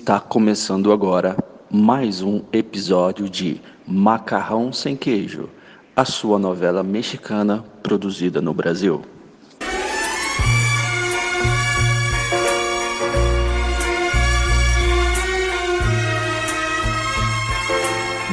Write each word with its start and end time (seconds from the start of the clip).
Está 0.00 0.20
começando 0.20 0.92
agora 0.92 1.36
mais 1.68 2.22
um 2.22 2.44
episódio 2.52 3.28
de 3.28 3.60
Macarrão 3.84 4.72
Sem 4.72 4.96
Queijo, 4.96 5.50
a 5.94 6.04
sua 6.04 6.38
novela 6.38 6.84
mexicana 6.84 7.64
produzida 7.82 8.40
no 8.40 8.54
Brasil. 8.54 9.02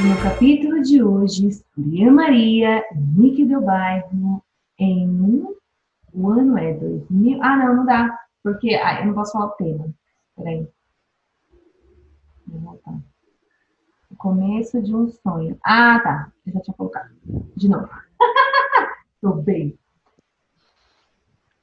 No 0.06 0.22
capítulo 0.22 0.80
de 0.82 1.02
hoje, 1.02 1.50
Surya 1.74 2.12
Maria 2.12 2.84
e 2.94 3.20
Nick 3.20 3.44
do 3.44 3.60
Bairro 3.60 4.40
em. 4.78 5.44
O 6.14 6.30
ano 6.30 6.56
é 6.56 6.72
2000. 6.74 7.42
Ah, 7.42 7.56
não, 7.56 7.76
não 7.78 7.84
dá, 7.84 8.16
porque. 8.42 8.76
Ah, 8.76 9.00
eu 9.00 9.06
não 9.06 9.14
posso 9.14 9.32
falar 9.32 9.46
o 9.46 9.56
tema. 9.56 9.88
Peraí. 10.36 10.75
Vou 12.46 12.60
voltar. 12.60 12.98
O 14.10 14.16
começo 14.16 14.80
de 14.82 14.94
um 14.94 15.08
sonho. 15.08 15.58
Ah, 15.64 16.00
tá. 16.00 16.32
Eu 16.46 16.52
já 16.52 16.60
tinha 16.60 16.76
colocado. 16.76 17.10
De 17.56 17.68
novo. 17.68 17.88
Tô 19.20 19.32
bem. 19.34 19.78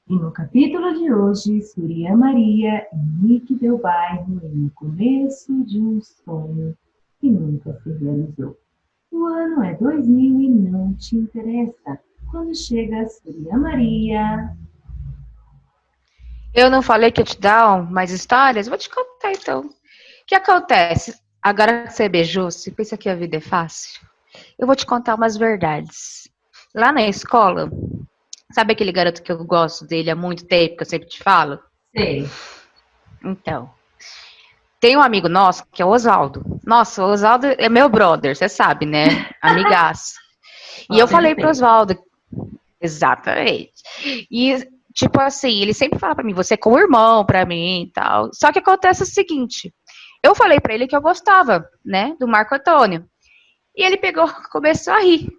E 0.09 0.15
no 0.15 0.31
capítulo 0.31 0.93
de 0.93 1.13
hoje, 1.13 1.61
Surya 1.61 2.15
Maria 2.15 2.85
e 2.91 3.25
Nick 3.25 3.55
Del 3.55 3.77
Bairro 3.77 4.41
em 4.43 4.65
o 4.65 4.71
começo 4.71 5.63
de 5.63 5.79
um 5.79 6.01
sonho 6.01 6.77
que 7.19 7.29
nunca 7.29 7.73
se 7.81 7.91
realizou. 7.93 8.57
O 9.09 9.25
ano 9.25 9.63
é 9.63 9.75
2000 9.75 10.41
e 10.41 10.49
não 10.49 10.93
te 10.95 11.15
interessa. 11.15 11.99
Quando 12.29 12.53
chega 12.53 13.08
Surya 13.08 13.58
Maria. 13.58 14.58
Eu 16.53 16.69
não 16.69 16.81
falei 16.81 17.09
que 17.09 17.21
ia 17.21 17.25
te 17.25 17.39
dar 17.39 17.89
mais 17.89 18.11
histórias? 18.11 18.67
Vou 18.67 18.77
te 18.77 18.89
contar 18.89 19.31
então. 19.31 19.69
O 20.23 20.25
que 20.25 20.35
acontece? 20.35 21.19
Agora 21.41 21.83
que 21.83 21.93
você 21.93 22.07
beijou, 22.07 22.49
você 22.49 22.71
pensa 22.71 22.97
que 22.97 23.09
a 23.09 23.16
vida 23.16 23.38
é 23.38 23.41
fácil? 23.41 24.02
Eu 24.57 24.65
vou 24.65 24.75
te 24.75 24.85
contar 24.85 25.15
umas 25.15 25.35
verdades. 25.35 26.30
Lá 26.73 26.91
na 26.91 27.03
escola, 27.03 27.69
sabe 28.52 28.71
aquele 28.71 28.93
garoto 28.93 29.21
que 29.21 29.31
eu 29.31 29.43
gosto 29.43 29.85
dele 29.85 30.09
há 30.09 30.15
muito 30.15 30.45
tempo, 30.45 30.77
que 30.77 30.83
eu 30.83 30.88
sempre 30.88 31.09
te 31.09 31.21
falo? 31.21 31.59
Sei. 31.93 32.27
Então, 33.23 33.69
tem 34.80 34.95
um 34.95 35.02
amigo 35.02 35.27
nosso 35.27 35.65
que 35.71 35.81
é 35.81 35.85
o 35.85 35.89
Oswaldo. 35.89 36.43
Nossa, 36.65 37.03
o 37.03 37.11
Oswaldo 37.11 37.47
é 37.58 37.67
meu 37.67 37.89
brother, 37.89 38.35
você 38.35 38.47
sabe, 38.47 38.85
né? 38.85 39.30
Amigaço. 39.41 40.13
e 40.89 40.97
eu 40.99 41.08
falei 41.08 41.35
pro 41.35 41.49
Oswaldo. 41.49 41.97
Exatamente. 42.80 43.73
E, 44.31 44.65
tipo 44.93 45.19
assim, 45.19 45.61
ele 45.61 45.73
sempre 45.73 45.99
fala 45.99 46.15
pra 46.15 46.23
mim, 46.23 46.33
você 46.33 46.53
é 46.53 46.58
como 46.58 46.80
irmão 46.80 47.25
pra 47.25 47.45
mim 47.45 47.83
e 47.83 47.91
tal. 47.91 48.30
Só 48.33 48.52
que 48.52 48.59
acontece 48.59 49.03
o 49.03 49.05
seguinte: 49.05 49.73
eu 50.23 50.33
falei 50.33 50.59
pra 50.59 50.73
ele 50.73 50.88
que 50.88 50.95
eu 50.95 51.02
gostava, 51.02 51.69
né, 51.85 52.16
do 52.19 52.27
Marco 52.27 52.55
Antônio. 52.55 53.05
E 53.75 53.83
ele 53.83 53.97
pegou, 53.97 54.27
começou 54.52 54.93
a 54.93 54.99
rir. 54.99 55.30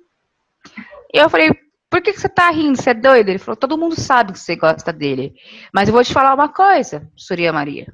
E 1.13 1.19
eu 1.19 1.31
falei, 1.31 1.51
por 1.89 2.03
que, 2.03 2.13
que 2.13 2.21
você 2.21 2.29
tá 2.29 2.51
rindo? 2.51 2.77
Você 2.77 2.91
é 2.91 2.95
doido? 2.95 3.29
Ele 3.29 3.39
falou, 3.39 3.57
todo 3.57 3.79
mundo 3.79 3.99
sabe 3.99 4.33
que 4.33 4.39
você 4.39 4.57
gosta 4.57 4.93
dele. 4.93 5.33
Mas 5.73 5.89
eu 5.89 5.95
vou 5.95 6.05
te 6.05 6.13
falar 6.13 6.35
uma 6.35 6.49
coisa, 6.49 7.09
Surya 7.17 7.53
Maria. 7.53 7.87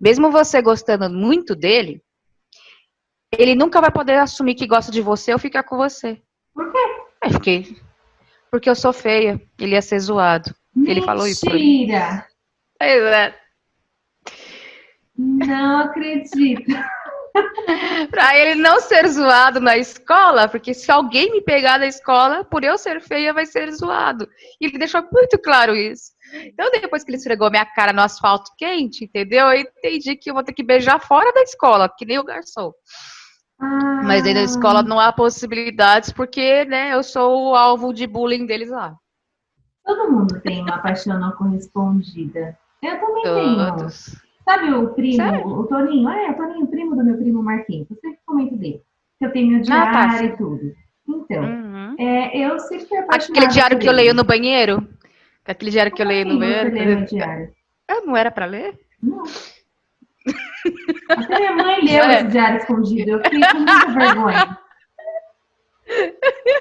Mesmo 0.00 0.30
você 0.30 0.62
gostando 0.62 1.10
muito 1.10 1.54
dele, 1.54 2.02
ele 3.36 3.54
nunca 3.54 3.80
vai 3.80 3.90
poder 3.90 4.18
assumir 4.18 4.54
que 4.54 4.66
gosta 4.66 4.90
de 4.90 5.02
você 5.02 5.32
ou 5.32 5.38
ficar 5.38 5.62
com 5.62 5.76
você. 5.76 6.20
Por 6.54 6.72
quê? 6.72 6.78
É, 7.22 7.30
fiquei. 7.30 7.76
Porque 8.50 8.70
eu 8.70 8.74
sou 8.74 8.92
feia. 8.92 9.40
Ele 9.58 9.74
ia 9.74 9.82
ser 9.82 9.98
zoado. 10.00 10.54
Ele 10.86 11.02
falou 11.02 11.26
isso. 11.26 11.46
Mentira! 11.46 12.26
Pois 12.78 13.02
é. 13.02 13.39
Não 15.20 15.80
acredito. 15.80 16.72
Pra 18.10 18.36
ele 18.36 18.60
não 18.60 18.80
ser 18.80 19.06
zoado 19.06 19.60
na 19.60 19.76
escola, 19.76 20.48
porque 20.48 20.74
se 20.74 20.90
alguém 20.90 21.30
me 21.30 21.40
pegar 21.40 21.78
na 21.78 21.86
escola, 21.86 22.44
por 22.44 22.64
eu 22.64 22.76
ser 22.76 23.00
feia, 23.00 23.32
vai 23.32 23.46
ser 23.46 23.70
zoado. 23.70 24.28
E 24.60 24.66
ele 24.66 24.78
deixou 24.78 25.06
muito 25.12 25.38
claro 25.38 25.76
isso. 25.76 26.10
Então, 26.32 26.70
depois 26.70 27.04
que 27.04 27.10
ele 27.10 27.18
esfregou 27.18 27.50
minha 27.50 27.66
cara 27.66 27.92
no 27.92 28.02
asfalto 28.02 28.50
quente, 28.56 29.04
entendeu? 29.04 29.46
Eu 29.46 29.60
entendi 29.60 30.16
que 30.16 30.30
eu 30.30 30.34
vou 30.34 30.42
ter 30.42 30.52
que 30.52 30.62
beijar 30.62 31.00
fora 31.00 31.32
da 31.32 31.42
escola, 31.42 31.88
que 31.88 32.04
nem 32.04 32.18
o 32.18 32.24
garçom. 32.24 32.72
Ah, 33.60 34.00
Mas 34.04 34.22
dentro 34.22 34.40
da 34.40 34.44
escola 34.44 34.82
não 34.82 34.98
há 34.98 35.12
possibilidades, 35.12 36.12
porque, 36.12 36.64
né, 36.64 36.94
eu 36.94 37.02
sou 37.02 37.50
o 37.50 37.54
alvo 37.54 37.92
de 37.92 38.06
bullying 38.06 38.46
deles 38.46 38.70
lá. 38.70 38.96
Todo 39.84 40.10
mundo 40.10 40.40
tem 40.40 40.62
uma 40.62 40.78
paixão 40.78 41.18
não 41.18 41.32
correspondida. 41.32 42.58
Eu 42.82 42.98
também 43.00 43.22
tenho. 43.22 43.88
Sabe 44.50 44.72
o 44.74 44.88
primo, 44.94 45.16
Sério? 45.16 45.46
o 45.46 45.66
Toninho? 45.66 46.08
É, 46.08 46.30
o 46.30 46.34
Toninho, 46.34 46.66
primo 46.66 46.96
do 46.96 47.04
meu 47.04 47.16
primo 47.16 47.42
Marquinhos. 47.42 47.88
Eu 47.90 47.96
sempre 48.00 48.18
comento 48.26 48.56
dele. 48.56 48.82
Que 49.18 49.26
eu 49.26 49.32
tenho 49.32 49.48
meu 49.50 49.60
Ah, 49.60 49.64
tá, 49.92 50.06
diário 50.06 50.18
sim. 50.18 50.24
e 50.34 50.36
tudo. 50.36 50.72
Então, 51.08 51.42
Uhum. 51.44 51.96
é, 51.98 52.36
eu 52.38 52.58
sempre 52.60 52.86
fui 52.86 52.98
apaixonada 52.98 53.38
Aquele 53.40 53.52
diário 53.52 53.78
que 53.78 53.88
eu 53.88 53.92
leio 53.92 54.14
no 54.14 54.24
banheiro? 54.24 54.86
Aquele 55.46 55.70
diário 55.70 55.92
que 55.92 56.02
eu 56.02 56.06
leio 56.06 56.24
no 56.26 56.30
assim 56.32 56.40
meu 56.40 56.70
banheiro? 56.70 57.04
diário? 57.06 57.52
Eu 57.88 58.06
não 58.06 58.16
era 58.16 58.30
pra 58.30 58.46
ler? 58.46 58.78
Não. 59.02 59.22
Até 61.08 61.38
minha 61.38 61.52
mãe 61.56 61.80
leu 61.82 62.04
É. 62.04 62.14
esse 62.16 62.26
diário 62.28 62.56
escondido. 62.58 63.10
Eu 63.12 63.22
fiquei 63.22 63.40
com 63.40 63.58
muita 63.58 63.86
vergonha. 63.92 64.58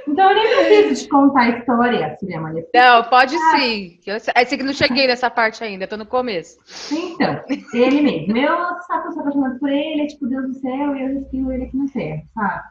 Então 0.08 0.32
eu 0.32 0.36
nem 0.36 0.48
preciso 0.66 1.04
te 1.04 1.10
contar 1.10 1.42
a 1.42 1.50
história, 1.50 2.18
Surya 2.20 2.42
Maria. 2.42 2.68
Não, 2.74 3.04
pode 3.04 3.36
Ah. 3.36 3.58
sim. 3.58 4.00
Eu, 4.06 4.18
é 4.36 4.46
que 4.46 4.64
não 4.64 4.74
cheguei 4.74 5.08
nessa 5.08 5.30
parte 5.30 5.64
ainda, 5.64 5.88
tô 5.88 5.98
no 5.98 6.06
começo. 6.06 6.58
Então, 6.92 7.42
ele 7.74 8.02
mesmo. 8.02 8.38
Eu 8.38 8.58
sabe 8.88 9.14
sou 9.14 9.22
apaixonada 9.22 9.60
por 9.60 9.70
ele, 9.70 10.02
é 10.02 10.08
tipo 10.08 10.28
Deus 10.28 10.48
do 10.48 10.54
céu, 10.56 10.96
e 10.96 11.02
eu 11.04 11.14
respiro 11.20 11.52
ele 11.52 11.64
aqui 11.66 11.78
na 11.78 11.88
terra, 11.92 12.24
sabe? 12.34 12.64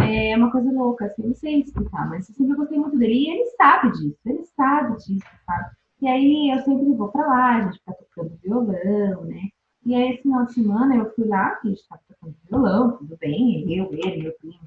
É 0.00 0.36
uma 0.36 0.50
coisa 0.50 0.70
louca, 0.72 1.06
assim, 1.06 1.22
eu 1.22 1.28
não 1.28 1.34
sei 1.34 1.60
explicar, 1.60 2.08
mas 2.08 2.28
eu 2.28 2.34
sempre 2.34 2.56
gostei 2.56 2.78
muito 2.78 2.96
dele. 2.96 3.14
E 3.14 3.30
ele 3.30 3.44
sabe 3.56 3.90
disso, 3.92 4.16
ele 4.24 4.44
sabe 4.56 4.96
disso, 4.98 5.26
sabe? 5.44 5.70
E 6.00 6.06
aí 6.08 6.50
eu 6.50 6.58
sempre 6.60 6.92
vou 6.94 7.08
pra 7.08 7.26
lá, 7.26 7.56
a 7.56 7.60
gente 7.62 7.78
fica 7.80 7.92
tocando 7.94 8.38
violão, 8.42 9.24
né? 9.24 9.40
E 9.84 9.94
aí 9.94 10.12
esse 10.12 10.22
final 10.22 10.44
de 10.46 10.52
semana 10.54 10.94
eu 10.94 11.12
fui 11.14 11.26
lá, 11.26 11.58
a 11.62 11.66
gente 11.66 11.86
tava 11.88 12.00
tocando 12.08 12.36
violão, 12.48 12.96
tudo 12.96 13.16
bem, 13.18 13.64
eu, 13.76 13.90
ele, 13.92 14.22
meu 14.22 14.32
primo, 14.40 14.58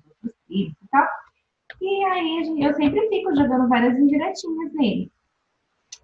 e 0.51 0.87
tal. 0.91 1.07
E 1.81 2.03
aí 2.05 2.63
eu 2.65 2.73
sempre 2.75 3.07
fico 3.09 3.35
jogando 3.35 3.67
várias 3.69 3.97
indiretinhas 3.99 4.73
nele. 4.73 5.11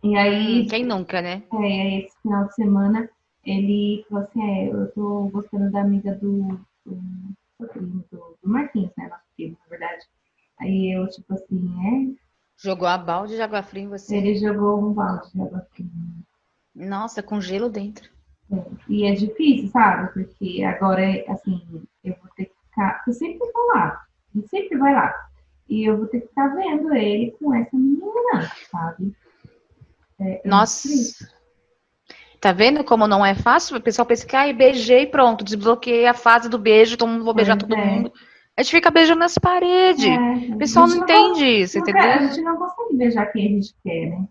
E 0.04 0.16
aí 0.18 0.66
Hum, 0.66 0.68
Quem 0.68 0.84
nunca, 0.86 1.22
né? 1.22 1.44
é, 1.54 2.00
esse 2.00 2.22
final 2.22 2.46
de 2.48 2.56
semana, 2.56 3.10
ele 3.46 4.06
falou 4.10 4.24
assim, 4.26 4.42
é, 4.44 4.70
eu 4.74 4.92
tô 4.94 5.30
gostando 5.30 5.72
da 5.72 5.82
amiga 5.82 6.16
do, 6.16 6.60
do, 6.86 7.02
do 7.60 7.68
primo, 7.70 8.06
do, 8.12 8.38
Marquinhos, 8.44 8.92
né, 8.98 9.08
nosso 9.10 9.24
primo, 9.36 9.58
na 9.64 9.68
verdade. 9.70 10.06
Aí 10.60 10.92
eu, 10.96 11.08
tipo 11.10 11.34
assim, 11.34 12.18
Jogou 12.58 12.88
a 12.88 12.98
balde 13.00 13.36
de 13.36 13.42
água 13.42 13.64
fria 13.64 13.84
em 13.84 13.88
é, 13.88 13.90
você. 13.90 14.16
ele 14.18 14.36
jogou 14.36 14.82
um 14.82 14.94
balde 14.94 15.32
de 15.32 15.42
água 15.42 15.62
fria. 15.72 15.88
Nossa, 16.74 17.22
com 17.22 17.42
gelo 17.42 17.70
dentro. 17.70 18.10
É, 18.52 18.56
E 18.90 19.04
é 19.06 19.14
difícil, 19.14 19.70
sabe? 19.70 20.12
Porque 20.14 20.64
agora, 20.64 21.04
assim, 21.30 21.62
eu 22.04 22.16
vou 22.22 22.32
ter 22.36 22.46
que 22.46 22.56
ficar, 22.70 23.04
eu 23.08 23.14
sempre 23.14 23.40
vou 23.52 23.68
lá, 23.76 24.07
gente 24.38 24.50
sempre 24.50 24.78
vai 24.78 24.94
lá. 24.94 25.14
E 25.70 25.84
eu 25.90 25.98
vou 25.98 26.08
ter 26.08 26.22
que 26.22 26.28
ficar 26.28 26.48
vendo 26.56 26.94
ele 26.94 27.36
com 27.40 27.54
essa 27.54 27.76
menina, 27.76 28.52
sabe? 28.72 29.14
É, 30.20 30.42
é 30.46 30.48
Nossa. 30.48 30.88
Tá 32.40 32.52
vendo 32.52 32.84
como 32.84 33.08
não 33.08 33.26
é 33.26 33.34
fácil? 33.36 33.76
O 33.78 33.82
pessoal 33.82 34.06
pensa 34.06 34.26
que, 34.26 34.36
ai, 34.36 34.54
beijei, 34.54 35.08
pronto, 35.08 35.44
desbloqueei 35.44 36.06
a 36.06 36.14
fase 36.14 36.48
do 36.48 36.58
beijo, 36.60 36.96
todo 36.96 37.10
mundo 37.10 37.26
vou 37.26 37.34
beijar 37.34 37.58
Pois 37.58 37.68
todo 37.70 37.78
é. 37.80 37.86
mundo. 37.86 38.14
A 38.56 38.62
gente 38.64 38.72
fica 38.72 38.90
beijando 38.92 39.20
nas 39.20 39.38
paredes. 39.38 40.06
É, 40.06 40.54
O 40.54 40.58
pessoal 40.58 40.88
não 40.88 40.98
entende 40.98 41.44
isso, 41.46 41.78
não 41.78 41.84
entendeu? 41.84 42.02
quer- 42.02 42.18
a 42.20 42.28
gente 42.28 42.42
não 42.42 42.58
consegue 42.58 42.96
beijar 42.96 43.26
quem 43.32 43.46
a 43.46 43.50
gente 43.50 43.76
quer, 43.84 44.06
né? 44.10 44.28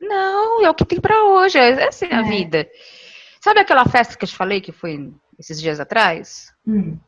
Não, 0.00 0.64
é 0.64 0.68
o 0.70 0.74
que 0.74 0.84
tem 0.84 1.00
pra 1.00 1.22
hoje. 1.24 1.58
É 1.58 1.88
assim 1.88 2.06
a 2.10 2.20
É. 2.20 2.22
vida. 2.22 2.68
Sabe 3.42 3.60
aquela 3.60 3.84
festa 3.86 4.16
que 4.18 4.24
eu 4.24 4.28
te 4.28 4.36
falei 4.36 4.60
que 4.60 4.72
foi 4.72 5.12
esses 5.38 5.60
dias 5.60 5.78
atrás? 5.80 6.52
Hum. 6.66 6.98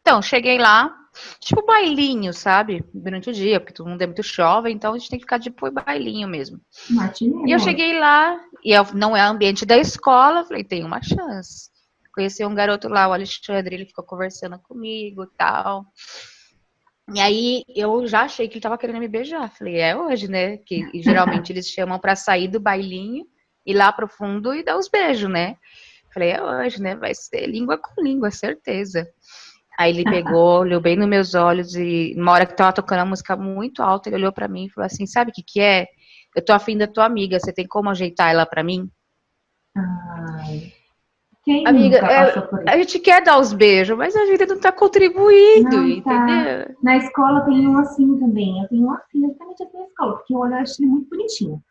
Então, 0.00 0.20
cheguei 0.22 0.58
lá, 0.58 0.94
tipo 1.40 1.64
bailinho, 1.64 2.32
sabe? 2.32 2.84
Durante 2.94 3.30
o 3.30 3.32
dia, 3.32 3.60
porque 3.60 3.72
todo 3.74 3.88
mundo 3.88 4.02
é 4.02 4.06
muito 4.06 4.22
jovem, 4.22 4.74
então 4.74 4.94
a 4.94 4.98
gente 4.98 5.10
tem 5.10 5.18
que 5.18 5.24
ficar 5.24 5.38
tipo 5.40 5.70
bailinho 5.70 6.28
mesmo. 6.28 6.60
E 7.46 7.52
eu 7.52 7.58
cheguei 7.64 7.98
lá, 7.98 8.40
e 8.64 8.72
eu- 8.72 8.86
não 8.94 9.16
é 9.16 9.20
ambiente 9.20 9.64
da 9.66 9.76
escola, 9.76 10.44
falei, 10.44 10.64
tem 10.64 10.84
uma 10.84 11.02
chance. 11.02 11.70
Conheci 12.14 12.44
um 12.44 12.54
garoto 12.54 12.88
lá, 12.88 13.08
o 13.08 13.12
Alexandre, 13.12 13.74
ele 13.74 13.86
ficou 13.86 14.04
conversando 14.04 14.58
comigo 14.58 15.24
e 15.24 15.28
tal. 15.36 15.84
E 17.12 17.20
aí 17.20 17.62
eu 17.68 18.06
já 18.06 18.22
achei 18.22 18.48
que 18.48 18.54
ele 18.54 18.60
tava 18.62 18.78
querendo 18.78 18.98
me 19.00 19.08
beijar. 19.08 19.50
Falei, 19.56 19.76
é 19.80 19.96
hoje, 19.96 20.28
né? 20.28 20.58
Que 20.58 20.84
geralmente 21.02 21.52
eles 21.52 21.66
chamam 21.68 21.98
pra 21.98 22.14
sair 22.16 22.48
do 22.48 22.60
bailinho, 22.60 23.24
ir 23.66 23.74
lá 23.74 23.92
pro 23.92 24.08
fundo 24.08 24.54
e 24.54 24.62
dar 24.62 24.76
os 24.76 24.88
beijos, 24.88 25.30
né? 25.30 25.56
Falei, 26.12 26.30
é 26.30 26.42
hoje, 26.42 26.80
né? 26.80 26.94
Vai 26.96 27.14
ser 27.14 27.46
língua 27.46 27.78
com 27.78 28.00
língua, 28.02 28.30
certeza. 28.30 29.08
Aí 29.80 29.92
ele 29.92 30.04
pegou, 30.04 30.60
olhou 30.60 30.78
bem 30.78 30.94
nos 30.94 31.08
meus 31.08 31.34
olhos 31.34 31.74
e 31.74 32.14
uma 32.18 32.32
hora 32.32 32.44
que 32.44 32.54
tava 32.54 32.70
tocando 32.70 32.98
uma 32.98 33.06
música 33.06 33.34
muito 33.34 33.82
alta, 33.82 34.10
ele 34.10 34.16
olhou 34.16 34.30
pra 34.30 34.46
mim 34.46 34.66
e 34.66 34.70
falou 34.70 34.84
assim: 34.84 35.06
"Sabe 35.06 35.30
o 35.30 35.32
que 35.34 35.42
que 35.42 35.58
é? 35.58 35.86
Eu 36.36 36.44
tô 36.44 36.52
afim 36.52 36.76
da 36.76 36.86
tua 36.86 37.06
amiga, 37.06 37.40
você 37.40 37.50
tem 37.50 37.66
como 37.66 37.88
ajeitar 37.88 38.30
ela 38.30 38.44
pra 38.44 38.62
mim?" 38.62 38.90
Ai, 39.74 40.70
Quem 41.42 41.66
Amiga, 41.66 41.96
é-? 41.96 42.70
A 42.70 42.76
gente 42.76 42.98
quer 42.98 43.22
dar 43.22 43.38
os 43.38 43.54
beijos, 43.54 43.96
mas 43.96 44.14
a 44.14 44.26
vida 44.26 44.44
não 44.44 44.60
tá 44.60 44.70
contribuindo, 44.70 45.70
Não 45.70 46.02
tá. 46.02 46.14
entendeu? 46.14 46.76
Na 46.82 46.98
escola 46.98 47.40
tem 47.46 47.66
um 47.66 47.78
assim 47.78 48.18
também. 48.18 48.60
Eu 48.62 48.68
tenho 48.68 48.86
um 48.86 48.90
assim, 48.92 49.24
exatamente 49.24 49.62
assim 49.62 49.78
na 49.78 49.84
escola, 49.86 50.16
porque 50.18 50.34
eu 50.34 50.42
acho 50.44 50.82
ele 50.82 50.90
muito 50.90 51.08
bonitinho. 51.08 51.62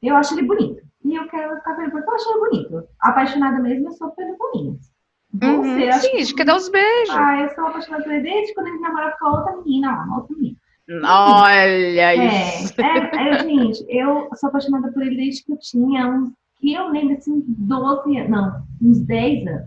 Eu 0.00 0.14
acho 0.14 0.34
ele 0.34 0.46
bonito. 0.46 0.82
E 1.04 1.16
eu 1.16 1.26
quero 1.28 1.56
ficar 1.56 1.74
com 1.74 1.82
ele 1.82 1.90
porque 1.90 2.08
eu 2.08 2.14
acho 2.14 2.30
ele 2.30 2.38
bonito. 2.38 2.88
Apaixonada 3.00 3.58
mesmo, 3.58 3.88
eu 3.88 3.92
sou 3.92 4.10
pelas 4.12 4.38
bolinhas. 4.38 4.95
Você, 5.38 5.46
Uhum, 5.46 5.64
Sim, 5.64 5.88
a 5.88 6.00
que- 6.00 6.18
gente 6.18 6.34
quer 6.34 6.44
dar 6.44 6.56
os 6.56 6.68
beijos. 6.68 7.14
Ah, 7.14 7.40
eu 7.42 7.54
sou 7.54 7.66
apaixonada 7.66 8.04
por 8.04 8.12
ele 8.12 8.22
desde 8.22 8.54
quando 8.54 8.68
ele 8.68 8.78
namora 8.78 9.14
com 9.18 9.26
a 9.26 9.30
outra 9.38 9.56
menina, 9.58 9.90
lá, 9.96 10.04
uma 10.04 10.16
outra 10.18 10.36
menina. 10.36 10.56
Olha 11.04 12.14
É, 12.14 12.62
isso. 12.62 12.80
é, 12.80 13.28
é, 13.28 13.38
gente, 13.42 13.84
eu 13.88 14.28
sou 14.36 14.48
apaixonada 14.48 14.90
por 14.92 15.02
ele 15.02 15.16
desde 15.16 15.44
que 15.44 15.52
eu 15.52 15.58
tinha 15.58 16.06
uns, 16.08 16.32
que 16.60 16.72
eu 16.72 16.88
lembro 16.88 17.16
assim, 17.16 17.32
uns 17.32 17.44
12 17.48 18.16
anos, 18.18 18.30
não, 18.30 18.62
uns 18.82 19.00
10 19.00 19.46
anos. 19.46 19.66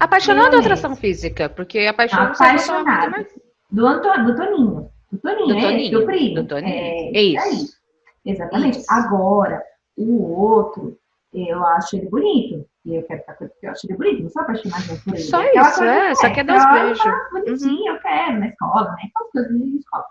Apaixonada 0.00 0.56
ou 0.56 0.60
atração 0.60 0.96
física? 0.96 1.48
Porque 1.50 1.80
apaixonada 1.80 2.28
coisa 2.28 2.44
Apaixonada. 2.44 3.10
mais- 3.10 3.26
Do, 3.70 3.86
Anto, 3.86 4.08
do 4.24 4.34
Toninho. 4.36 4.88
Do 5.12 5.18
Toninho, 5.18 5.46
Do 5.48 5.54
né? 5.54 5.60
Toninho, 5.60 6.00
Do 6.00 6.06
primo. 6.06 6.34
do 6.36 6.44
Toninho. 6.48 6.74
É, 6.74 7.10
É 7.14 7.22
isso. 7.22 7.44
aí. 7.44 8.32
Exatamente. 8.32 8.78
Isso. 8.78 8.86
Agora, 8.90 9.62
o 9.96 10.32
outro, 10.32 10.96
eu 11.32 11.64
acho 11.66 11.96
ele 11.96 12.08
bonito. 12.08 12.64
E 12.86 12.94
eu 12.94 13.02
quero 13.02 13.20
ficar 13.20 13.34
com 13.34 13.44
ele 13.44 13.52
porque 13.52 13.66
eu 13.66 13.70
acho 13.72 13.86
ele 13.86 13.96
bonito. 13.98 14.22
Não 14.22 14.30
sou 14.30 14.42
apaixonada 14.42 14.84
por 15.04 15.14
ele. 15.14 15.22
Só 15.22 15.42
Aquela 15.42 15.68
isso, 15.68 15.82
é, 15.82 16.08
que 16.08 16.14
só 16.14 16.26
é, 16.28 16.34
quer 16.34 16.44
dar 16.44 16.56
acho 16.56 16.72
beijos. 16.72 17.30
Bonitinho, 17.32 17.92
eu 17.92 18.00
quero, 18.00 18.38
na 18.38 18.48
escola, 18.48 18.92
né? 18.92 19.10
Aquelas 19.10 19.32
coisas 19.32 19.58
de 19.60 19.76
escola. 19.76 20.04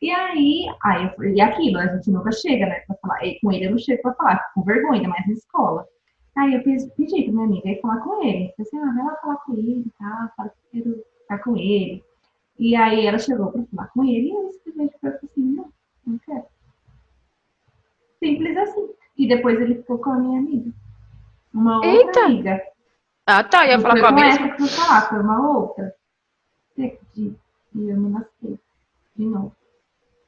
E 0.00 0.10
aí, 0.10 0.66
aí 0.82 1.14
eu, 1.18 1.24
e 1.24 1.40
aquilo, 1.40 1.78
a 1.78 1.86
gente 1.86 2.10
nunca 2.10 2.32
chega, 2.32 2.64
né, 2.66 2.80
pra 2.86 2.96
falar. 2.96 3.26
E 3.26 3.38
com 3.40 3.52
ele 3.52 3.66
eu 3.66 3.72
não 3.72 3.78
chego 3.78 4.00
pra 4.00 4.14
falar, 4.14 4.52
com 4.54 4.62
vergonha, 4.62 5.06
mais 5.06 5.26
na 5.26 5.34
escola. 5.34 5.86
Aí 6.36 6.54
eu 6.54 6.62
pedi, 6.62 6.90
pedi 6.96 7.24
pra 7.24 7.32
minha 7.32 7.44
amiga 7.44 7.68
ir 7.68 7.80
falar 7.82 7.98
com 7.98 8.24
ele. 8.24 8.46
Eu 8.46 8.52
falei 8.56 8.60
assim, 8.60 8.78
ah, 8.78 8.94
vai 8.94 9.04
lá 9.04 9.16
falar 9.16 9.36
com 9.36 9.52
ele, 9.52 9.84
tá? 9.98 10.32
Fala 10.34 10.48
que 10.48 10.78
eu 10.78 10.82
quero 10.82 11.04
ficar 11.20 11.38
com 11.38 11.56
ele. 11.58 12.02
E 12.58 12.74
aí 12.74 13.06
ela 13.06 13.18
chegou 13.18 13.52
pra 13.52 13.62
falar 13.64 13.88
com 13.88 14.04
ele 14.04 14.28
e 14.28 14.32
eu 14.32 14.50
simplesmente 14.50 14.96
falei 14.98 15.16
assim, 15.16 15.28
não, 15.36 15.70
não 16.06 16.18
quero. 16.24 16.44
Simples 18.18 18.56
assim. 18.56 18.88
E 19.18 19.28
depois 19.28 19.60
ele 19.60 19.76
ficou 19.76 19.98
com 19.98 20.10
a 20.10 20.18
minha 20.18 20.38
amiga. 20.38 20.72
Uma 21.54 21.76
outra 21.76 21.90
Eita! 21.90 22.20
amiga. 22.24 22.62
Ah, 23.26 23.42
tá, 23.44 23.64
ia 23.66 23.76
Não 23.78 23.82
falar 23.82 24.00
com 24.00 24.06
a 24.06 24.12
mesma. 24.12 24.46
essa 24.46 24.56
que 24.56 24.62
eu 24.62 24.66
falar, 24.68 25.08
foi 25.08 25.18
uma 25.20 25.48
outra. 25.58 25.94
E 26.76 27.32
eu 27.74 27.96
me 27.96 28.12
lasquei. 28.12 28.58
De 29.16 29.24
novo. 29.24 29.54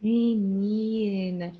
Menina. 0.00 1.52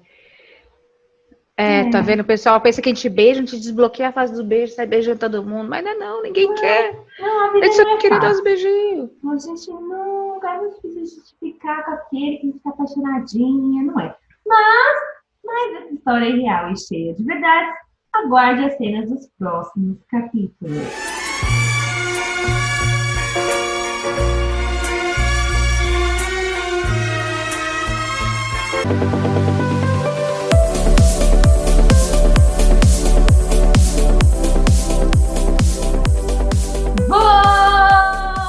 É, 1.58 1.80
É. 1.80 1.90
tá 1.90 2.00
vendo? 2.00 2.20
O 2.20 2.24
pessoal 2.24 2.60
pensa 2.60 2.80
que 2.82 2.88
a 2.90 2.94
gente 2.94 3.08
beija, 3.08 3.40
a 3.40 3.44
gente 3.44 3.56
desbloqueia 3.58 4.10
a 4.10 4.12
fase 4.12 4.32
dos 4.32 4.42
beijos, 4.42 4.74
sai 4.76 4.86
beijando 4.86 5.18
todo 5.18 5.42
mundo. 5.44 5.68
Mas 5.68 5.84
não 5.84 5.90
é 5.90 5.94
não, 5.94 6.22
ninguém 6.22 6.54
quer. 6.54 6.94
Não, 7.18 7.40
a 7.40 7.48
A 7.48 7.52
vida 7.52 7.66
gente 7.66 7.76
só 7.76 7.82
não 7.84 7.94
é 7.94 7.96
queria 7.98 8.20
dar 8.20 8.30
os 8.32 8.42
beijinhos. 8.42 9.10
A 9.24 9.36
gente 9.38 9.70
nunca 9.70 10.54
é 10.54 10.68
difícil 10.68 11.00
justificar 11.16 11.84
com 11.84 11.90
aquele 11.92 12.36
que 12.38 12.52
fica 12.52 12.70
apaixonadinha, 12.70 13.82
não 13.84 14.00
é? 14.00 14.16
Mas, 14.46 14.96
mas 15.44 15.82
essa 15.82 15.94
história 15.94 16.26
é 16.26 16.30
real 16.30 16.70
e 16.72 16.78
cheia 16.78 17.14
de 17.14 17.24
verdade. 17.24 17.72
Aguarde 18.12 18.64
as 18.64 18.76
cenas 18.76 19.10
dos 19.10 19.28
próximos 19.38 19.98
capítulos. 20.08 20.82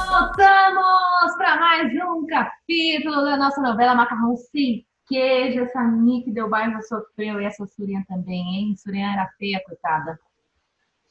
Voltamos 0.08 1.36
para 1.36 1.56
mais 1.58 1.92
um 1.92 2.26
capítulo 2.26 3.24
da 3.24 3.36
nossa 3.36 3.60
novela 3.60 3.94
Macarrão 3.94 4.36
Sem 4.36 4.86
Queijo. 5.08 5.60
Essa 5.62 5.82
Nick 5.82 6.30
deu 6.30 6.48
bairro 6.48 6.82
sofreu 6.82 7.40
e 7.40 7.44
essa 7.44 7.66
Surian 7.66 8.02
também, 8.08 8.40
hein? 8.56 8.76
Surian 8.76 9.12
era 9.12 9.26
feia, 9.38 9.62
coitada. 9.64 10.18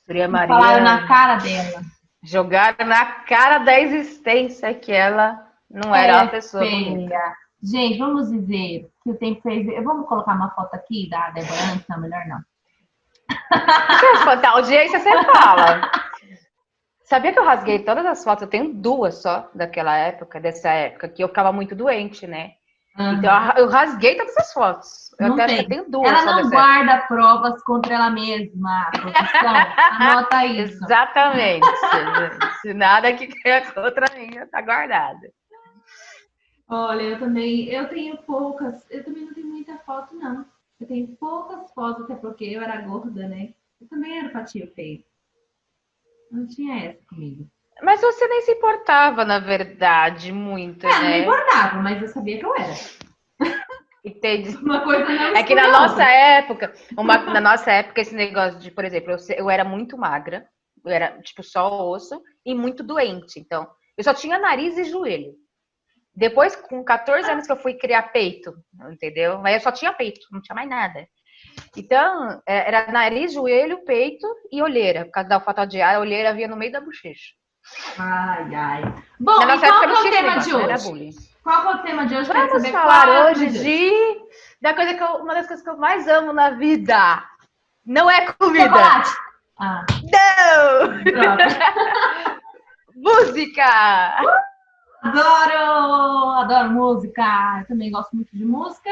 Surya 0.06 0.30
Falaram 0.30 0.84
na 0.84 0.92
Maria 0.94 1.08
cara 1.08 1.36
dela. 1.38 1.82
jogaram 2.24 2.86
na 2.86 3.06
cara 3.24 3.58
da 3.60 3.80
existência 3.80 4.74
que 4.74 4.92
ela 4.92 5.46
não 5.70 5.94
era 5.94 6.14
É 6.14 6.22
uma 6.22 6.28
pessoa 6.32 6.64
feia. 6.64 6.90
bonita. 6.90 7.36
Gente, 7.62 7.98
vamos 7.98 8.32
dizer 8.32 8.90
que 9.04 9.10
o 9.10 9.16
tempo 9.16 9.42
fez. 9.42 9.66
Vamos 9.84 10.08
colocar 10.08 10.34
uma 10.36 10.52
foto 10.52 10.74
aqui 10.76 11.10
da 11.10 11.32
Débora 11.32 11.74
antes? 11.74 11.86
Não, 11.90 12.00
melhor 12.00 12.26
não. 12.28 12.40
A 13.52 14.50
audiência, 14.52 15.00
você 15.00 15.10
fala. 15.26 15.92
Sabia 17.04 17.32
que 17.34 17.40
eu 17.40 17.46
rasguei 17.46 17.80
todas 17.80 18.06
as 18.06 18.24
fotos? 18.24 18.44
Eu 18.44 18.50
tenho 18.50 18.74
duas 18.74 19.22
só 19.22 19.50
daquela 19.56 19.98
época, 19.98 20.40
dessa 20.40 20.70
época, 20.70 21.08
que 21.10 21.24
eu 21.24 21.28
ficava 21.30 21.52
muito 21.52 21.74
doente, 21.76 22.28
né? 22.28 22.54
Então 23.00 23.54
eu- 23.58 23.70
rasguei 23.70 24.16
todas 24.18 24.36
as 24.38 24.54
fotos. 24.54 25.08
Eu 25.20 25.30
Não 25.30 25.36
até 25.36 25.64
tem. 25.64 25.90
duas 25.90 26.08
ela 26.12 26.42
não 26.42 26.50
guarda 26.50 27.06
provas 27.08 27.64
contra 27.64 27.94
ela 27.96 28.10
mesma. 28.10 28.92
Anota 30.00 30.46
isso. 30.46 30.84
Exatamente. 30.84 31.66
Se 32.62 32.74
nada 32.74 33.14
que 33.14 33.30
é 33.48 33.62
contra 33.62 34.06
mim, 34.16 34.32
tá 34.52 34.62
guardado. 34.62 35.20
Olha, 36.70 37.02
eu 37.02 37.20
também, 37.20 37.70
eu 37.70 37.88
tenho 37.88 38.18
poucas, 38.24 38.86
eu 38.90 39.04
também 39.04 39.26
não 39.26 39.34
tenho 39.34 39.48
muita 39.48 39.78
foto, 39.80 40.16
não. 40.16 40.46
Eu 40.80 40.88
tenho 40.88 41.08
poucas 41.16 41.72
fotos, 41.74 42.04
até 42.04 42.16
porque 42.16 42.44
eu 42.46 42.62
era 42.62 42.82
gorda, 42.82 43.28
né? 43.28 43.54
Eu 43.80 43.88
também 43.88 44.20
era 44.20 44.30
patinho 44.30 44.68
feio. 44.74 45.04
Não 46.32 46.46
tinha 46.46 46.78
essa 46.84 47.00
comigo. 47.08 47.50
Mas 47.82 48.02
você 48.02 48.28
nem 48.28 48.42
se 48.42 48.52
importava, 48.52 49.24
na 49.24 49.40
verdade, 49.40 50.32
muito, 50.32 50.86
É, 50.86 50.90
não 50.94 51.00
me 51.02 51.10
né? 51.10 51.20
importava, 51.20 51.82
mas 51.82 52.02
eu 52.02 52.08
sabia 52.08 52.40
que 52.40 52.46
eu 52.46 52.56
era. 52.56 52.74
Entende? 54.04 54.50
Uma 54.64 54.82
coisa 54.84 55.06
não 55.06 55.36
É 55.36 55.44
que 55.44 55.54
na 55.56 55.68
nossa 55.68 56.04
época, 56.04 56.74
uma- 56.98 57.18
na 57.18 57.42
nossa 57.42 57.72
época, 57.72 58.02
esse 58.02 58.16
negócio 58.16 58.60
de, 58.60 58.72
por 58.72 58.86
exemplo, 58.86 59.12
eu, 59.12 59.18
eu 59.36 59.50
era 59.50 59.64
muito 59.64 59.98
magra, 59.98 60.48
eu 60.86 60.92
era 60.92 61.22
tipo 61.22 61.44
só 61.44 61.88
osso 61.90 62.22
e 62.46 62.56
muito 62.56 62.84
doente. 62.84 63.40
Então, 63.40 63.68
eu 63.98 64.04
só 64.04 64.14
tinha 64.14 64.40
nariz 64.40 64.78
e 64.78 64.86
joelho. 64.86 65.34
Depois, 66.16 66.56
com 66.56 66.84
14 66.84 67.30
anos 67.30 67.46
que 67.46 67.52
eu 67.52 67.58
fui 67.58 67.76
criar 67.76 68.04
peito, 68.12 68.52
entendeu? 68.92 69.38
Mas 69.40 69.56
eu 69.56 69.60
só 69.62 69.72
tinha 69.72 69.94
peito, 69.94 70.22
não 70.32 70.42
tinha 70.42 70.56
mais 70.56 70.68
nada. 70.68 71.08
Então, 71.76 72.42
é, 72.48 72.68
era 72.68 72.92
nariz, 72.92 73.34
joelho, 73.34 73.84
peito 73.86 74.26
e 74.52 74.62
olheira. 74.62 75.06
Por 75.06 75.12
causa 75.12 75.30
da 75.30 75.36
ar, 75.86 75.96
a 75.96 76.00
olheira 76.00 76.34
vinha 76.34 76.48
no 76.48 76.56
meio 76.58 76.72
da 76.72 76.82
bochecha. 76.82 77.34
Ai, 77.98 78.56
ai. 78.56 78.84
Bom, 79.20 79.38
Na 79.38 79.44
e 79.44 79.48
nossa 79.48 79.68
qual 79.68 79.88
não 79.88 79.96
é 79.96 80.00
o 80.00 80.10
tema 80.12 80.38
de 80.38 80.54
hoje? 80.56 81.16
Qual 81.44 81.72
é 81.72 81.76
o 81.76 81.78
tema 81.80 82.06
de 82.06 82.16
hoje? 82.16 82.32
Vamos 82.32 82.52
saber 82.52 82.72
falar 82.72 83.08
é 83.08 83.32
hoje 83.32 83.48
de 83.48 83.92
da 84.62 84.74
coisa 84.74 84.94
que 84.94 85.04
eu, 85.04 85.08
uma 85.18 85.34
das 85.34 85.48
coisas 85.48 85.64
que 85.64 85.70
eu 85.70 85.78
mais 85.78 86.08
amo 86.08 86.34
na 86.34 86.52
vida. 86.52 87.24
Não 87.86 88.10
é 88.10 88.32
comida. 88.34 88.66
Chocolate. 88.66 89.10
Ah, 89.60 89.86
Não! 90.04 90.92
Música! 92.96 93.64
Adoro! 95.02 96.32
Adoro 96.40 96.70
música. 96.72 97.60
Eu 97.62 97.68
também 97.68 97.92
gosto 97.92 98.16
muito 98.16 98.36
de 98.36 98.44
música. 98.44 98.90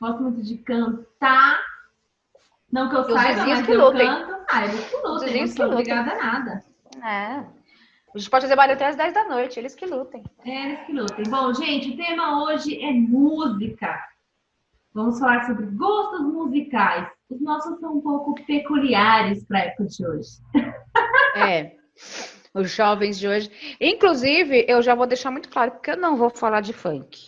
Gosto 0.00 0.22
muito 0.22 0.40
de 0.42 0.56
cantar. 0.58 1.60
Não 2.70 2.88
que 2.88 2.94
eu 2.96 3.00
os 3.00 3.12
saiba, 3.12 3.46
mas 3.46 3.66
que 3.66 3.72
eu 3.72 3.80
lutem. 3.84 4.06
canto. 4.06 4.36
Ah, 4.50 4.64
eles 4.64 4.88
que 4.88 4.96
lutem. 4.96 5.40
Não 5.40 5.46
sou 5.46 5.56
que 5.56 5.62
lutem. 5.62 5.72
obrigada 5.72 6.12
a 6.12 6.16
nada. 6.16 6.64
É. 7.04 7.44
A 8.14 8.18
gente 8.18 8.28
pode 8.30 8.42
fazer 8.44 8.56
barulho 8.56 8.74
até 8.74 8.86
às 8.86 8.96
10 8.96 9.14
da 9.14 9.24
noite, 9.24 9.58
eles 9.58 9.74
que 9.74 9.86
lutem. 9.86 10.22
É, 10.44 10.66
eles 10.66 10.80
que 10.86 10.92
lutem. 10.92 11.24
Bom, 11.28 11.52
gente, 11.54 11.90
o 11.90 11.96
tema 11.96 12.44
hoje 12.44 12.82
é 12.82 12.92
música. 12.92 13.98
Vamos 14.94 15.18
falar 15.18 15.46
sobre 15.46 15.64
gostos 15.66 16.20
musicais. 16.20 17.08
Os 17.30 17.40
nossos 17.40 17.80
são 17.80 17.96
um 17.96 18.00
pouco 18.02 18.34
peculiares 18.44 19.42
para 19.44 19.58
a 19.60 19.62
época 19.62 19.86
de 19.86 20.06
hoje. 20.06 20.28
É. 21.34 21.72
Os 22.54 22.70
jovens 22.70 23.18
de 23.18 23.26
hoje. 23.26 23.50
Inclusive, 23.80 24.66
eu 24.68 24.82
já 24.82 24.94
vou 24.94 25.06
deixar 25.06 25.30
muito 25.30 25.48
claro, 25.48 25.70
porque 25.70 25.92
eu 25.92 25.96
não 25.96 26.14
vou 26.14 26.28
falar 26.28 26.60
de 26.60 26.74
funk. 26.74 27.18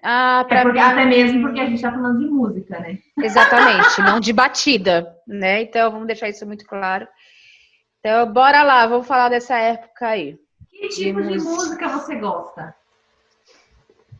Ah, 0.00 0.46
É 0.48 0.62
porque- 0.62 0.78
mim- 0.78 0.78
até 0.78 1.04
mesmo 1.04 1.40
porque 1.42 1.58
a 1.58 1.64
gente 1.64 1.74
está 1.74 1.90
falando 1.90 2.20
de 2.20 2.26
música, 2.30 2.78
né? 2.78 2.98
Exatamente, 3.18 4.00
não 4.00 4.20
de 4.20 4.32
batida, 4.32 5.12
né? 5.26 5.62
Então 5.62 5.90
vamos 5.90 6.06
deixar 6.06 6.28
isso 6.28 6.46
muito 6.46 6.64
claro. 6.64 7.08
Então, 8.04 8.32
bora 8.32 8.64
lá, 8.64 8.84
vamos 8.86 9.06
falar 9.06 9.28
dessa 9.28 9.56
época 9.56 10.08
aí. 10.08 10.36
Que 10.68 10.88
tipo 10.88 11.22
de 11.22 11.34
música. 11.38 11.50
música 11.50 11.88
você 11.90 12.16
gosta? 12.16 12.74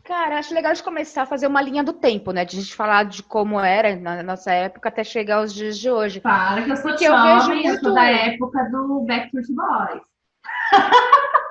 Cara, 0.05 0.37
acho 0.39 0.53
legal 0.53 0.71
de 0.73 0.81
começar 0.83 1.23
a 1.23 1.25
fazer 1.25 1.47
uma 1.47 1.61
linha 1.61 1.83
do 1.83 1.91
tempo, 1.91 2.31
né? 2.31 2.45
De 2.45 2.57
a 2.57 2.61
gente 2.61 2.73
falar 2.73 3.03
de 3.05 3.21
como 3.23 3.59
era 3.59 3.93
na 3.95 4.23
nossa 4.23 4.51
época 4.53 4.87
até 4.87 5.03
chegar 5.03 5.37
aos 5.37 5.53
dias 5.53 5.77
de 5.77 5.89
hoje. 5.91 6.21
Para 6.21 6.61
que 6.63 6.71
eu 6.71 6.75
sou 6.77 6.91
Porque 6.91 7.05
eu 7.05 7.11
jovem, 7.11 7.33
vejo 7.35 7.51
eu 7.51 7.73
sou 7.79 7.83
muito- 7.83 7.93
da 7.93 8.05
época 8.05 8.63
do 8.71 9.01
Backstreet 9.05 9.47
Boys. 9.53 10.03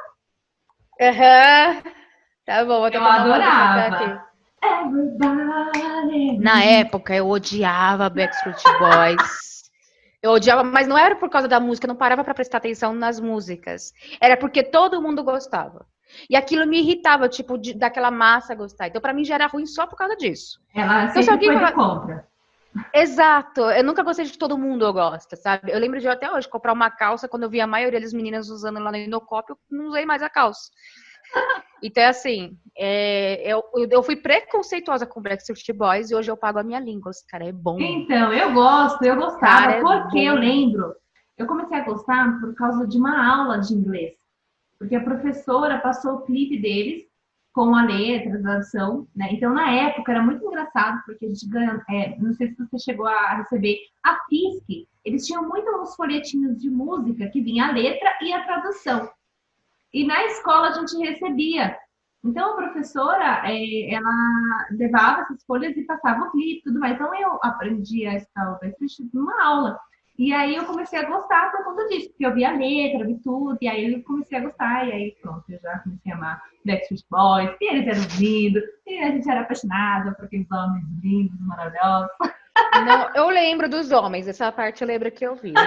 Aham. 1.00 1.82
Tá 2.46 2.64
bom, 2.64 2.78
vou 2.80 2.88
Eu 2.88 3.04
adorava. 3.04 4.24
Everybody. 4.62 6.38
Na 6.38 6.62
época, 6.64 7.14
eu 7.14 7.28
odiava 7.28 8.08
Backstreet 8.10 8.62
Boys. 8.78 9.61
Eu 10.22 10.30
odiava, 10.30 10.62
mas 10.62 10.86
não 10.86 10.96
era 10.96 11.16
por 11.16 11.28
causa 11.28 11.48
da 11.48 11.58
música, 11.58 11.86
eu 11.86 11.88
não 11.88 11.96
parava 11.96 12.22
para 12.22 12.32
prestar 12.32 12.58
atenção 12.58 12.94
nas 12.94 13.18
músicas. 13.18 13.92
Era 14.20 14.36
porque 14.36 14.62
todo 14.62 15.02
mundo 15.02 15.24
gostava. 15.24 15.84
E 16.30 16.36
aquilo 16.36 16.66
me 16.66 16.78
irritava, 16.78 17.28
tipo, 17.28 17.58
de, 17.58 17.74
daquela 17.74 18.10
massa 18.10 18.54
gostar. 18.54 18.86
Então, 18.86 19.00
para 19.00 19.12
mim, 19.12 19.24
já 19.24 19.34
era 19.34 19.46
ruim 19.46 19.66
só 19.66 19.86
por 19.86 19.96
causa 19.96 20.16
disso. 20.16 20.60
Ela 20.74 21.06
então, 21.06 21.22
sempre 21.22 21.46
foi 21.46 21.58
fala... 21.58 21.72
contra. 21.72 22.28
Exato. 22.94 23.62
Eu 23.62 23.84
nunca 23.84 24.02
gostei 24.02 24.24
de 24.24 24.38
todo 24.38 24.56
mundo 24.56 24.84
eu 24.84 24.92
gosto, 24.92 25.36
sabe? 25.36 25.72
Eu 25.72 25.78
lembro 25.78 26.00
de 26.00 26.08
até 26.08 26.30
hoje 26.30 26.48
comprar 26.48 26.72
uma 26.72 26.90
calça 26.90 27.28
quando 27.28 27.42
eu 27.42 27.50
vi 27.50 27.60
a 27.60 27.66
maioria 27.66 28.00
das 28.00 28.12
meninas 28.12 28.48
usando 28.48 28.78
lá 28.78 28.90
no 28.90 28.96
Inocop, 28.96 29.50
eu 29.50 29.58
não 29.70 29.86
usei 29.86 30.06
mais 30.06 30.22
a 30.22 30.30
calça. 30.30 30.70
Então, 31.82 32.04
assim, 32.04 32.56
é, 32.78 33.42
eu, 33.52 33.62
eu 33.90 34.02
fui 34.02 34.14
preconceituosa 34.14 35.04
com 35.04 35.20
Backstreet 35.20 35.76
Boys 35.76 36.10
e 36.10 36.14
hoje 36.14 36.30
eu 36.30 36.36
pago 36.36 36.60
a 36.60 36.62
minha 36.62 36.78
língua. 36.78 37.10
Esse 37.10 37.26
cara 37.26 37.44
é 37.44 37.52
bom. 37.52 37.76
Então, 37.80 38.32
eu 38.32 38.52
gosto, 38.52 39.02
eu 39.04 39.16
gostava, 39.16 39.72
é 39.72 39.80
porque 39.80 40.20
é 40.20 40.24
eu 40.24 40.34
lembro, 40.34 40.94
eu 41.36 41.46
comecei 41.46 41.76
a 41.76 41.84
gostar 41.84 42.40
por 42.40 42.54
causa 42.54 42.86
de 42.86 42.96
uma 42.96 43.34
aula 43.34 43.58
de 43.58 43.74
inglês. 43.74 44.14
Porque 44.78 44.94
a 44.94 45.02
professora 45.02 45.78
passou 45.78 46.14
o 46.14 46.22
clipe 46.22 46.60
deles 46.60 47.02
com 47.52 47.74
a 47.74 47.84
letra, 47.84 48.38
a 48.38 48.42
tradução, 48.42 49.06
né? 49.14 49.28
Então, 49.32 49.52
na 49.52 49.70
época, 49.70 50.12
era 50.12 50.22
muito 50.22 50.44
engraçado, 50.44 51.02
porque 51.04 51.26
a 51.26 51.28
gente 51.28 51.46
ganha, 51.48 51.84
é, 51.90 52.16
não 52.18 52.32
sei 52.32 52.48
se 52.48 52.56
você 52.56 52.78
chegou 52.78 53.06
a 53.06 53.36
receber, 53.36 53.78
a 54.04 54.18
FISC, 54.28 54.88
eles 55.04 55.26
tinham 55.26 55.46
muitos 55.46 55.94
folhetinhos 55.94 56.60
de 56.60 56.70
música 56.70 57.28
que 57.28 57.42
vinha 57.42 57.66
a 57.66 57.72
letra 57.72 58.10
e 58.22 58.32
a 58.32 58.44
tradução. 58.44 59.10
E 59.92 60.06
na 60.06 60.24
escola 60.26 60.68
a 60.68 60.72
gente 60.72 60.96
recebia. 60.96 61.76
Então, 62.24 62.52
a 62.52 62.56
professora, 62.56 63.42
é, 63.44 63.92
ela 63.92 64.66
levava 64.70 65.22
essas 65.22 65.44
folhas 65.44 65.76
e 65.76 65.82
passava 65.82 66.24
o 66.24 66.30
clipe 66.30 66.62
tudo 66.62 66.78
mais. 66.78 66.94
Então, 66.94 67.12
eu 67.14 67.38
aprendi 67.42 68.06
a 68.06 68.14
escala 68.14 68.58
numa 69.12 69.44
aula. 69.44 69.78
E 70.18 70.32
aí 70.32 70.54
eu 70.54 70.64
comecei 70.64 70.98
a 70.98 71.08
gostar 71.08 71.50
por 71.50 71.64
conta 71.64 71.88
disso, 71.88 72.08
porque 72.10 72.26
eu 72.26 72.34
vi 72.34 72.44
a 72.44 72.52
letra, 72.52 73.06
vi 73.06 73.18
tudo, 73.24 73.56
e 73.60 73.68
aí 73.68 73.92
eu 73.92 74.02
comecei 74.02 74.38
a 74.38 74.42
gostar, 74.42 74.86
e 74.86 74.92
aí 74.92 75.16
pronto, 75.22 75.42
eu 75.48 75.58
já 75.60 75.78
comecei 75.78 76.12
a 76.12 76.14
amar 76.14 76.42
Backstreet 76.66 77.02
Boys, 77.10 77.50
e 77.60 77.72
eles 77.72 77.88
eram 77.88 78.20
lindos, 78.20 78.62
e 78.86 78.98
a 78.98 79.10
gente 79.10 79.28
era 79.28 79.40
apaixonada 79.40 80.14
por 80.14 80.26
aqueles 80.26 80.46
homens 80.52 80.84
lindos, 81.02 81.40
maravilhosos. 81.40 82.10
Não, 82.84 83.10
eu 83.14 83.30
lembro 83.30 83.68
dos 83.68 83.90
homens, 83.90 84.28
essa 84.28 84.52
parte 84.52 84.82
eu 84.82 84.88
lembro 84.88 85.10
que 85.10 85.26
eu 85.26 85.34
vi. 85.34 85.54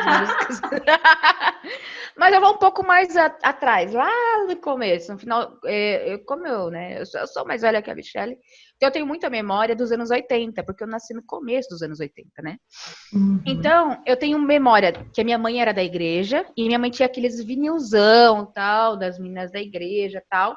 Mas 2.18 2.34
eu 2.34 2.40
vou 2.40 2.54
um 2.54 2.58
pouco 2.58 2.86
mais 2.86 3.16
a, 3.18 3.26
atrás, 3.44 3.92
lá 3.92 4.10
no 4.48 4.56
começo, 4.56 5.12
no 5.12 5.20
final, 5.20 5.60
é, 5.66 6.14
eu, 6.14 6.24
como 6.24 6.48
eu, 6.48 6.70
né? 6.70 7.02
Eu 7.02 7.06
sou, 7.06 7.20
eu 7.20 7.28
sou, 7.28 7.46
mais 7.46 7.62
velha 7.62 7.82
que 7.82 7.92
a 7.92 7.96
Michelle, 7.96 8.38
então 8.76 8.88
eu 8.88 8.92
tenho 8.92 9.06
muita 9.06 9.30
memória 9.30 9.76
dos 9.76 9.92
anos 9.92 10.10
80, 10.10 10.64
porque 10.64 10.84
eu 10.84 10.88
nasci 10.88 11.14
no 11.14 11.24
começo 11.24 11.70
dos 11.70 11.82
anos 11.82 12.00
80, 12.00 12.42
né? 12.42 12.58
Uhum. 13.14 13.42
Então, 13.46 14.02
eu 14.06 14.16
tenho 14.16 14.40
memória 14.40 14.94
que 15.14 15.20
a 15.20 15.24
minha 15.24 15.38
mãe 15.38 15.62
era 15.62 15.74
da 15.74 15.84
igreja, 15.84 16.46
e 16.56 16.66
minha 16.66 16.80
mãe 16.80 16.90
tinha 16.90 17.06
aqueles 17.06 17.44
vinilzão, 17.44 18.46
tal, 18.46 18.98
das 18.98 19.20
meninas 19.20 19.52
da 19.52 19.60
igreja, 19.60 20.24
tal, 20.30 20.56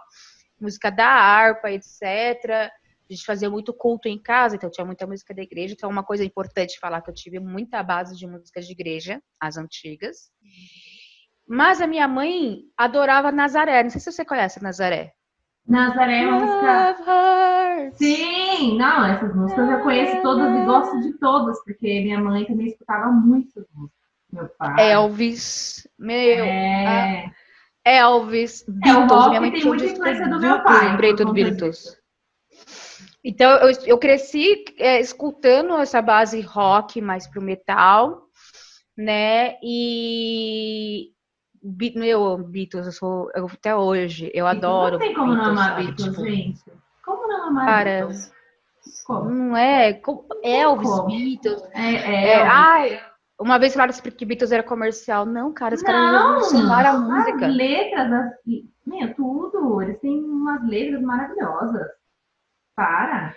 música 0.61 0.91
da 0.91 1.09
harpa, 1.09 1.71
etc., 1.71 2.71
a 3.11 3.15
gente 3.15 3.25
fazia 3.25 3.49
muito 3.49 3.73
culto 3.73 4.07
em 4.07 4.21
casa, 4.21 4.55
então 4.55 4.71
tinha 4.71 4.85
muita 4.85 5.07
música 5.07 5.33
da 5.33 5.43
igreja. 5.43 5.73
Então, 5.73 5.89
uma 5.89 6.05
coisa 6.05 6.23
importante 6.23 6.79
falar 6.79 7.01
que 7.01 7.09
eu 7.09 7.15
tive 7.15 7.41
muita 7.41 7.83
base 7.83 8.15
de 8.15 8.27
músicas 8.27 8.67
de 8.67 8.73
igreja, 8.73 9.23
as 9.41 9.57
antigas. 9.57 10.31
Mas 11.49 11.81
a 11.81 11.87
minha 11.87 12.07
mãe 12.07 12.65
adorava 12.77 13.33
Nazaré. 13.33 13.83
Não 13.83 13.91
sei 13.91 14.01
se 14.01 14.13
você 14.13 14.25
conhece 14.25 14.63
Nazaré. 14.63 15.13
Nazaré 15.67 16.23
é 16.23 16.29
uma 16.29 16.41
música. 16.41 17.93
Sim, 17.95 18.77
não, 18.77 19.05
essas 19.07 19.35
músicas 19.35 19.71
eu 19.71 19.81
conheço 19.81 20.23
todas 20.23 20.55
e 20.55 20.65
gosto 20.65 21.01
de 21.01 21.13
todas, 21.19 21.63
porque 21.65 22.01
minha 22.01 22.21
mãe 22.21 22.45
também 22.45 22.69
escutava 22.69 23.11
muito 23.11 23.67
músicas. 23.75 23.99
Meu 24.31 24.49
pai. 24.59 24.93
Elvis, 24.93 25.89
meu. 25.99 26.45
É. 26.45 27.33
Elvis, 27.85 28.65
Beatles. 28.69 28.95
É, 28.95 28.99
o 28.99 29.07
rock 29.07 29.29
minha 29.29 29.41
mãe 29.41 29.53
tem 29.53 29.65
muita 29.65 29.87
influência 29.87 30.29
do 30.29 30.39
meu 30.39 30.63
pai. 30.63 30.91
Lembrei 30.91 31.17
tudo 31.17 31.33
Beatles. 31.33 31.97
Então, 33.25 33.51
eu, 33.59 33.71
eu 33.87 33.99
cresci 33.99 34.65
é, 34.79 35.01
escutando 35.01 35.77
essa 35.79 36.01
base 36.03 36.41
rock 36.41 37.01
mais 37.01 37.27
pro 37.27 37.43
metal, 37.43 38.23
né? 38.97 39.57
E 39.63 41.13
meu, 41.63 42.39
Beatles, 42.39 42.87
eu 42.87 42.93
sou 42.93 43.31
eu, 43.35 43.47
até 43.47 43.75
hoje, 43.75 44.31
eu 44.35 44.47
adoro. 44.47 44.93
Não 44.93 44.99
tem 44.99 45.15
como 45.15 45.35
Beatles, 45.35 45.55
não 45.55 45.63
amar? 45.63 45.77
Beatles, 45.77 46.09
tipo, 46.09 46.25
gente. 46.25 46.65
Como 47.05 47.29
não 47.29 47.49
amar 47.49 47.67
cara, 47.67 47.91
Beatles? 47.99 48.33
Como? 49.07 49.31
Não 49.31 49.57
é? 49.57 49.93
Como, 49.95 50.27
Elvis, 50.43 50.91
como? 50.91 51.07
Beatles. 51.07 51.63
É, 51.75 51.95
é, 51.95 52.29
é 52.31 52.43
ai, 52.43 53.01
uma 53.41 53.59
vez 53.59 53.73
falaram 53.73 53.93
que 53.93 54.25
Beatles 54.25 54.51
era 54.51 54.63
comercial. 54.63 55.25
Não, 55.25 55.53
cara, 55.53 55.75
os 55.75 55.83
caras 55.83 56.11
revolucionaram 56.11 56.91
a 56.91 56.99
música. 56.99 57.47
As 57.47 57.55
letras, 57.55 58.13
as, 58.13 58.33
meu, 58.87 59.15
tudo. 59.15 59.81
Eles 59.83 60.01
têm 60.01 60.25
umas 60.25 60.67
letras 60.67 61.01
maravilhosas. 61.03 61.87
Para. 62.75 63.35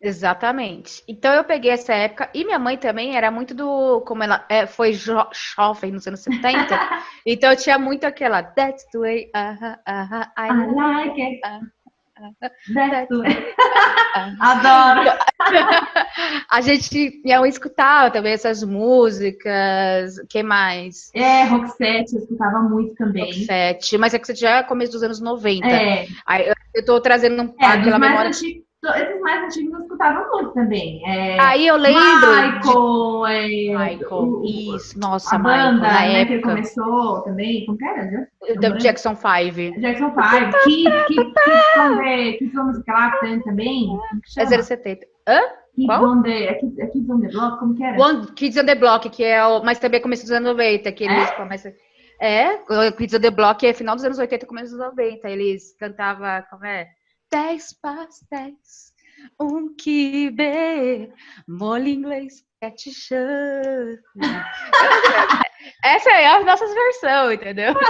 Exatamente. 0.00 1.02
Então 1.08 1.32
eu 1.34 1.42
peguei 1.42 1.72
essa 1.72 1.92
época 1.92 2.30
e 2.32 2.44
minha 2.44 2.58
mãe 2.58 2.76
também 2.76 3.16
era 3.16 3.30
muito 3.30 3.52
do, 3.54 4.00
como 4.02 4.22
ela 4.22 4.44
é, 4.48 4.64
foi 4.64 4.92
jovem 4.92 5.90
nos 5.92 6.06
anos 6.06 6.20
70, 6.22 6.78
então 7.26 7.50
eu 7.50 7.56
tinha 7.56 7.78
muito 7.78 8.04
aquela 8.04 8.42
That's 8.42 8.84
the 8.92 8.98
way, 8.98 9.30
uh 9.34 9.60
-huh, 9.60 9.74
uh 9.74 10.08
-huh, 10.10 10.26
I, 10.38 10.48
I 10.48 10.74
like 10.74 11.20
it. 11.20 11.40
Uh, 11.44 12.32
That's 12.74 13.08
the 13.08 13.16
way. 13.16 13.54
Adoro. 14.40 15.18
A 16.50 16.60
gente, 16.60 17.20
minha 17.24 17.38
mãe 17.40 17.48
escutava 17.48 18.10
também 18.10 18.32
essas 18.32 18.62
músicas. 18.64 20.16
que 20.28 20.42
mais? 20.42 21.10
É, 21.14 21.44
Roxette, 21.44 22.14
eu 22.14 22.22
escutava 22.22 22.60
muito 22.60 22.94
também. 22.96 23.26
Roxette, 23.26 23.96
mas 23.98 24.14
é 24.14 24.18
que 24.18 24.26
você 24.26 24.34
já 24.34 24.58
é 24.58 24.62
começo 24.64 24.92
dos 24.92 25.02
anos 25.02 25.20
90. 25.20 25.66
É. 25.66 26.06
Aí 26.26 26.52
eu, 26.74 26.84
tô 26.84 27.00
trazendo 27.00 27.42
um, 27.42 27.54
é, 27.60 27.66
aquela 27.66 27.98
memória. 27.98 28.30
Antigos 28.30 28.67
esses 28.84 29.20
mais 29.20 29.44
antigos 29.44 29.74
eu 29.74 29.80
escutava 29.80 30.28
muito 30.30 30.52
também. 30.52 31.02
É, 31.04 31.40
Aí 31.40 31.66
eu 31.66 31.76
lembro. 31.76 32.00
Michael, 32.00 33.24
de... 33.26 33.68
é, 33.70 33.78
Michael, 33.78 34.22
o, 34.22 34.44
isso, 34.76 34.98
nossa, 34.98 35.34
a 35.34 35.38
Michael, 35.38 35.72
banda, 35.72 35.82
na 35.82 36.00
né, 36.00 36.20
época. 36.20 36.36
que 36.36 36.42
começou 36.42 37.22
também, 37.22 37.66
como 37.66 37.76
que 37.76 37.84
era? 37.84 38.28
Do 38.60 38.78
Jackson 38.78 39.16
5. 39.16 39.80
Jackson 39.80 40.10
5, 40.10 40.58
Kids, 40.64 41.06
Kids, 41.08 42.38
Kids 42.38 42.56
on 42.56 42.72
the 42.72 42.82
Clapton 42.86 43.40
também. 43.40 43.88
É 44.36 44.62
070. 44.62 45.06
Hã? 45.26 45.40
Kids 45.74 45.86
Qual? 45.86 46.04
on 46.04 46.22
the, 46.22 46.44
é 46.44 46.54
Kids, 46.54 46.78
é 46.78 46.86
Kids 46.86 47.10
on 47.10 47.20
the 47.20 47.28
Block, 47.28 47.58
como 47.58 47.74
que 47.74 47.82
era? 47.82 48.00
One, 48.00 48.26
Kids 48.32 48.56
on 48.62 48.66
the 48.66 48.74
Block, 48.76 49.10
que 49.10 49.24
é 49.24 49.44
o, 49.44 49.62
mas 49.64 49.80
também 49.80 50.00
começou 50.00 50.26
dos 50.26 50.32
anos 50.32 50.50
90, 50.50 50.92
que 50.92 51.04
eles 51.04 51.30
é? 51.30 51.32
começam... 51.32 51.72
É, 52.20 52.56
Kids 52.96 53.14
on 53.14 53.20
the 53.20 53.30
Block 53.30 53.66
é 53.66 53.72
final 53.72 53.96
dos 53.96 54.04
anos 54.04 54.18
80, 54.18 54.46
começo 54.46 54.76
dos 54.76 54.86
90, 54.86 55.28
eles 55.30 55.76
cantavam, 55.78 56.42
como 56.50 56.64
é? 56.64 56.88
Dez 57.30 57.72
pastéis, 57.80 58.92
um 59.40 59.74
quibe, 59.74 61.12
molho 61.46 61.88
inglês, 61.88 62.44
ketchup. 62.60 64.00
Essa 65.84 66.10
é 66.10 66.26
a 66.26 66.44
nossa 66.44 66.66
versão, 66.66 67.32
entendeu? 67.32 67.74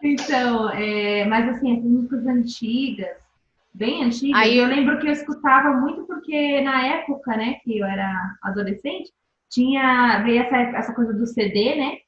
Então, 0.00 0.70
é, 0.70 1.24
mas 1.24 1.48
assim, 1.48 1.76
as 1.76 1.82
músicas 1.82 2.24
antigas, 2.26 3.16
bem 3.74 4.04
antigas, 4.04 4.40
Aí, 4.40 4.56
eu 4.56 4.66
lembro 4.66 4.98
que 5.00 5.08
eu 5.08 5.12
escutava 5.12 5.70
muito 5.72 6.06
porque 6.06 6.60
na 6.60 6.86
época, 6.86 7.36
né, 7.36 7.54
que 7.64 7.78
eu 7.78 7.84
era 7.84 8.14
adolescente, 8.42 9.10
tinha, 9.50 10.22
veio 10.22 10.42
essa, 10.42 10.56
essa 10.56 10.94
coisa 10.94 11.12
do 11.12 11.26
CD, 11.26 11.74
né, 11.74 11.98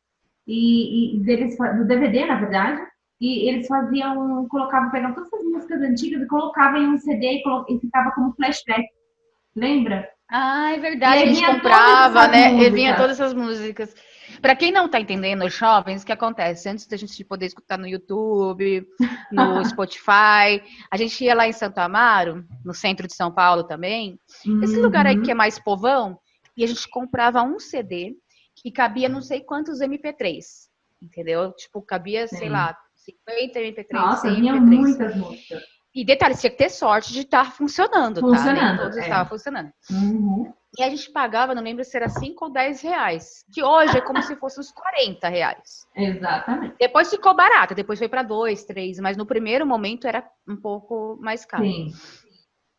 e, 0.47 1.17
e 1.17 1.21
deles, 1.21 1.57
do 1.59 1.85
DVD, 1.85 2.27
na 2.27 2.37
verdade, 2.37 2.81
e 3.21 3.49
eles 3.49 3.67
faziam, 3.67 4.47
colocavam, 4.49 4.91
pegavam 4.91 5.15
todas 5.15 5.33
as 5.33 5.45
músicas 5.45 5.83
antigas 5.83 6.23
e 6.23 6.27
colocavam 6.27 6.81
em 6.81 6.89
um 6.89 6.99
CD 6.99 7.43
e, 7.43 7.43
e 7.69 7.79
ficava 7.79 8.11
como 8.13 8.33
flashback. 8.33 8.87
Lembra? 9.55 10.09
Ah, 10.31 10.73
é 10.73 10.79
verdade, 10.79 11.25
a 11.25 11.27
gente 11.27 11.45
comprava, 11.45 12.29
né? 12.29 12.55
E 12.55 12.71
vinha 12.71 12.97
todas 12.97 13.21
essas 13.21 13.35
músicas. 13.35 13.95
Para 14.41 14.55
quem 14.57 14.73
não 14.73 14.89
tá 14.89 15.01
entendendo, 15.01 15.45
os 15.45 15.53
jovens, 15.53 16.03
o 16.03 16.07
que 16.07 16.13
acontece? 16.13 16.69
Antes 16.69 16.87
da 16.87 16.97
gente 16.97 17.25
poder 17.25 17.47
escutar 17.47 17.77
no 17.77 17.87
YouTube, 17.87 18.87
no 19.31 19.65
Spotify, 19.67 20.63
a 20.91 20.97
gente 20.97 21.25
ia 21.25 21.35
lá 21.35 21.49
em 21.49 21.53
Santo 21.53 21.79
Amaro, 21.79 22.45
no 22.65 22.73
centro 22.73 23.07
de 23.07 23.15
São 23.15 23.31
Paulo 23.31 23.65
também. 23.65 24.19
Uhum. 24.47 24.63
Esse 24.63 24.77
lugar 24.77 25.05
aí 25.05 25.21
que 25.21 25.33
é 25.33 25.35
mais 25.35 25.59
povão, 25.59 26.19
e 26.57 26.65
a 26.65 26.67
gente 26.67 26.89
comprava 26.89 27.43
um 27.43 27.59
CD 27.59 28.17
que 28.55 28.71
cabia 28.71 29.09
não 29.09 29.21
sei 29.21 29.41
quantos 29.41 29.81
MP3. 29.81 30.45
Entendeu? 31.03 31.53
Tipo, 31.53 31.83
cabia, 31.83 32.29
Sim. 32.29 32.37
sei 32.37 32.49
lá, 32.49 32.77
50 33.05 33.61
MP3, 33.61 33.87
Nossa, 33.93 34.31
100 34.31 34.43
MP3. 34.43 34.61
muitas 34.61 35.17
músicas. 35.17 35.63
E 35.95 36.05
detalhe, 36.05 36.37
tinha 36.37 36.51
que 36.51 36.57
ter 36.57 36.71
sorte 36.71 37.13
de 37.13 37.21
estar 37.21 37.53
funcionando, 37.53 38.21
funcionando 38.21 38.59
tá? 38.59 38.67
Nem 38.69 38.77
todos 38.77 38.97
é. 38.97 39.01
estavam 39.01 39.29
funcionando. 39.29 39.73
Uhum. 39.91 40.53
E 40.79 40.85
a 40.85 40.89
gente 40.89 41.11
pagava, 41.11 41.53
não 41.53 41.63
lembro 41.63 41.85
se 41.85 41.97
era 41.97 42.09
5 42.09 42.45
ou 42.45 42.53
10 42.53 42.81
reais. 42.81 43.45
Que 43.53 43.63
hoje 43.63 43.99
é 43.99 44.01
como 44.01 44.23
se 44.23 44.37
fosse 44.37 44.61
uns 44.61 44.71
40 44.71 45.29
reais. 45.29 45.85
Exatamente. 45.97 46.77
Depois 46.79 47.11
ficou 47.11 47.35
barato, 47.35 47.75
depois 47.75 47.99
foi 47.99 48.09
para 48.09 48.23
2, 48.23 48.65
3, 48.65 49.01
mas 49.01 49.17
no 49.17 49.27
primeiro 49.27 49.67
momento 49.67 50.07
era 50.07 50.25
um 50.49 50.57
pouco 50.57 51.19
mais 51.21 51.45
caro. 51.45 51.65
Sim. 51.65 51.93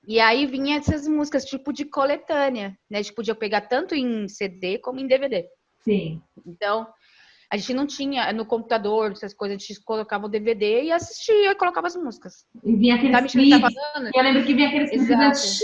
E 0.08 0.20
aí 0.20 0.46
vinha 0.46 0.78
essas 0.78 1.06
músicas 1.06 1.44
tipo 1.44 1.74
de 1.74 1.84
coletânea, 1.84 2.78
né? 2.90 3.00
A 3.00 3.02
gente 3.02 3.14
podia 3.14 3.36
pegar 3.36 3.62
tanto 3.62 3.94
em 3.94 4.28
CD 4.28 4.80
como 4.80 5.00
em 5.00 5.08
DVD. 5.08 5.46
Sim. 5.82 6.22
Então, 6.46 6.88
a 7.52 7.58
gente 7.58 7.74
não 7.74 7.86
tinha 7.86 8.32
no 8.32 8.46
computador 8.46 9.12
essas 9.12 9.34
coisas, 9.34 9.58
a 9.58 9.60
gente 9.60 9.84
colocava 9.84 10.26
o 10.26 10.30
DVD 10.30 10.84
e 10.84 10.92
assistia, 10.92 11.54
colocava 11.56 11.88
as 11.88 11.96
músicas. 11.98 12.46
E 12.64 12.76
vinha 12.76 12.96
aqueles 12.96 13.12
Tá, 13.12 13.22
tá 13.22 13.28
clipes. 13.28 13.60
falando? 13.60 14.12
Eu 14.16 14.24
lembro 14.24 14.46
que 14.46 14.54
vinha 14.54 14.68
aqueles 14.70 14.90
clipes 14.90 15.10
antigos. 15.12 15.60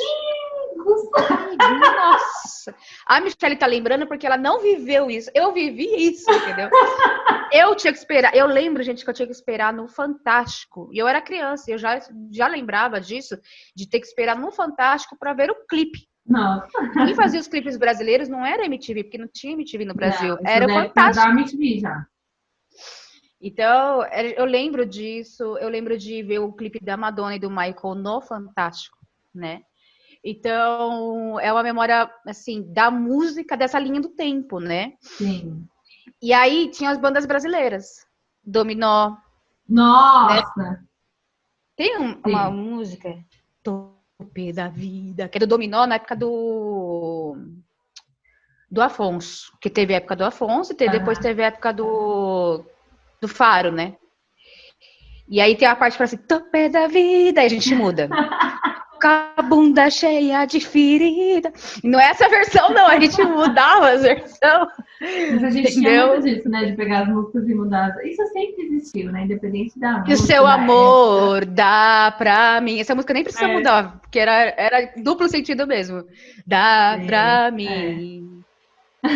Nossa! 1.57 2.75
A 3.05 3.19
Michelle 3.21 3.55
tá 3.57 3.65
lembrando 3.65 4.07
porque 4.07 4.25
ela 4.25 4.37
não 4.37 4.59
viveu 4.59 5.09
isso. 5.09 5.29
Eu 5.33 5.53
vivi 5.53 5.85
isso, 6.09 6.29
entendeu? 6.31 6.69
Eu 7.51 7.75
tinha 7.75 7.93
que 7.93 7.99
esperar. 7.99 8.35
Eu 8.35 8.45
lembro, 8.47 8.83
gente, 8.83 9.03
que 9.03 9.09
eu 9.09 9.13
tinha 9.13 9.25
que 9.25 9.33
esperar 9.33 9.73
no 9.73 9.87
Fantástico. 9.87 10.89
E 10.91 10.97
eu 10.97 11.07
era 11.07 11.21
criança, 11.21 11.71
eu 11.71 11.77
já, 11.77 11.99
já 12.31 12.47
lembrava 12.47 12.99
disso, 12.99 13.37
de 13.75 13.89
ter 13.89 13.99
que 13.99 14.07
esperar 14.07 14.37
no 14.37 14.51
Fantástico 14.51 15.17
para 15.17 15.33
ver 15.33 15.49
o 15.49 15.65
clipe. 15.67 16.07
Nossa. 16.27 16.67
Quem 16.93 17.15
fazia 17.15 17.39
os 17.39 17.47
clipes 17.47 17.77
brasileiros 17.77 18.27
não 18.27 18.45
era 18.45 18.65
MTV, 18.65 19.03
porque 19.05 19.17
não 19.17 19.27
tinha 19.27 19.53
MTV 19.53 19.85
no 19.85 19.93
Brasil. 19.93 20.35
Não, 20.35 20.39
era 20.45 20.65
o 20.65 20.67
deve 20.67 20.87
Fantástico. 20.89 21.27
MTV 21.29 21.79
já. 21.79 22.05
Então, 23.39 24.03
eu 24.35 24.45
lembro 24.45 24.85
disso, 24.85 25.57
eu 25.59 25.69
lembro 25.69 25.97
de 25.97 26.23
ver 26.23 26.39
o 26.39 26.51
clipe 26.51 26.79
da 26.83 26.97
Madonna 26.97 27.35
e 27.35 27.39
do 27.39 27.49
Michael 27.49 27.95
no 27.95 28.19
Fantástico, 28.21 28.97
né? 29.33 29.61
Então, 30.23 31.39
é 31.39 31.53
uma 31.53 31.61
memória, 31.63 32.11
assim, 32.25 32.63
da 32.73 32.89
música 32.89 33.55
dessa 33.55 33.77
linha 33.79 34.01
do 34.01 34.09
tempo, 34.09 34.59
né? 34.59 34.93
Sim. 34.99 35.65
E 36.21 36.33
aí 36.33 36.69
tinha 36.71 36.89
as 36.89 36.97
bandas 36.97 37.25
brasileiras. 37.25 38.05
Dominó. 38.43 39.15
Nossa. 39.69 40.83
Tem 41.75 41.97
um- 41.99 42.19
uma 42.25 42.49
música, 42.49 43.15
Tope 44.17 44.51
da 44.51 44.67
Vida, 44.67 45.29
que 45.29 45.37
é 45.37 45.39
do 45.39 45.47
Dominó 45.47 45.85
na 45.85 45.95
época 45.95 46.15
do. 46.15 47.37
Do 48.69 48.81
Afonso. 48.81 49.55
Que 49.61 49.69
teve 49.69 49.93
a 49.93 49.97
época 49.97 50.15
do 50.15 50.25
Afonso 50.25 50.73
e 50.73 50.75
teve- 50.75 50.89
Aham. 50.91 50.99
depois 50.99 51.19
teve 51.19 51.43
a 51.43 51.47
época 51.47 51.71
do. 51.71 52.65
Do 53.21 53.27
Faro, 53.27 53.71
né? 53.71 53.95
E 55.29 55.39
aí 55.41 55.55
tem 55.55 55.67
a 55.67 55.75
parte 55.75 55.93
que 55.93 55.97
fala 55.97 56.05
assim, 56.05 56.17
tope 56.17 56.69
da 56.69 56.87
vida, 56.87 57.41
aí 57.41 57.47
a 57.47 57.49
gente 57.49 57.73
muda. 57.75 58.09
A 59.03 59.41
bunda 59.41 59.89
cheia 59.89 60.45
de 60.45 60.59
ferida. 60.59 61.51
Não 61.83 61.99
é 61.99 62.09
essa 62.09 62.27
versão, 62.29 62.69
não, 62.73 62.87
a 62.87 62.99
gente 62.99 63.21
mudava 63.23 63.89
as 63.91 64.01
versões. 64.01 64.69
Mas 64.99 65.43
a 65.43 65.49
gente 65.51 65.71
Entendeu? 65.71 65.91
tinha 65.91 66.07
muito 66.07 66.23
disso, 66.23 66.49
né? 66.49 66.65
De 66.65 66.75
pegar 66.75 67.01
as 67.01 67.07
músicas 67.09 67.47
e 67.47 67.53
mudar. 67.53 67.93
Isso 68.05 68.25
sempre 68.27 68.63
existiu, 68.65 69.11
né? 69.11 69.23
Independente 69.23 69.79
da 69.79 69.89
E 69.89 69.93
o 69.93 69.99
música, 70.09 70.17
seu 70.27 70.43
da 70.43 70.53
amor 70.53 71.45
dá 71.45 72.15
pra 72.17 72.59
mim. 72.61 72.79
Essa 72.79 72.95
música 72.95 73.13
nem 73.13 73.23
precisa 73.23 73.45
É. 73.45 73.53
mudar, 73.53 73.99
porque 74.01 74.17
era, 74.19 74.53
era 74.57 74.93
duplo 74.97 75.29
sentido 75.29 75.67
mesmo. 75.67 76.03
Dá 76.45 76.97
É, 76.99 77.05
pra 77.05 77.51
mim. 77.51 78.41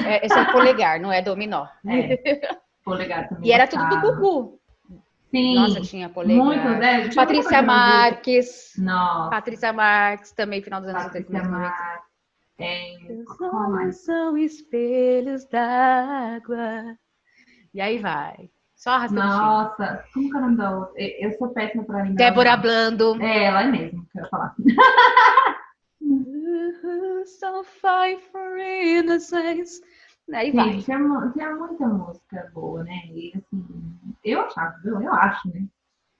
É, 0.05 0.25
esse 0.25 0.37
é 0.37 0.45
polegar, 0.51 0.99
não 0.99 1.11
é 1.11 1.21
dominó. 1.21 1.65
É. 1.87 2.59
Polegar 2.85 3.29
também. 3.29 3.49
E 3.49 3.51
era 3.51 3.67
tudo 3.67 3.87
do. 3.89 3.99
Gugu. 4.01 4.59
Sim. 5.31 5.55
Nossa, 5.55 5.81
tinha 5.81 6.09
polegar. 6.09 6.43
muito, 6.45 6.63
né? 6.63 7.07
Tinha 7.09 7.15
Patrícia 7.25 7.61
Marques. 7.61 8.73
Nossa. 8.77 9.29
Patrícia 9.29 9.73
Marques, 9.73 10.31
também, 10.33 10.61
final 10.61 10.81
dos 10.81 10.89
anos 10.89 11.03
Patrícia 11.03 11.31
70. 11.31 11.49
Marques. 11.49 12.11
É, 12.59 12.95
Os 13.27 13.41
olhos 13.41 13.95
são 14.03 14.37
espelhos 14.37 15.45
d'água. 15.47 16.95
E 17.73 17.79
aí 17.81 17.97
vai. 17.97 18.49
Só 18.75 18.91
arrastando. 18.91 19.21
Nossa, 19.21 20.03
como 20.13 20.29
que 20.29 20.35
é 20.35 20.39
o 20.39 20.41
nome 20.41 20.57
da 20.57 20.77
outra? 20.77 20.93
Eu 21.01 21.29
eu 21.31 21.37
sou 21.37 21.47
péssima 21.49 21.83
pra 21.85 21.97
lembrar. 22.03 22.15
Débora. 22.15 22.57
Blando. 22.57 23.21
É, 23.23 23.45
ela 23.45 23.63
é 23.63 23.67
mesmo, 23.67 24.05
que 24.11 24.19
eu 24.19 24.23
ia 24.23 24.29
falar. 24.29 24.55
So 27.25 27.63
fight 27.63 28.21
for 28.31 28.57
innocence. 28.57 29.81
Aí 30.33 30.51
vai. 30.51 30.73
Sim, 30.73 30.81
tinha, 30.81 30.99
mu- 30.99 31.31
tinha 31.31 31.55
muita 31.55 31.87
música 31.87 32.51
boa, 32.53 32.83
né? 32.83 33.01
E 33.07 33.31
assim, 33.35 33.65
eu 34.23 34.41
achava, 34.41 34.75
eu 34.85 35.13
acho, 35.13 35.47
né? 35.49 35.65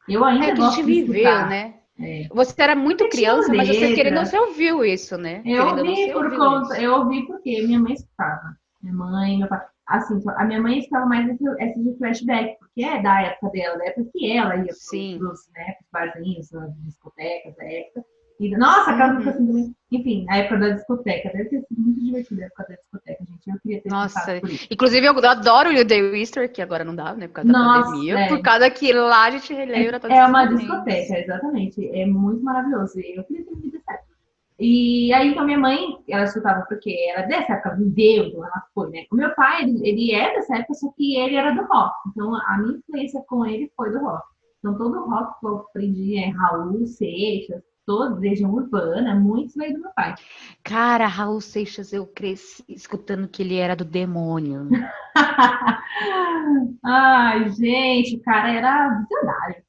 Eu 0.07 0.23
ainda 0.23 0.47
É 0.47 0.55
que 0.55 0.61
a 0.61 0.69
gente 0.69 0.83
viveu, 0.83 1.45
né? 1.47 1.75
É. 1.99 2.27
Você 2.31 2.61
era 2.61 2.75
muito 2.75 3.07
criança, 3.09 3.53
mas 3.53 3.67
você 3.67 3.93
querendo 3.93 4.25
você 4.25 4.37
ouviu 4.37 4.83
isso, 4.83 5.17
né? 5.17 5.41
Eu 5.45 5.75
Querendo 5.75 5.89
ouvi 5.89 6.11
por 6.11 6.35
conta, 6.35 6.73
isso. 6.73 6.81
eu 6.81 6.93
ouvi 6.95 7.27
porque 7.27 7.61
minha 7.61 7.79
mãe 7.79 7.93
escutava. 7.93 8.55
Minha 8.81 8.95
mãe, 8.95 9.37
meu 9.37 9.47
pai. 9.47 9.61
Assim, 9.87 10.19
a 10.37 10.45
minha 10.45 10.61
mãe 10.61 10.79
escutava 10.79 11.05
mais 11.05 11.27
esse 11.29 11.83
de 11.83 11.97
flashback, 11.97 12.57
porque 12.59 12.83
é 12.83 13.01
da 13.01 13.21
época 13.21 13.49
dela, 13.51 13.77
da 13.77 13.85
época 13.85 14.09
que 14.13 14.31
ela 14.31 14.55
ia 14.55 14.73
Sim. 14.73 15.17
pros, 15.19 15.41
né, 15.53 15.73
pros 15.73 15.89
barzinhos, 15.91 16.51
nas 16.51 16.73
discotecas 16.83 17.55
da 17.55 17.65
época. 17.65 18.05
E, 18.41 18.57
nossa, 18.57 18.91
aquela 18.91 19.13
Uhum. 19.13 19.19
assim 19.29 19.45
também. 19.47 19.75
Enfim, 19.91 20.25
a 20.29 20.37
época 20.37 20.57
da 20.59 20.69
discoteca. 20.69 21.29
Deve 21.31 21.49
ter 21.49 21.59
sido 21.61 21.79
muito 21.79 21.99
divertida 22.01 22.41
a 22.41 22.45
época 22.45 22.65
da 22.69 22.75
discoteca, 22.75 23.23
gente. 23.25 23.49
Eu 23.49 23.59
queria 23.61 23.81
ter 23.81 23.89
Nossa. 23.89 24.41
Inclusive, 24.71 25.05
eu 25.05 25.17
adoro 25.25 25.69
o 25.69 25.85
The 25.85 25.95
Easter, 26.17 26.51
que 26.51 26.61
agora 26.61 26.83
não 26.83 26.95
dá, 26.95 27.13
né? 27.13 27.27
Por 27.27 27.33
causa 27.35 27.51
da 27.51 27.59
Nossa, 27.59 27.89
pandemia. 27.91 28.19
é. 28.19 28.27
Por 28.29 28.41
causa 28.41 28.69
que 28.71 28.91
lá 28.93 29.25
a 29.25 29.31
gente 29.31 29.53
relembra 29.53 29.99
todos 29.99 30.15
É 30.17 30.23
os 30.23 30.29
uma 30.29 30.45
discoteca, 30.45 31.19
exatamente. 31.19 31.87
É 31.89 32.05
muito 32.05 32.43
maravilhoso. 32.43 32.99
E 32.99 33.15
eu 33.17 33.23
queria 33.25 33.45
ter 33.45 33.53
vivido 33.55 33.77
essa 33.77 33.93
época. 33.93 34.11
E 34.59 35.11
aí, 35.13 35.29
então, 35.29 35.45
minha 35.45 35.57
mãe, 35.59 35.97
ela 36.07 36.23
escutava 36.23 36.63
porque 36.67 36.95
ela 37.15 37.25
dessa 37.27 37.53
época 37.53 37.75
viveu, 37.75 38.25
então 38.25 38.45
ela 38.45 38.63
foi, 38.73 38.89
né? 38.91 39.05
O 39.11 39.15
meu 39.15 39.33
pai, 39.35 39.63
ele, 39.63 39.87
ele 39.87 40.11
é 40.13 40.33
dessa 40.35 40.55
época, 40.57 40.73
só 40.75 40.91
que 40.95 41.15
ele 41.17 41.35
era 41.35 41.51
do 41.51 41.63
rock. 41.65 41.93
Então, 42.09 42.33
a 42.35 42.57
minha 42.59 42.77
influência 42.77 43.21
com 43.27 43.45
ele 43.45 43.71
foi 43.75 43.91
do 43.91 43.99
rock. 43.99 44.23
Então, 44.59 44.77
todo 44.77 44.99
o 44.99 45.09
rock 45.09 45.39
que 45.39 45.45
eu 45.47 45.55
aprendi 45.57 46.17
é 46.17 46.29
Raul, 46.29 46.85
Seixas, 46.85 47.63
todo, 47.85 48.19
Legião 48.19 48.51
Urbana, 48.53 49.15
muitos 49.15 49.55
veio 49.55 49.73
do 49.73 49.81
meu 49.81 49.91
pai. 49.93 50.15
Cara, 50.63 51.07
Raul 51.07 51.41
Seixas, 51.41 51.91
eu 51.93 52.05
cresci 52.07 52.63
escutando 52.69 53.27
que 53.27 53.41
ele 53.41 53.57
era 53.57 53.75
do 53.75 53.85
demônio. 53.85 54.67
Ai, 56.83 57.49
gente, 57.51 58.15
o 58.15 58.21
cara 58.21 58.51
era 58.51 58.89
visionário. 58.99 59.63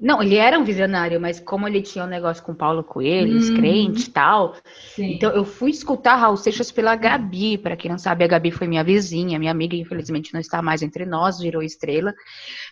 Não, 0.00 0.20
ele 0.20 0.34
era 0.34 0.58
um 0.58 0.64
visionário, 0.64 1.20
mas 1.20 1.38
como 1.38 1.68
ele 1.68 1.80
tinha 1.80 2.04
um 2.04 2.08
negócio 2.08 2.42
com 2.42 2.52
Paulo 2.52 2.82
Coelho, 2.82 3.36
os 3.36 3.50
Uhum. 3.50 3.56
crentes 3.56 4.06
e 4.06 4.10
tal, 4.10 4.56
Sim. 4.96 5.12
então 5.14 5.30
eu 5.30 5.44
fui 5.44 5.70
escutar 5.70 6.16
Raul 6.16 6.36
Seixas 6.36 6.72
pela 6.72 6.96
Gabi. 6.96 7.56
Pra 7.56 7.76
quem 7.76 7.88
não 7.88 7.98
sabe, 7.98 8.24
a 8.24 8.26
Gabi 8.26 8.50
foi 8.50 8.66
minha 8.66 8.82
vizinha, 8.82 9.38
minha 9.38 9.52
amiga, 9.52 9.76
infelizmente 9.76 10.32
não 10.34 10.40
está 10.40 10.60
mais 10.60 10.82
entre 10.82 11.06
nós, 11.06 11.38
virou 11.38 11.62
estrela, 11.62 12.12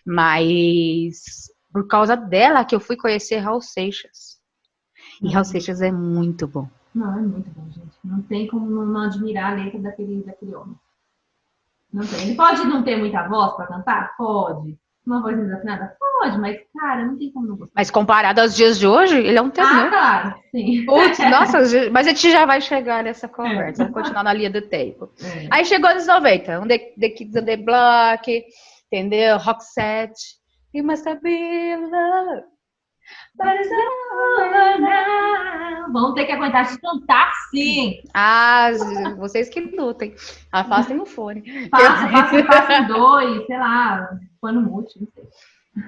mas 0.05 1.49
por 1.71 1.87
causa 1.87 2.17
dela 2.17 2.65
que 2.65 2.75
eu 2.75 2.81
fui 2.81 2.97
conhecer 2.97 3.37
Raul 3.37 3.61
Seixas. 3.61 4.40
E 5.21 5.31
Raul. 5.31 5.45
Seixas 5.45 5.81
é 5.81 5.91
muito 5.91 6.47
bom. 6.47 6.67
Não, 6.93 7.17
é 7.17 7.21
muito 7.21 7.49
bom, 7.51 7.69
gente. 7.69 7.97
Não 8.03 8.21
tem 8.23 8.47
como 8.47 8.69
não, 8.69 9.01
admirar 9.01 9.51
a 9.53 9.55
letra 9.55 9.79
daquele, 9.79 10.23
daquele 10.23 10.55
homem. 10.55 10.75
Não 11.93 12.05
tem. 12.05 12.21
Ele 12.23 12.35
pode 12.35 12.63
não 12.65 12.83
ter 12.83 12.97
muita 12.97 13.27
voz 13.27 13.53
pra 13.55 13.67
cantar? 13.67 14.15
Pode. 14.17 14.77
Uma 15.05 15.21
voz 15.21 15.35
desafinada? 15.37 15.95
Pode, 15.99 16.37
mas, 16.39 16.57
cara, 16.77 17.05
não 17.05 17.17
tem 17.17 17.31
como 17.31 17.47
não 17.47 17.55
gostar. 17.57 17.73
Mas 17.75 17.89
comparado 17.89 18.39
aos 18.41 18.55
dias 18.55 18.77
de 18.77 18.85
hoje, 18.85 19.17
ele 19.17 19.37
é 19.37 19.41
um 19.41 19.47
Ah, 19.47 19.51
tenor. 19.51 19.89
claro, 19.89 20.35
sim. 20.51 20.85
Putz, 20.85 21.17
nossa, 21.29 21.57
mas 21.91 22.05
a 22.07 22.11
gente 22.11 22.31
já 22.31 22.45
vai 22.45 22.61
chegar 22.61 23.03
nessa 23.03 23.27
conversa, 23.27 23.83
vamos 23.83 23.97
continuar 23.99 24.23
na 24.23 24.33
linha 24.33 24.49
do 24.51 24.61
tempo. 24.61 25.09
É. 25.23 25.47
Aí 25.49 25.65
chegou 25.65 25.89
anos 25.89 26.05
90, 26.05 26.59
um 26.59 26.67
The, 26.67 26.77
the 26.99 27.09
Kids 27.09 27.35
on 27.35 27.45
the 27.45 27.57
Block, 27.57 28.43
entendeu? 28.91 29.37
Roxette. 29.39 30.39
You 30.73 30.83
must 30.85 31.07
have 31.07 31.19
been 31.21 31.89
love. 31.89 32.43
Vamos 35.91 36.13
ter 36.13 36.25
que 36.25 36.31
aguentar 36.31 36.65
de 36.65 36.79
cantar, 36.79 37.31
sim. 37.49 37.99
Ah, 38.13 38.69
vocês 39.17 39.49
que 39.49 39.59
lutem. 39.59 40.15
Afastem 40.51 40.99
o 40.99 41.05
fone. 41.05 41.43
Faça, 41.69 42.07
faça, 42.09 42.43
faça 42.45 42.81
dois, 42.83 43.45
sei 43.45 43.57
lá, 43.57 44.09
põe 44.39 44.53
no 44.53 44.61
mute, 44.61 44.99
não 44.99 45.07
sei. 45.13 45.23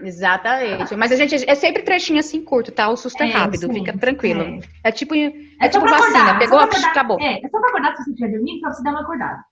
Exatamente. 0.08 0.96
Mas 0.96 1.12
a 1.12 1.16
gente 1.16 1.36
é 1.50 1.56
sempre 1.56 1.84
trechinho 1.84 2.20
assim 2.20 2.44
curto, 2.44 2.72
tá? 2.72 2.90
O 2.90 2.96
susto 2.96 3.22
é, 3.22 3.30
É, 3.30 3.34
rápido, 3.34 3.68
sim, 3.68 3.74
fica 3.74 3.98
tranquilo. 3.98 4.42
é. 4.42 4.60
É, 4.90 4.92
tipo, 4.92 5.14
é, 5.14 5.32
É 5.62 5.68
tipo 5.70 5.86
vacina, 5.86 5.98
acordar, 6.20 6.40
pegou, 6.40 6.58
é 6.58 6.62
só 6.62 6.68
pra 6.68 6.78
acordar. 6.78 6.92
acabou. 6.92 7.20
É, 7.20 7.34
é 7.38 7.50
só 7.50 7.60
pra 7.60 7.70
acordar 7.70 7.96
se 7.98 8.04
você 8.04 8.10
estiver 8.12 8.32
dormindo, 8.32 8.62
pra 8.62 8.72
você 8.74 8.84
dar 8.84 8.92
uma 8.92 9.02
acordada. 9.02 9.44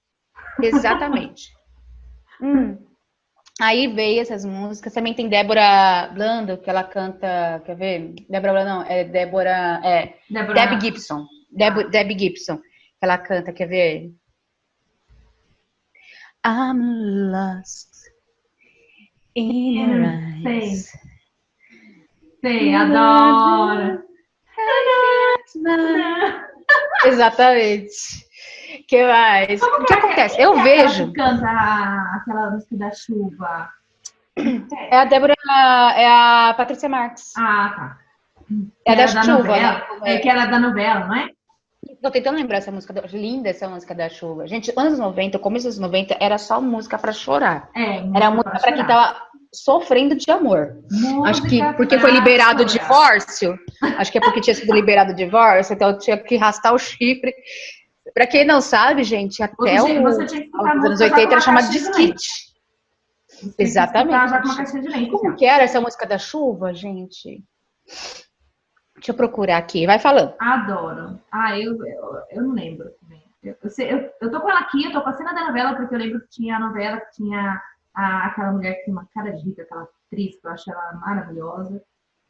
Exatamente. 0.62 1.43
Hum. 2.43 2.75
Aí 3.62 3.88
veio 3.88 4.21
essas 4.21 4.43
músicas. 4.43 4.91
Também 4.91 5.13
tem 5.13 5.30
Débora 5.30 6.10
Blando, 6.15 6.58
que 6.58 6.67
ela 6.67 6.84
canta. 6.84 7.62
Quer 7.63 7.76
ver? 7.76 8.15
Débora 8.28 8.54
Blando, 8.54 8.69
não. 8.69 8.82
É 8.84 9.04
Débora. 9.04 9.80
É. 9.84 10.15
Débora, 10.28 10.54
Debbie 10.56 10.82
Gibson. 10.82 11.28
Deb, 11.52 11.91
Debbie 11.91 12.17
Gibson. 12.17 12.58
Que 12.58 12.63
ela 13.04 13.19
canta, 13.19 13.54
quer 13.54 13.67
ver? 13.67 14.12
I'm 16.43 17.32
lost 17.32 17.91
in 19.36 19.78
your 19.78 20.06
eyes. 20.43 20.91
Sei, 22.41 22.74
adoro. 22.74 24.02
Exatamente. 27.06 27.91
Que 28.88 29.05
mais? 29.05 29.62
O 29.62 29.86
que 29.86 29.93
acontece? 29.93 30.41
Eu 30.41 30.53
Quem 30.53 30.62
é 30.62 30.63
vejo. 30.63 31.07
que 31.07 31.13
canta 31.13 31.47
aquela 32.15 32.51
música 32.51 32.77
da 32.77 32.91
chuva. 32.91 33.69
É 34.89 34.97
a 34.97 35.05
Débora. 35.05 35.34
É 35.95 36.07
a 36.07 36.53
Patrícia 36.55 36.88
Marques. 36.89 37.31
Ah, 37.38 37.73
tá. 37.75 37.97
É 38.86 38.95
da 38.95 39.03
era 39.03 39.07
chuva, 39.23 39.34
novela. 39.38 39.71
né? 40.03 40.15
É 40.15 40.17
que 40.17 40.29
era 40.29 40.45
da 40.45 40.60
novela, 40.60 41.07
não 41.07 41.15
é? 41.15 41.29
tô 42.01 42.10
tentando 42.10 42.36
lembrar 42.38 42.57
essa 42.57 42.71
música, 42.71 42.91
da- 42.93 43.01
linda 43.13 43.49
essa 43.49 43.67
música 43.69 43.93
da 43.93 44.10
chuva. 44.10 44.47
Gente, 44.47 44.73
anos 44.75 44.97
90, 44.97 45.38
começo 45.38 45.67
dos 45.67 45.77
90, 45.77 46.17
era 46.19 46.38
só 46.39 46.60
música 46.60 46.97
pra 46.97 47.12
chorar. 47.12 47.69
É, 47.75 47.97
Era 48.15 48.31
música 48.31 48.57
pra 48.60 48.71
quem 48.71 48.86
tava 48.86 49.15
sofrendo 49.53 50.15
de 50.15 50.29
amor. 50.31 50.77
Acho 51.25 51.43
que 51.43 51.57
Música 51.62 51.73
porque 51.73 51.95
pra 51.97 52.01
foi 52.01 52.12
liberado 52.12 52.63
o 52.63 52.65
divórcio, 52.65 53.55
acho 53.97 54.12
que 54.12 54.17
é 54.17 54.21
porque 54.21 54.41
tinha 54.41 54.55
sido 54.55 54.73
liberado 54.73 55.12
o 55.12 55.15
divórcio, 55.15 55.73
então 55.73 55.89
eu 55.89 55.99
tinha 55.99 56.17
que 56.17 56.38
arrastar 56.38 56.73
o 56.73 56.79
chifre. 56.79 57.34
Pra 58.13 58.28
quem 58.28 58.45
não 58.45 58.62
sabe, 58.62 59.04
gente, 59.04 59.41
até 59.41 59.82
o, 59.82 59.86
os 59.86 59.89
anos 59.89 60.19
música 60.89 61.08
já 61.10 61.15
80 61.15 61.15
com 61.15 61.19
era 61.21 61.30
uma 61.36 61.41
chamado 61.41 61.69
de 61.71 61.78
skit. 61.78 62.52
Exatamente. 63.58 65.10
Como 65.10 65.32
ó. 65.32 65.36
que 65.36 65.45
era 65.45 65.63
essa 65.63 65.82
música 65.82 66.06
da 66.06 66.17
chuva, 66.17 66.74
gente? 66.74 67.43
Deixa 68.95 69.12
eu 69.12 69.15
procurar 69.15 69.58
aqui, 69.58 69.86
vai 69.88 69.97
falando. 69.97 70.36
Adoro. 70.39 71.19
Ah, 71.32 71.58
eu, 71.60 71.74
eu, 71.86 72.17
eu 72.30 72.43
não 72.43 72.54
lembro. 72.54 72.89
também. 73.02 73.24
Eu, 73.41 73.56
eu, 73.63 74.12
eu, 74.21 74.32
tô 74.32 74.39
com 74.39 74.50
ela 74.50 74.60
aqui, 74.60 74.86
eu 74.86 74.91
tô 74.91 75.02
com 75.02 75.10
a 75.10 75.13
cena 75.13 75.34
da 75.34 75.47
novela, 75.47 75.76
porque 75.76 75.95
eu 75.95 76.00
lembro 76.00 76.21
que 76.21 76.30
tinha 76.30 76.58
a 76.58 76.60
novela 76.60 77.00
que 77.02 77.12
tinha 77.13 77.60
a- 77.95 78.28
aquela 78.28 78.52
mulher 78.52 78.76
que 78.76 78.86
tem 78.86 78.93
uma 78.93 79.08
cara 79.12 79.32
de 79.32 79.43
rica, 79.43 79.63
aquela 79.63 79.88
atriz, 80.06 80.39
que 80.39 80.45
eu 80.45 80.52
acho 80.52 80.71
ela 80.71 80.93
maravilhosa. 80.93 81.82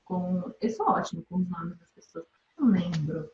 Com, 0.06 0.54
eu 0.62 0.70
sou 0.70 0.88
ótimo 0.88 1.26
com 1.30 1.38
os 1.40 1.50
nomes 1.50 1.78
das 1.78 1.92
pessoas. 1.92 2.26
Não 2.58 2.70
lembro. 2.70 3.30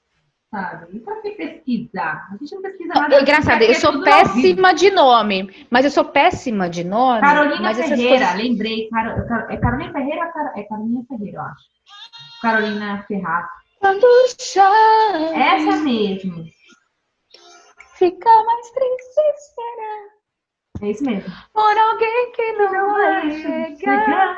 Sabe? 0.58 0.98
E 0.98 1.00
pra 1.00 1.15
que 1.22 1.30
pesquisar? 1.32 2.28
A 2.32 2.38
gente 2.38 2.56
não 2.56 2.62
pesquisa 2.63 2.93
nada. 2.96 3.15
É 3.15 3.22
engraçado, 3.22 3.62
eu 3.62 3.70
é 3.72 3.74
sou 3.76 4.02
péssima 4.02 4.74
de 4.74 4.89
nome, 4.89 5.67
mas 5.70 5.86
eu 5.86 5.91
sou 5.91 6.04
péssima 6.06 6.67
de 6.67 6.84
nome. 6.84 7.22
Carolina 7.22 7.74
Ferreira, 7.76 8.26
coisas- 8.28 8.36
lembrei. 8.36 8.89
Caro- 8.89 9.28
Car- 9.28 9.48
é 9.52 9.58
Carolina 9.58 9.91
Ferreira? 9.93 10.32
É 10.56 10.63
Carolina 10.63 11.04
Ferreira, 11.08 11.38
eu 11.38 11.41
acho. 11.41 11.63
Carolina 12.41 13.06
Ferraz. 13.08 13.46
Essa 15.36 15.76
mesmo. 15.84 16.46
fica 18.00 18.30
mais 18.43 18.72
triste 18.72 19.22
será 19.56 20.88
É 20.88 20.91
isso 20.91 21.04
mesmo. 21.04 21.32
por 21.54 21.78
alguém 21.78 22.32
que 22.32 22.52
não 22.54 22.93
vai 22.93 23.32
chegar. 23.32 24.38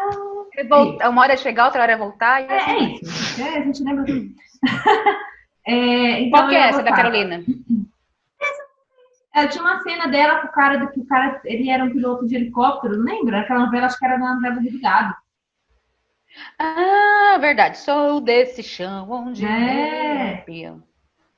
Volta- 0.68 1.10
Uma 1.10 1.22
hora 1.22 1.34
é 1.34 1.38
chegar, 1.38 1.66
outra 1.68 1.82
hora 1.82 1.92
é 1.94 1.98
voltar. 1.98 2.42
É, 2.42 2.58
assim 2.58 2.72
é 2.72 2.80
isso. 2.96 3.42
É, 3.42 3.58
a 3.58 3.62
gente 3.64 3.84
lembra 3.84 4.06
tudo. 4.06 4.28
É, 5.70 6.22
então 6.22 6.40
Qual 6.40 6.50
que 6.50 6.56
é 6.56 6.60
essa 6.70 6.82
da. 6.82 6.92
Carolina? 6.92 7.44
É, 9.36 9.46
tinha 9.48 9.64
uma 9.64 9.80
cena 9.84 10.08
dela 10.08 10.40
com 10.40 10.48
o 10.48 10.52
cara, 10.52 10.78
do 10.78 10.90
que 10.90 11.00
o 11.00 11.06
cara, 11.06 11.40
ele 11.46 11.70
era 11.70 11.84
um 11.84 11.92
piloto 11.92 12.26
de 12.26 12.36
helicóptero, 12.36 12.98
não 12.98 13.06
lembra? 13.06 13.42
Aquela 13.42 13.66
novela, 13.66 13.86
acho 13.86 14.00
que 14.00 14.06
era 14.06 14.18
na 14.18 14.34
novela 14.34 14.56
do 14.56 14.62
Ligado. 14.62 15.16
Ah, 16.58 17.38
verdade. 17.40 17.78
Sou 17.78 18.20
desse 18.20 18.64
chão 18.64 19.10
onde 19.12 19.46
É. 19.46 20.44
é. 20.48 20.76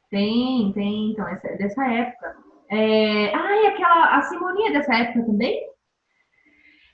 Tem, 0.10 0.72
tem, 0.74 1.12
então, 1.12 1.28
essa, 1.28 1.48
é 1.48 1.58
dessa 1.58 1.86
época. 1.86 2.36
É... 2.70 3.36
Ah, 3.36 3.56
e 3.63 3.67
aquela, 3.67 4.17
a 4.17 4.22
Simonia 4.24 4.70
é 4.70 4.72
dessa 4.74 4.96
época 4.96 5.26
também? 5.26 5.62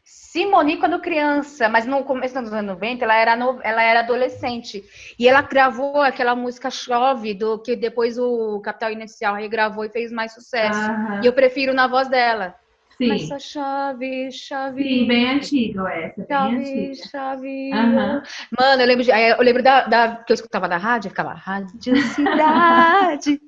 Simone 0.10 0.78
quando 0.78 1.02
criança, 1.02 1.68
mas 1.68 1.86
no 1.86 2.02
começo 2.06 2.42
dos 2.42 2.54
anos 2.54 2.66
90 2.72 3.04
ela 3.04 3.16
era, 3.18 3.36
no- 3.36 3.60
ela 3.62 3.84
era 3.84 4.00
adolescente. 4.00 4.82
E 5.20 5.28
ela 5.28 5.42
gravou 5.42 6.02
aquela 6.02 6.34
música 6.34 6.70
Chove, 6.72 7.34
do 7.34 7.60
que 7.62 7.76
depois 7.76 8.18
o 8.18 8.62
Capital 8.62 8.92
Inicial 8.92 9.36
regravou 9.36 9.84
e 9.84 9.90
fez 9.90 10.10
mais 10.12 10.34
sucesso. 10.34 10.90
Aham. 10.92 11.20
E 11.22 11.26
eu 11.26 11.34
prefiro 11.34 11.74
na 11.74 11.88
voz 11.88 12.08
dela. 12.08 12.56
Mas 13.00 13.24
Sim, 13.24 13.28
só 13.28 13.38
chove, 13.38 14.32
chove. 14.32 14.82
sim, 14.82 15.06
bem 15.08 15.30
antigo 15.30 15.86
essa, 15.88 16.26
bem 16.26 16.38
Chove, 16.38 16.90
antiga. 16.92 17.10
chove. 17.12 17.72
Aham. 17.74 18.24
Mano, 18.60 18.82
eu 18.82 18.88
lembro, 18.88 19.04
de, 19.04 19.12
eu 19.12 19.42
lembro 19.44 19.62
da, 19.62 19.82
da- 19.86 20.16
que 20.26 20.32
eu 20.32 20.36
escutava 20.36 20.68
da 20.70 20.78
rádio, 20.78 21.10
ficava 21.12 21.34
Rádio 21.34 21.96
Cidade, 21.98 23.40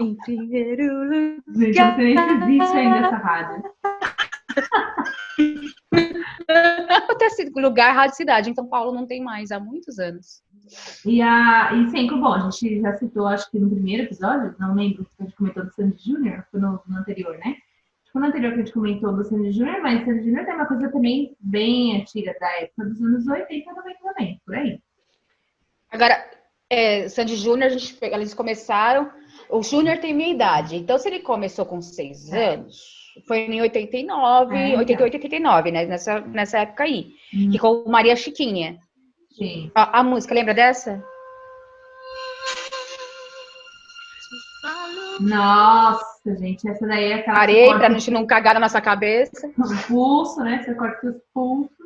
em 0.00 0.14
primeiro 0.16 1.04
lugar. 1.04 1.72
Gente, 1.72 2.18
se 2.18 2.32
existe 2.34 2.76
ainda 2.76 2.98
essa 3.06 3.16
rádio. 3.16 3.62
Esse 7.20 7.50
lugar, 7.54 7.94
Rádio 7.94 8.16
Cidade, 8.16 8.50
em 8.50 8.54
São 8.54 8.66
Paulo 8.66 8.92
não 8.92 9.06
tem 9.06 9.22
mais 9.22 9.50
há 9.50 9.60
muitos 9.60 9.98
anos. 9.98 10.42
E, 11.04 11.22
a, 11.22 11.72
e 11.72 11.90
sempre, 11.90 12.16
bom, 12.16 12.32
a 12.32 12.50
gente 12.50 12.80
já 12.80 12.96
citou, 12.96 13.26
acho 13.26 13.50
que 13.50 13.58
no 13.58 13.70
primeiro 13.70 14.02
episódio, 14.04 14.54
não 14.58 14.74
lembro 14.74 15.04
se 15.04 15.10
a 15.20 15.24
gente 15.24 15.36
comentou 15.36 15.64
do 15.64 15.72
Sandy 15.72 15.96
Júnior, 16.04 16.44
foi 16.50 16.60
no, 16.60 16.80
no 16.86 16.98
anterior, 16.98 17.36
né? 17.38 17.56
Foi 18.12 18.20
no 18.22 18.28
anterior 18.28 18.52
que 18.52 18.60
a 18.60 18.64
gente 18.64 18.74
comentou 18.74 19.14
do 19.14 19.24
Sandy 19.24 19.52
Júnior, 19.52 19.80
mas 19.82 20.04
Sandy 20.04 20.24
Júnior 20.24 20.44
tem 20.44 20.54
uma 20.54 20.66
coisa 20.66 20.90
também 20.90 21.36
bem 21.40 22.00
antiga, 22.00 22.34
da 22.40 22.50
época 22.60 22.84
dos 22.86 23.00
anos 23.00 23.26
80 23.26 23.52
e 23.52 23.64
90 23.64 23.98
também, 24.02 24.40
por 24.44 24.54
aí. 24.54 24.80
Agora, 25.90 26.30
é, 26.70 27.08
Sandy 27.08 27.36
Júnior, 27.36 27.70
eles 28.02 28.34
começaram. 28.34 29.10
O 29.48 29.62
Júnior 29.62 29.98
tem 29.98 30.14
minha 30.14 30.30
idade, 30.30 30.76
então 30.76 30.98
se 30.98 31.08
ele 31.08 31.20
começou 31.20 31.64
com 31.64 31.80
seis 31.80 32.30
É. 32.32 32.54
anos, 32.54 32.97
foi 33.26 33.40
em 33.40 33.60
89, 33.60 34.56
É, 34.56 34.68
então. 34.68 34.78
88, 34.80 35.14
89, 35.14 35.70
né? 35.70 35.86
Nessa, 35.86 36.20
nessa 36.20 36.58
época 36.58 36.84
aí. 36.84 37.12
Hum. 37.34 37.50
Que 37.50 37.58
com 37.58 37.84
Maria 37.88 38.16
Chiquinha. 38.16 38.78
Sim. 39.32 39.70
A, 39.74 40.00
a 40.00 40.02
música, 40.02 40.34
lembra 40.34 40.54
dessa? 40.54 41.02
Nossa, 45.20 46.36
gente, 46.38 46.68
essa 46.68 46.86
daí 46.86 47.12
é 47.12 47.14
aquela. 47.14 47.38
Parei 47.38 47.74
pra 47.74 47.90
gente 47.90 48.10
não 48.10 48.26
cagar 48.26 48.54
na 48.54 48.60
nossa 48.60 48.80
cabeça. 48.80 49.48
o 49.58 49.86
pulso, 49.88 50.40
né? 50.42 50.62
Você 50.62 50.74
corta 50.74 51.06
os 51.08 51.16
pulsos. 51.34 51.76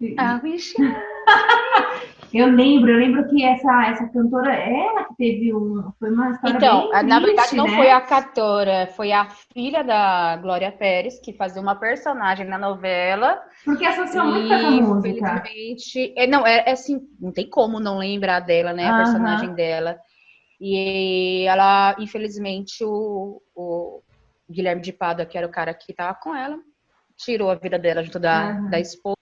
I 0.00 0.40
wish 0.42 0.74
Eu 2.34 2.46
lembro, 2.46 2.90
eu 2.90 2.98
lembro 2.98 3.28
que 3.28 3.44
essa, 3.44 3.86
essa 3.86 4.08
cantora, 4.08 4.54
ela 4.54 5.04
que 5.04 5.14
teve 5.16 5.54
um. 5.54 5.92
Foi 5.98 6.10
uma 6.10 6.30
história 6.30 6.56
Então, 6.56 6.90
bem 6.90 7.02
na 7.04 7.20
verdade 7.20 7.36
triste, 7.48 7.56
não 7.56 7.66
né? 7.66 7.76
foi 7.76 7.90
a 7.90 8.00
cantora, 8.00 8.86
foi 8.96 9.12
a 9.12 9.28
filha 9.52 9.82
da 9.82 10.36
Glória 10.36 10.72
Pérez, 10.72 11.18
que 11.20 11.32
fazia 11.32 11.60
uma 11.60 11.74
personagem 11.74 12.46
na 12.46 12.58
novela. 12.58 13.42
Porque 13.64 13.84
associou 13.84 14.24
muito 14.26 14.48
com 14.48 14.54
essa 14.54 14.70
música. 14.70 15.42
infelizmente, 15.44 16.14
é, 16.16 16.26
não, 16.26 16.46
é, 16.46 16.64
é 16.66 16.72
assim, 16.72 17.00
não 17.20 17.32
tem 17.32 17.48
como 17.48 17.78
não 17.78 17.98
lembrar 17.98 18.40
dela, 18.40 18.72
né? 18.72 18.88
A 18.88 18.96
personagem 18.96 19.54
dela. 19.54 19.98
E 20.60 21.44
ela, 21.46 21.96
infelizmente, 21.98 22.84
o, 22.84 23.42
o 23.54 24.00
Guilherme 24.48 24.80
de 24.80 24.92
Pádua, 24.92 25.26
que 25.26 25.36
era 25.36 25.46
o 25.46 25.50
cara 25.50 25.74
que 25.74 25.92
tava 25.92 26.14
com 26.14 26.34
ela, 26.34 26.56
tirou 27.16 27.50
a 27.50 27.54
vida 27.54 27.78
dela 27.78 28.02
junto 28.02 28.18
da, 28.18 28.52
da 28.52 28.78
esposa. 28.80 29.16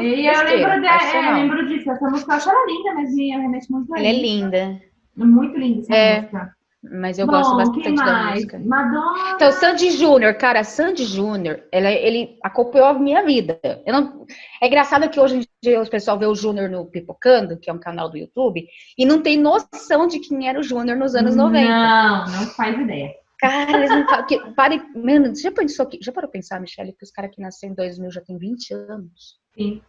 E 0.00 0.26
eu 0.26 0.44
lembro, 0.44 0.80
de, 0.80 0.86
é, 0.86 1.28
eu 1.30 1.34
lembro 1.34 1.66
disso. 1.68 1.90
Essa 1.90 2.08
música 2.10 2.32
eu 2.32 2.36
acho 2.36 2.50
ela 2.50 2.66
linda, 2.66 2.94
mas 2.94 3.14
me 3.14 3.30
remete 3.30 3.70
muito 3.72 3.94
a 3.94 3.98
Ela 3.98 4.08
é 4.08 4.12
linda, 4.12 4.80
Muito 5.16 5.56
linda 5.58 5.80
essa 5.80 5.94
É, 5.94 6.20
música. 6.20 6.56
mas 7.00 7.18
eu 7.18 7.26
Bom, 7.26 7.32
gosto 7.32 7.56
bastante 7.56 7.94
da 7.94 8.30
música. 8.30 8.58
Madonna. 8.58 9.32
Então, 9.34 9.52
Sandy 9.52 9.90
Júnior, 9.90 10.34
cara, 10.34 10.64
Sandy 10.64 11.04
Júnior, 11.04 11.62
ela- 11.72 11.90
ele 11.90 12.38
acompanhou 12.42 12.88
a 12.88 12.94
minha 12.94 13.24
vida. 13.24 13.60
Eu 13.84 13.92
não... 13.92 14.26
É 14.62 14.66
engraçado 14.66 15.08
que 15.10 15.18
hoje 15.20 15.36
em 15.38 15.44
dia 15.62 15.80
o 15.82 15.88
pessoal 15.90 16.18
vê 16.18 16.26
o 16.26 16.34
Júnior 16.34 16.68
no 16.70 16.86
Pipocando, 16.86 17.58
que 17.58 17.68
é 17.68 17.72
um 17.72 17.78
canal 17.78 18.08
do 18.10 18.16
YouTube, 18.16 18.66
e 18.96 19.04
não 19.06 19.20
tem 19.20 19.36
noção 19.38 20.06
de 20.06 20.18
quem 20.20 20.48
era 20.48 20.58
o 20.58 20.62
Júnior 20.62 20.96
nos 20.96 21.14
anos 21.14 21.34
90. 21.36 21.68
Não, 21.68 22.24
não 22.26 22.46
faz 22.54 22.78
ideia. 22.80 23.10
Cara, 23.38 23.76
eles 23.76 23.90
não 23.90 24.06
falam. 24.06 24.24
que- 24.26 24.38
Pare... 24.54 24.80
Mano, 24.94 25.34
já 25.36 25.50
pensou 25.50 25.84
que. 25.86 25.98
Já 26.00 26.12
parou 26.12 26.30
pensar, 26.30 26.60
Michelle, 26.60 26.92
que 26.92 27.04
os 27.04 27.10
caras 27.10 27.34
que 27.34 27.42
nasceram 27.42 27.72
em 27.72 27.76
2000 27.76 28.10
já 28.12 28.20
têm 28.20 28.38
20 28.38 28.72
anos? 28.72 29.41
Sim. 29.56 29.82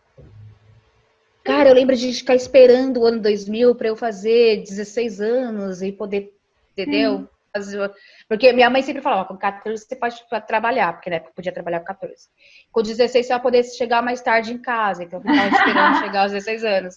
Cara, 1.43 1.69
eu 1.69 1.75
lembro 1.75 1.95
de 1.95 2.13
ficar 2.13 2.35
esperando 2.35 3.01
o 3.01 3.05
ano 3.05 3.21
2000 3.21 3.75
pra 3.75 3.89
eu 3.89 3.95
fazer 3.97 4.61
16 4.63 5.19
anos 5.19 5.81
e 5.81 5.91
poder, 5.91 6.33
entendeu? 6.71 7.27
Fazer- 7.53 7.91
Porque 8.29 8.51
minha 8.53 8.69
mãe 8.69 8.81
sempre 8.81 9.01
falava, 9.01 9.25
com 9.27 9.35
14 9.37 9.85
você 9.85 9.95
pode 9.95 10.15
trabalhar, 10.47 10.93
porque 10.93 11.09
na 11.09 11.17
época 11.17 11.31
eu 11.31 11.35
podia 11.35 11.51
trabalhar 11.51 11.79
com 11.81 11.85
14. 11.85 12.27
Com 12.71 12.81
16 12.81 13.25
você 13.27 13.33
vai 13.33 13.41
poder 13.41 13.63
chegar 13.65 14.01
mais 14.01 14.21
tarde 14.21 14.53
em 14.53 14.57
casa, 14.57 15.03
então 15.03 15.19
eu 15.19 15.23
ficava 15.29 15.49
esperando 15.55 15.99
chegar 15.99 16.21
aos 16.23 16.31
16 16.31 16.63
anos. 16.63 16.95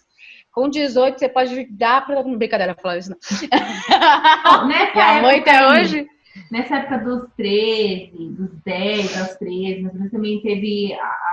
Com 0.53 0.69
18 0.71 1.19
você 1.19 1.29
pode 1.29 1.65
dar 1.73 2.07
pra... 2.07 2.23
Brincadeira, 2.23 2.73
eu 2.73 2.81
falava 2.81 2.99
isso 3.01 3.11
não. 3.11 3.19
Nessa 4.69 4.95
Minha 4.95 5.23
mãe 5.23 5.41
até 5.41 5.51
aí, 5.59 5.81
hoje... 5.83 6.07
Nessa 6.51 6.77
época 6.77 6.99
dos 6.99 7.31
13, 7.37 8.11
dos 8.15 8.51
10 8.65 9.21
aos 9.21 9.35
13, 9.37 9.83
mas 9.83 9.93
também- 9.93 10.11
também 10.11 10.43
teve 10.43 10.93
a- 10.95 11.26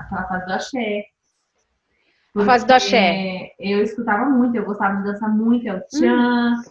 aquela 0.00 0.28
fase 0.28 0.46
do 0.46 0.52
axé. 0.52 1.04
A 2.36 2.44
fase 2.44 2.66
do 2.66 2.72
axé. 2.72 3.50
Porque 3.56 3.72
Eu 3.72 3.82
escutava 3.82 4.24
muito, 4.30 4.56
eu 4.56 4.64
gostava 4.64 4.96
de 4.98 5.04
dançar 5.04 5.28
muito, 5.28 5.66
é 5.68 5.74
o 5.74 5.80
tchan. 5.80 6.62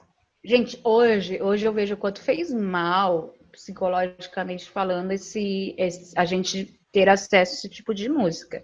Gente, 0.43 0.79
hoje, 0.83 1.41
hoje 1.41 1.65
eu 1.65 1.73
vejo 1.73 1.95
o 1.95 1.97
quanto 1.97 2.21
fez 2.21 2.53
mal, 2.53 3.33
psicologicamente 3.51 4.69
falando, 4.69 5.11
esse, 5.11 5.75
esse- 5.77 6.17
a 6.17 6.23
gente 6.23 6.79
ter 6.93 7.09
acesso 7.09 7.51
a 7.53 7.55
esse 7.57 7.69
tipo 7.69 7.93
de 7.93 8.07
música. 8.09 8.63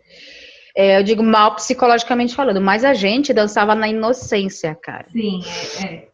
É, 0.75 0.97
eu 0.99 1.03
digo 1.03 1.21
mal 1.21 1.55
psicologicamente 1.55 2.33
falando, 2.35 2.61
mas 2.61 2.83
a 2.85 2.93
gente 2.93 3.33
dançava 3.33 3.75
na 3.75 3.87
inocência, 3.87 4.73
cara. 4.75 5.07
Sim, 5.11 5.41
é, 5.81 5.85
é. 5.85 6.07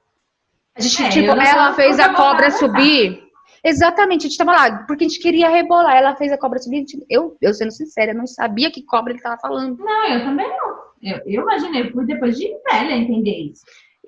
A 0.75 0.81
gente, 0.81 1.03
É, 1.03 1.09
tipo, 1.09 1.31
ela 1.31 1.73
fez 1.73 1.99
a 1.99 2.13
cobra 2.13 2.49
subir. 2.51 3.23
Exatamente, 3.63 4.25
a 4.25 4.29
gente 4.29 4.37
tava 4.37 4.51
lá, 4.53 4.83
porque 4.87 5.05
a 5.05 5.07
gente 5.07 5.19
queria 5.19 5.47
rebolar. 5.49 5.95
Ela 5.95 6.15
fez 6.15 6.31
a 6.31 6.37
cobra 6.37 6.57
subir. 6.59 6.77
a 6.77 6.79
gente- 6.79 7.05
Eu, 7.09 7.37
eu 7.41 7.53
sendo 7.53 7.71
sincera, 7.71 8.13
não 8.13 8.25
sabia 8.25 8.71
que 8.71 8.83
cobra 8.83 9.13
ele 9.13 9.21
tava 9.21 9.37
falando. 9.39 9.77
Não, 9.77 10.07
eu 10.07 10.19
também 10.23 10.47
não. 10.47 10.75
Eu, 11.03 11.17
eu 11.25 11.41
imaginei, 11.43 11.91
depois 12.05 12.37
de 12.37 12.47
velha 12.71 12.93
entender 12.95 13.51
isso. 13.51 13.61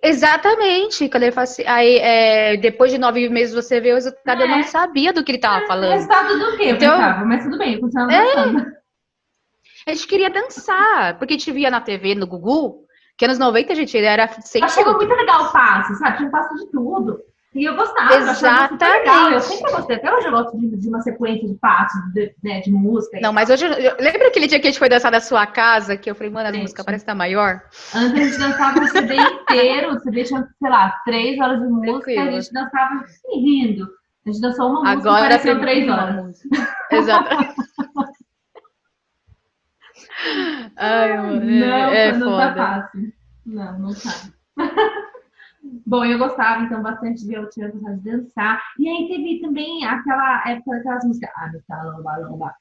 Exatamente. 0.03 1.07
Quando 1.07 1.23
ele 1.23 1.31
fala 1.31 1.43
assim, 1.43 1.63
aí, 1.65 1.97
é, 1.97 2.57
depois 2.57 2.91
de 2.91 2.97
nove 2.97 3.27
meses 3.29 3.53
você 3.53 3.79
vê 3.79 3.91
o 3.91 3.95
resultado, 3.95 4.41
eu 4.41 4.47
não 4.47 4.57
É. 4.59 4.63
sabia 4.63 5.13
do 5.13 5.23
que 5.23 5.31
ele 5.31 5.39
tava 5.39 5.65
falando. 5.65 5.91
Resultado 5.93 6.37
do 6.39 6.57
quê? 6.57 6.63
Eu 6.63 6.75
Então- 6.75 6.97
pensava, 6.97 7.25
mas 7.25 7.43
tudo 7.43 7.57
bem, 7.57 7.73
eu 7.75 7.79
continuava 7.79 8.11
É. 8.13 8.35
dançando. 8.35 8.73
A 9.87 9.93
gente 9.93 10.07
queria 10.07 10.29
dançar, 10.29 11.17
porque 11.17 11.33
a 11.33 11.37
gente 11.37 11.51
via 11.51 11.69
na 11.69 11.81
TV, 11.81 12.15
no 12.15 12.25
Gugu, 12.27 12.83
que 13.17 13.25
anos 13.25 13.37
90, 13.37 13.75
gente, 13.75 13.95
ele 13.95 14.05
era 14.07 14.27
sempre. 14.41 14.65
Achava 14.67 14.93
muito 14.93 15.13
legal 15.13 15.43
o 15.45 15.51
passo, 15.51 15.93
sabe? 15.95 16.17
Tinha 16.17 16.27
um 16.29 16.31
passo 16.31 16.55
de 16.55 16.71
tudo. 16.71 17.19
E 17.55 17.65
eu 17.65 17.75
gostava, 17.75 18.13
eu 18.15 18.29
achava 18.29 18.67
super 18.69 18.87
legal. 18.89 19.29
Eu 19.29 19.37
Exatamente. 19.37 19.43
sempre 19.45 19.71
gostei. 19.73 19.95
Até 19.97 20.11
hoje 20.13 20.27
eu 20.27 20.31
gosto 20.31 20.57
de, 20.57 20.75
de 20.75 20.87
uma 20.89 21.01
sequência 21.01 21.47
de 21.47 21.53
passos, 21.55 22.01
de, 22.13 22.35
né, 22.43 22.61
de 22.61 22.71
música. 22.71 23.19
Não, 23.21 23.31
mas 23.31 23.49
hoje. 23.49 23.65
eu- 23.65 23.95
Lembra 23.99 24.27
aquele 24.27 24.47
dia 24.47 24.59
que 24.59 24.67
a 24.67 24.71
gente 24.71 24.79
foi 24.79 24.89
dançar 24.89 25.11
na 25.11 25.19
sua 25.19 25.45
casa? 25.45 25.95
Que 25.95 26.09
eu 26.09 26.15
falei, 26.15 26.31
mano, 26.31 26.49
a 26.49 26.51
música 26.59 26.83
parece 26.83 27.03
que 27.05 27.11
tá 27.11 27.15
maior? 27.15 27.61
Antes 27.93 28.13
a 28.13 28.23
gente 28.23 28.37
dançava 28.39 28.79
o 28.79 28.87
CD 28.87 29.15
inteiro. 29.15 29.91
O 29.95 29.99
CD 29.99 30.23
tinha, 30.23 30.47
sei 30.59 30.69
lá, 30.69 30.99
três 31.05 31.39
horas 31.39 31.59
de 31.61 31.67
música. 31.67 31.91
Tranquilo. 31.93 32.21
A 32.21 32.31
gente 32.41 32.53
dançava 32.53 32.95
assim, 33.03 33.39
rindo. 33.39 33.87
A 34.25 34.29
gente 34.31 34.41
dançou 34.41 34.69
uma 34.69 34.79
música 34.81 34.97
e 34.97 34.99
Agora 35.01 35.21
pareceu 35.29 35.59
três 35.59 35.89
horas. 35.89 36.39
Exato. 36.91 37.29
Ai, 40.77 41.17
mano, 41.17 41.45
Não, 41.45 41.67
é, 41.93 42.07
é 42.07 42.11
não 42.13 42.37
tá 42.37 42.47
foda. 42.49 42.55
fácil. 42.55 43.13
Não, 43.45 43.79
não 43.79 43.93
tá. 43.93 44.11
Bom, 45.85 46.03
eu 46.03 46.17
gostava, 46.17 46.63
então, 46.63 46.81
bastante 46.81 47.25
de 47.25 47.33
eu 47.33 47.49
tinha 47.49 47.69
gostado 47.69 47.97
de 47.97 48.11
dançar. 48.11 48.61
E 48.77 48.87
aí 48.87 49.07
teve 49.07 49.39
também 49.41 49.85
aquela 49.85 50.43
época 50.47 50.77
daquelas 50.77 51.05
músicas. 51.05 51.29
Ah, 51.37 51.49
tá, 51.67 51.83
lomba, 51.83 52.17
lomba. 52.17 52.53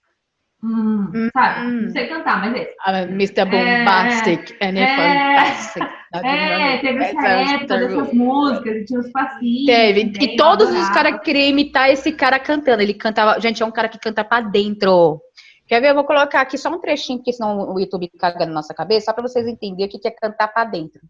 Hum, 0.65 1.11
sabe? 1.33 1.67
hum. 1.67 1.81
Não 1.83 1.91
sei 1.91 2.07
cantar, 2.07 2.41
mas 2.41 2.55
é. 2.55 2.73
Ah, 2.87 3.03
Mr. 3.03 3.45
Bombastic 3.47 4.57
and 4.63 4.79
é, 4.79 4.97
fantastic. 4.97 5.83
É, 6.23 6.79
teve 6.79 7.03
essa 7.03 7.27
época 7.29 7.79
dessas 7.79 8.13
músicas, 8.13 8.77
e 8.77 8.85
tinha 8.85 9.01
os 9.01 9.11
passinhos. 9.11 9.67
Teve. 9.67 10.05
né, 10.05 10.13
E 10.21 10.37
todos 10.37 10.69
os 10.69 10.75
adorava. 10.77 10.95
caras 10.95 11.21
queriam 11.25 11.49
imitar 11.49 11.91
esse 11.91 12.13
cara 12.13 12.39
cantando. 12.39 12.81
Ele 12.81 12.95
cantava. 12.95 13.41
Gente, 13.41 13.61
é 13.61 13.67
um 13.67 13.73
cara 13.73 13.89
que 13.89 13.99
canta 13.99 14.23
pra 14.23 14.41
dentro. 14.41 15.21
Quer 15.67 15.81
ver? 15.81 15.91
Eu 15.91 15.95
vou 15.97 16.05
colocar 16.05 16.41
aqui 16.43 16.57
só 16.57 16.69
um 16.71 16.79
trechinho, 16.79 17.19
porque 17.19 17.33
senão 17.33 17.73
o 17.75 17.81
YouTube 17.81 18.09
caga 18.21 18.47
na 18.47 18.53
nossa 18.53 18.73
cabeça, 18.73 19.07
só 19.07 19.13
pra 19.13 19.23
vocês 19.23 19.49
entenderem 19.49 19.97
o 19.97 20.01
que 20.01 20.07
é 20.07 20.11
cantar 20.13 20.47
pra 20.49 20.65
dentro. 20.65 21.01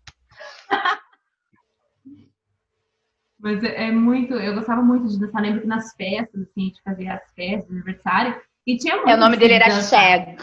Mas 3.42 3.62
é, 3.64 3.88
é 3.88 3.90
muito. 3.90 4.34
Eu 4.34 4.54
gostava 4.54 4.80
muito 4.82 5.08
de 5.08 5.18
dançar. 5.18 5.42
Lembro 5.42 5.60
que 5.62 5.66
nas 5.66 5.92
festas, 5.94 6.40
assim, 6.42 6.52
a 6.56 6.60
gente 6.60 6.82
fazia 6.82 7.14
as 7.14 7.32
festas 7.34 7.66
de 7.68 7.74
aniversário. 7.74 8.40
E 8.66 8.76
tinha 8.78 8.96
muito. 8.96 9.08
É, 9.10 9.14
o 9.14 9.18
nome 9.18 9.36
dele 9.36 9.58
de 9.58 9.62
era. 9.64 9.82
Shag. 9.82 10.36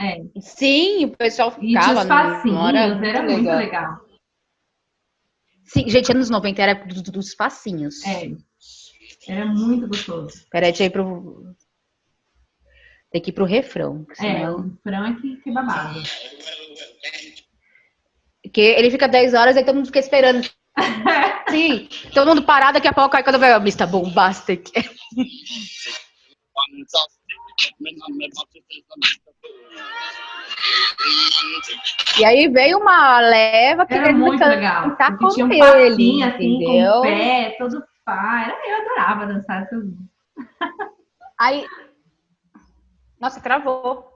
É. 0.00 0.22
Sim, 0.40 1.04
o 1.04 1.16
pessoal 1.16 1.54
E 1.60 1.68
tinha 1.68 1.80
ficava. 1.82 2.06
passinhos, 2.06 2.56
não 2.56 2.68
era, 2.68 3.06
era 3.06 3.22
muito 3.22 3.48
legal. 3.50 4.00
Sim, 5.64 5.88
gente, 5.88 6.10
anos 6.10 6.28
90 6.28 6.60
era 6.62 6.74
do- 6.74 7.02
do- 7.02 7.12
dos 7.12 7.34
passinhos. 7.34 8.04
É. 8.04 8.32
Era 9.28 9.46
muito 9.46 9.86
gostoso. 9.86 10.44
Peraí, 10.50 10.70
deixa 10.72 10.82
eu 10.84 10.86
ir 10.88 10.90
pro. 10.90 11.54
Tem 13.12 13.20
que 13.22 13.30
ir 13.30 13.32
pro 13.34 13.44
refrão. 13.44 14.04
É, 14.12 14.14
senão- 14.14 14.60
o 14.60 14.76
frão 14.82 15.04
é 15.06 15.14
que, 15.20 15.36
que 15.36 15.52
babado. 15.52 16.00
Porque 18.42 18.60
ele 18.60 18.90
fica 18.90 19.06
10 19.06 19.34
horas 19.34 19.56
e 19.56 19.62
todo 19.64 19.76
mundo 19.76 19.86
fica 19.86 19.98
esperando. 20.00 20.48
Sim, 21.50 21.88
todo 22.14 22.28
mundo 22.28 22.42
parado, 22.42 22.74
daqui 22.74 22.88
a 22.88 22.92
pouco 22.92 23.16
aí 23.16 23.22
quando 23.22 23.38
vai, 23.38 23.52
o 23.52 23.60
Mr. 23.60 23.86
Bombastic. 23.86 24.70
E 32.18 32.24
aí 32.24 32.48
veio 32.48 32.78
uma 32.78 33.20
leva 33.20 33.82
Era 33.82 33.86
querendo 33.86 34.18
muito 34.18 34.44
legal. 34.44 34.90
Porque 34.96 35.16
com 35.16 35.28
tinha 35.28 35.46
um 35.46 35.52
ele, 35.52 35.60
passinho 35.90 36.28
assim, 36.28 36.38
com 36.38 36.62
entendeu? 36.62 36.92
o 36.98 37.02
pé, 37.02 37.56
todo 37.58 37.84
pá. 38.04 38.42
Era, 38.44 38.68
eu 38.68 38.76
adorava 38.76 39.26
dançar 39.26 39.62
essas 39.62 39.84
músicas. 39.84 40.06
Aí. 41.38 41.66
Nossa, 43.18 43.40
travou. 43.40 44.10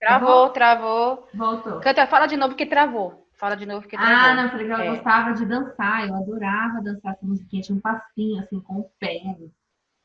Travou, 0.00 0.50
travou. 0.50 1.28
Voltou. 1.34 1.80
Canta, 1.80 2.06
fala 2.06 2.26
de 2.26 2.36
novo 2.36 2.54
que 2.54 2.66
travou. 2.66 3.25
Fala 3.38 3.54
de 3.54 3.66
novo 3.66 3.86
que 3.86 3.96
travou. 3.96 4.14
Ah, 4.14 4.34
não, 4.34 4.48
falei 4.50 4.66
que 4.66 4.72
eu 4.72 4.78
É. 4.78 4.90
gostava 4.96 5.32
de 5.34 5.44
dançar, 5.44 6.08
eu 6.08 6.14
adorava 6.16 6.80
dançar 6.82 7.12
essa 7.12 7.26
musiquinha, 7.26 7.62
tinha 7.62 7.76
um 7.76 7.80
passinho 7.80 8.42
assim 8.42 8.60
com 8.60 8.80
o 8.80 8.90
pé, 8.98 9.20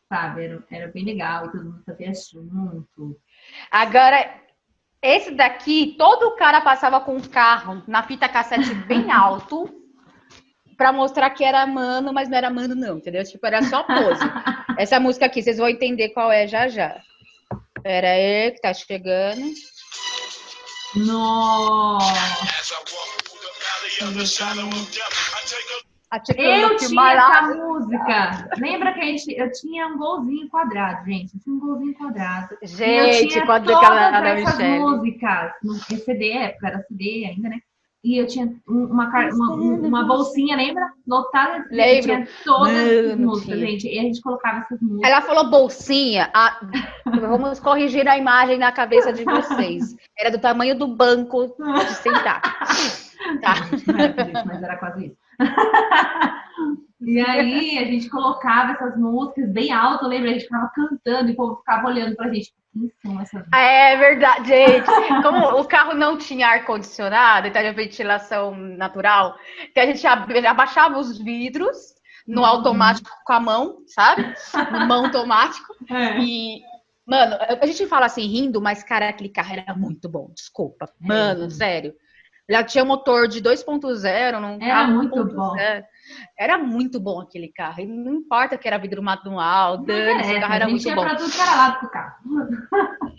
sabe? 0.09 0.45
Era, 0.45 0.63
era 0.69 0.87
bem 0.91 1.05
legal 1.05 1.45
e 1.45 1.51
todo 1.51 1.63
mundo 1.63 1.83
fazia 1.85 2.11
junto. 2.13 3.17
Agora, 3.71 4.41
esse 5.01 5.31
daqui, 5.31 5.95
todo 5.97 6.35
cara 6.35 6.59
passava 6.61 6.99
com 6.99 7.15
um 7.15 7.21
carro 7.21 7.81
na 7.87 8.03
fita 8.03 8.27
cassete 8.27 8.73
bem 8.73 9.09
alto 9.11 9.69
pra 10.75 10.91
mostrar 10.91 11.29
que 11.29 11.43
era 11.43 11.65
mano, 11.65 12.11
mas 12.11 12.27
não 12.27 12.37
era 12.37 12.49
mano 12.49 12.75
não, 12.75 12.97
entendeu? 12.97 13.23
Tipo, 13.23 13.45
era 13.47 13.63
só 13.63 13.83
pose. 13.83 14.21
Essa 14.77 14.99
música 14.99 15.25
aqui, 15.27 15.41
vocês 15.41 15.57
vão 15.57 15.69
entender 15.69 16.09
qual 16.09 16.31
é 16.31 16.47
já 16.47 16.67
já. 16.67 16.99
Pera 17.81 18.09
aí, 18.11 18.51
que 18.51 18.61
tá 18.61 18.73
chegando. 18.73 19.41
Nossa! 20.95 22.45
Eu 26.37 26.77
tinha 26.77 27.11
essa 27.13 27.41
música. 27.55 28.49
Lembra 28.57 28.93
que 28.93 28.99
a 28.99 29.05
gente, 29.05 29.31
eu 29.31 29.49
tinha 29.53 29.87
um 29.87 29.97
golzinho 29.97 30.49
quadrado, 30.49 31.05
gente. 31.05 31.33
Eu 31.35 31.39
tinha 31.41 31.55
um 31.55 31.59
golzinho 31.59 31.93
quadrado. 31.93 32.57
E 32.61 32.65
eu 32.65 32.67
Gente, 32.67 33.27
tinha 33.29 33.45
pode 33.45 33.65
ver 33.65 33.73
todas 33.73 33.87
que 33.89 33.95
ela 33.95 34.19
da 34.21 34.29
essas 34.29 34.57
Michelle. 34.57 34.79
músicas. 34.79 35.51
No 35.63 35.73
CD, 35.75 36.31
época 36.31 36.67
era 36.67 36.81
CD 36.83 37.25
ainda, 37.25 37.49
né? 37.49 37.61
E 38.03 38.17
eu 38.17 38.25
tinha 38.25 38.47
um- 38.67 38.85
uma, 38.85 39.05
uma, 39.31 39.53
uma 39.55 40.03
bolsinha, 40.05 40.57
lembra? 40.57 40.89
Lotada. 41.07 41.63
de- 41.69 41.75
Lembro. 41.75 42.01
Tinha 42.03 42.27
todas 42.43 42.75
as 43.11 43.17
músicas, 43.19 43.55
tinha. 43.57 43.67
gente. 43.67 43.87
E 43.87 43.99
a 43.99 44.01
gente 44.01 44.21
colocava 44.21 44.57
essas 44.59 44.81
músicas. 44.81 45.11
Ela 45.11 45.21
falou 45.21 45.49
bolsinha. 45.51 46.29
Ah, 46.33 46.59
vamos 47.19 47.59
corrigir 47.59 48.07
a 48.07 48.17
imagem 48.17 48.57
na 48.57 48.71
cabeça 48.71 49.13
de 49.13 49.23
vocês. 49.23 49.95
Era 50.17 50.31
do 50.31 50.39
tamanho 50.39 50.75
do 50.77 50.87
banco 50.87 51.55
de 51.87 51.93
sentar. 51.95 52.41
Tá. 53.41 53.55
Mas 54.45 54.63
era 54.63 54.77
quase 54.77 55.05
isso. 55.07 55.17
E 57.03 57.19
aí 57.19 57.79
a 57.79 57.85
gente 57.85 58.07
colocava 58.09 58.73
essas 58.73 58.95
músicas 58.95 59.49
bem 59.49 59.71
alto, 59.71 60.05
lembra? 60.05 60.29
A 60.29 60.33
gente 60.33 60.43
ficava 60.43 60.69
cantando 60.75 61.29
e 61.31 61.33
o 61.33 61.35
povo 61.35 61.55
ficava 61.57 61.87
olhando 61.87 62.15
pra 62.15 62.31
gente. 62.31 62.53
É 63.51 63.97
verdade, 63.97 64.47
gente. 64.47 64.85
Como 65.23 65.59
o 65.59 65.65
carro 65.65 65.95
não 65.95 66.15
tinha 66.15 66.47
ar-condicionado, 66.47 67.47
então 67.47 67.59
tinha 67.59 67.73
ventilação 67.73 68.55
natural, 68.55 69.35
então 69.63 69.81
a 69.83 69.87
gente 69.87 70.05
ab- 70.05 70.45
abaixava 70.45 70.99
os 70.99 71.17
vidros 71.17 71.75
no 72.27 72.41
Uhum. 72.41 72.47
automático 72.47 73.09
com 73.25 73.33
a 73.33 73.39
mão, 73.39 73.77
sabe? 73.87 74.33
No 74.71 74.85
mão 74.85 75.05
automático. 75.05 75.73
É. 75.89 76.19
E, 76.19 76.61
mano, 77.03 77.35
a 77.59 77.65
gente 77.65 77.87
fala 77.87 78.05
assim 78.05 78.27
rindo, 78.27 78.61
mas, 78.61 78.83
cara, 78.83 79.09
aquele 79.09 79.29
carro 79.29 79.53
era 79.53 79.73
muito 79.75 80.07
bom, 80.07 80.29
desculpa. 80.35 80.87
Mano, 80.99 81.45
É. 81.45 81.49
sério. 81.49 81.93
Já 82.49 82.63
tinha 82.63 82.83
motor 82.83 83.27
de 83.27 83.41
2.0, 83.41 84.39
não 84.39 84.57
Era 84.61 84.87
muito 84.87 85.15
1.0. 85.15 85.33
bom. 85.33 85.55
Era 86.37 86.57
muito 86.57 86.99
bom 86.99 87.21
aquele 87.21 87.47
carro. 87.47 87.81
E 87.81 87.85
não 87.85 88.15
importa 88.15 88.57
que 88.57 88.67
era 88.67 88.77
vidro 88.77 89.01
manual, 89.01 89.77
Não 89.77 89.85
dane, 89.85 90.21
esse 90.21 90.39
carro 90.39 90.53
era 90.53 90.67
muito 90.67 90.95
bom. 90.95 91.05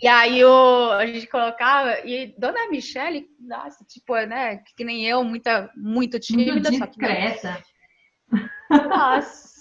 E 0.01 0.07
aí 0.07 0.43
o, 0.43 0.91
a 0.91 1.05
gente 1.05 1.27
colocava, 1.27 1.99
e 2.05 2.35
Dona 2.37 2.69
Michele, 2.69 3.27
nossa, 3.39 3.83
tipo, 3.85 4.15
né, 4.25 4.57
que, 4.75 4.83
nem 4.83 5.05
eu, 5.05 5.23
muita, 5.23 5.71
muito 5.75 6.19
tímida, 6.19 6.69
Muito 6.69 6.77
só 6.77 6.87
que. 6.87 6.99
Nossa. 8.69 9.53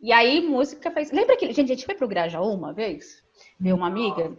E 0.00 0.12
aí 0.12 0.40
música 0.46 0.90
fez. 0.90 1.12
Lembra 1.12 1.36
que, 1.36 1.46
gente, 1.46 1.60
a 1.60 1.74
gente 1.74 1.86
foi 1.86 1.94
pro 1.94 2.08
Grajaú 2.08 2.52
uma 2.52 2.72
vez, 2.72 3.22
ver 3.58 3.72
uma 3.72 3.86
amiga, 3.86 4.36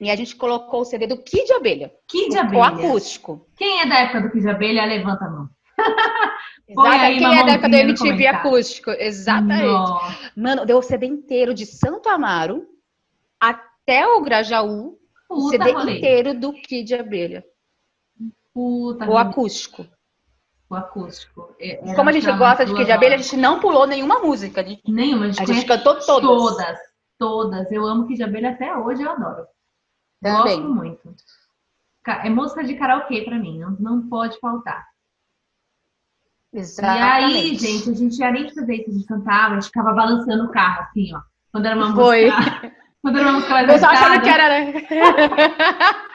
e 0.00 0.10
a 0.10 0.16
gente 0.16 0.36
colocou 0.36 0.80
o 0.82 0.84
CD 0.84 1.06
do 1.06 1.16
Kid 1.22 1.52
Abelha, 1.52 1.92
Kid 2.06 2.34
o 2.36 2.40
Abelha. 2.40 2.64
acústico. 2.66 3.46
Quem 3.56 3.80
é 3.80 3.86
da 3.86 3.98
época 4.00 4.20
do 4.22 4.30
Kid 4.30 4.48
Abelha, 4.48 4.84
levanta 4.84 5.24
a 5.24 5.30
mão. 5.30 5.48
Exato. 6.68 6.88
aí 6.88 7.18
Quem 7.18 7.38
é 7.38 7.44
da 7.44 7.52
época 7.52 7.68
do 7.68 7.76
MTV 7.76 8.26
acústico? 8.26 8.90
Exatamente. 8.90 9.64
Nossa, 9.66 10.30
Mano, 10.36 10.66
deu 10.66 10.78
o 10.78 10.82
CD 10.82 11.06
inteiro 11.06 11.54
de 11.54 11.64
Santo 11.66 12.08
Amaro 12.08 12.66
até 13.40 14.06
o 14.06 14.20
Grajaú, 14.20 14.98
o 15.30 15.34
puta 15.36 15.50
CD 15.64 15.72
rolê. 15.72 15.96
inteiro 15.98 16.34
do 16.38 16.52
Kid 16.52 16.94
Abelha, 16.94 17.44
Puta 18.52 19.04
o 19.04 19.08
rolê. 19.08 19.20
acústico. 19.20 19.86
O 20.70 20.74
acústico. 20.74 21.54
É- 21.58 21.80
era 21.82 21.94
Como 21.96 22.10
a 22.10 22.12
gente 22.12 22.30
gosta 22.32 22.66
de 22.66 22.74
Kid 22.74 22.90
Abelha, 22.92 23.14
a 23.14 23.18
gente 23.18 23.36
não 23.38 23.58
pulou 23.60 23.86
nenhuma 23.86 24.18
música. 24.20 24.62
né? 24.62 24.76
Nenhuma, 24.86 25.24
a 25.24 25.28
gente, 25.28 25.42
A 25.42 25.46
gente 25.46 25.64
cantou 25.66 25.94
todas. 25.94 26.06
Todas, 26.26 26.78
todas. 27.18 27.72
Eu 27.72 27.86
amo 27.86 28.06
Kid 28.06 28.22
Abelha 28.22 28.50
até 28.50 28.76
hoje, 28.76 29.02
eu 29.02 29.10
adoro. 29.10 29.46
Também. 30.22 30.60
Gosto 30.60 30.74
muito. 30.74 31.14
É 32.06 32.30
música 32.30 32.64
de 32.64 32.74
karaokê 32.74 33.22
pra 33.22 33.38
mim, 33.38 33.58
não, 33.58 33.70
não 33.78 34.08
pode 34.08 34.38
faltar. 34.40 34.86
E 36.52 36.58
Exatamente. 36.60 37.36
aí, 37.36 37.54
gente, 37.56 37.90
a 37.90 37.94
gente 37.94 38.16
já 38.16 38.30
nem 38.30 38.48
fazer 38.54 38.76
isso, 38.76 38.90
a 38.90 38.92
gente 38.94 39.06
cantava, 39.06 39.52
a 39.52 39.54
gente 39.60 39.66
ficava 39.66 39.92
balançando 39.92 40.44
o 40.44 40.50
carro, 40.50 40.82
assim, 40.82 41.14
ó. 41.14 41.20
Quando 41.52 41.66
era 41.66 41.76
uma 41.76 41.94
Foi. 41.94 42.30
música. 42.30 42.72
Quando 43.02 43.18
era 43.18 43.26
uma 43.28 43.34
música 43.34 43.52
mais 43.52 43.68
Eu 43.68 43.74
achando 43.74 44.12
agitada. 44.12 44.20
que 44.20 44.28
era, 44.28 44.48
né? 44.48 44.72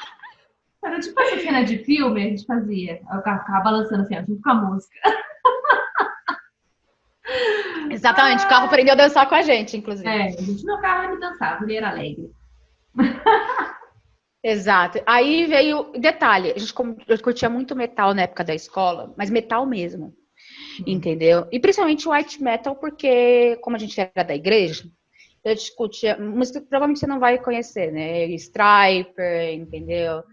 Era 0.84 1.00
tipo 1.00 1.18
essa 1.22 1.40
cena 1.40 1.64
de 1.64 1.78
filme, 1.86 2.22
a 2.22 2.26
gente 2.30 2.46
fazia. 2.46 3.00
O 3.06 3.22
carro 3.22 3.40
ficava 3.40 3.64
balançando 3.64 4.02
assim, 4.02 4.18
ó, 4.18 4.22
junto 4.26 4.42
com 4.42 4.50
a 4.50 4.54
música. 4.56 5.00
Exatamente, 7.90 8.44
o 8.44 8.50
carro 8.50 8.66
aprendeu 8.66 8.94
a 8.94 8.98
dançar 8.98 9.30
com 9.30 9.36
a 9.36 9.42
gente, 9.42 9.78
inclusive. 9.78 10.06
É, 10.10 10.26
a 10.28 10.32
gente 10.32 10.66
no 10.66 10.82
carro 10.82 11.06
ele 11.06 11.22
dançava, 11.22 11.64
ele 11.64 11.78
era 11.78 11.90
alegre. 11.90 12.30
Exato. 14.44 15.02
Aí 15.06 15.46
veio. 15.46 15.92
Detalhe, 15.94 16.52
a 16.52 16.60
gente 16.60 16.74
eu 17.08 17.22
curtia 17.22 17.50
muito 17.50 17.76
metal 17.76 18.14
na 18.14 18.24
época 18.24 18.44
da 18.44 18.54
escola, 18.54 19.14
mas 19.18 19.30
metal 19.30 19.66
mesmo. 19.66 20.06
Uhum. 20.80 20.86
Entendeu? 20.88 21.48
E 21.52 21.60
principalmente 21.60 22.10
white 22.10 22.44
metal, 22.44 22.76
porque, 22.76 23.58
como 23.62 23.76
a 23.76 23.80
gente 23.80 24.00
era 24.00 24.24
da 24.24 24.36
igreja, 24.36 24.84
eu 25.44 25.54
discutia 25.54 26.18
música 26.18 26.62
que 26.62 26.68
provavelmente 26.68 27.00
você 27.00 27.08
não 27.08 27.20
vai 27.20 27.38
conhecer, 27.38 27.92
né? 27.92 28.26
Striper, 28.28 29.54
entendeu? 29.54 30.24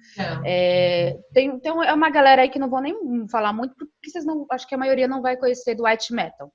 É, 0.45 1.19
tem, 1.33 1.59
tem 1.59 1.73
é 1.73 1.93
uma 1.93 2.11
galera 2.11 2.43
aí 2.43 2.49
que 2.49 2.61
não 2.61 2.71
vou 2.71 2.81
nem 2.81 2.95
falar 3.29 3.53
muito, 3.53 3.75
porque 3.75 3.93
vocês 4.09 4.25
não. 4.25 4.47
Acho 4.51 4.69
que 4.69 4.75
a 4.75 4.79
maioria 4.79 5.09
não 5.09 5.21
vai 5.21 5.37
conhecer 5.37 5.75
do 5.75 5.85
white 5.85 6.13
metal. 6.13 6.53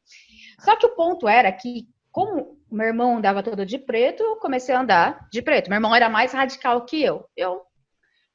Só 0.60 0.76
que 0.78 0.86
o 0.86 0.96
ponto 0.96 1.28
era 1.28 1.52
que, 1.52 1.86
como 2.16 2.58
meu 2.72 2.88
irmão 2.88 3.18
andava 3.18 3.44
todo 3.44 3.66
de 3.66 3.78
preto, 3.78 4.24
eu 4.24 4.38
comecei 4.38 4.74
a 4.74 4.80
andar 4.80 5.28
de 5.30 5.42
preto. 5.42 5.70
Meu 5.70 5.76
irmão 5.76 5.94
era 5.94 6.08
mais 6.08 6.32
radical 6.32 6.86
que 6.86 7.04
eu. 7.04 7.26
Eu 7.36 7.62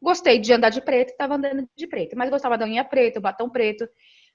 gostei 0.02 0.38
de 0.38 0.52
andar 0.52 0.68
de 0.68 0.82
preto 0.82 1.08
e 1.08 1.12
estava 1.12 1.36
andando 1.36 1.66
de 1.74 1.86
preto, 1.86 2.14
mas 2.14 2.28
gostava 2.28 2.58
da 2.58 2.66
unha 2.66 2.84
preta, 2.84 3.18
batom 3.22 3.48
preto. 3.48 3.88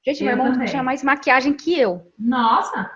Gente, 0.03 0.21
eu 0.21 0.25
meu 0.25 0.34
irmão 0.34 0.51
também. 0.51 0.67
tinha 0.67 0.81
mais 0.81 1.03
maquiagem 1.03 1.53
que 1.53 1.79
eu. 1.79 2.12
Nossa! 2.17 2.89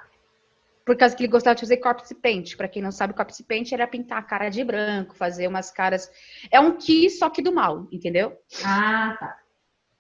Por 0.84 0.98
causa 0.98 1.16
que 1.16 1.22
ele 1.22 1.32
gostava 1.32 1.54
de 1.54 1.62
fazer 1.62 1.78
corpse 1.78 2.16
paint. 2.16 2.58
Para 2.58 2.68
quem 2.68 2.82
não 2.82 2.92
sabe, 2.92 3.14
corpse 3.14 3.44
paint 3.44 3.72
era 3.72 3.86
pintar 3.86 4.18
a 4.18 4.24
cara 4.24 4.50
de 4.50 4.64
branco, 4.64 5.16
fazer 5.16 5.48
umas 5.48 5.70
caras. 5.70 6.10
É 6.52 6.60
um 6.60 6.76
que 6.76 7.12
só 7.12 7.30
que 7.30 7.44
do 7.44 7.54
mal, 7.54 7.88
entendeu? 7.92 8.36
Ah, 8.66 9.16
tá. 9.20 9.38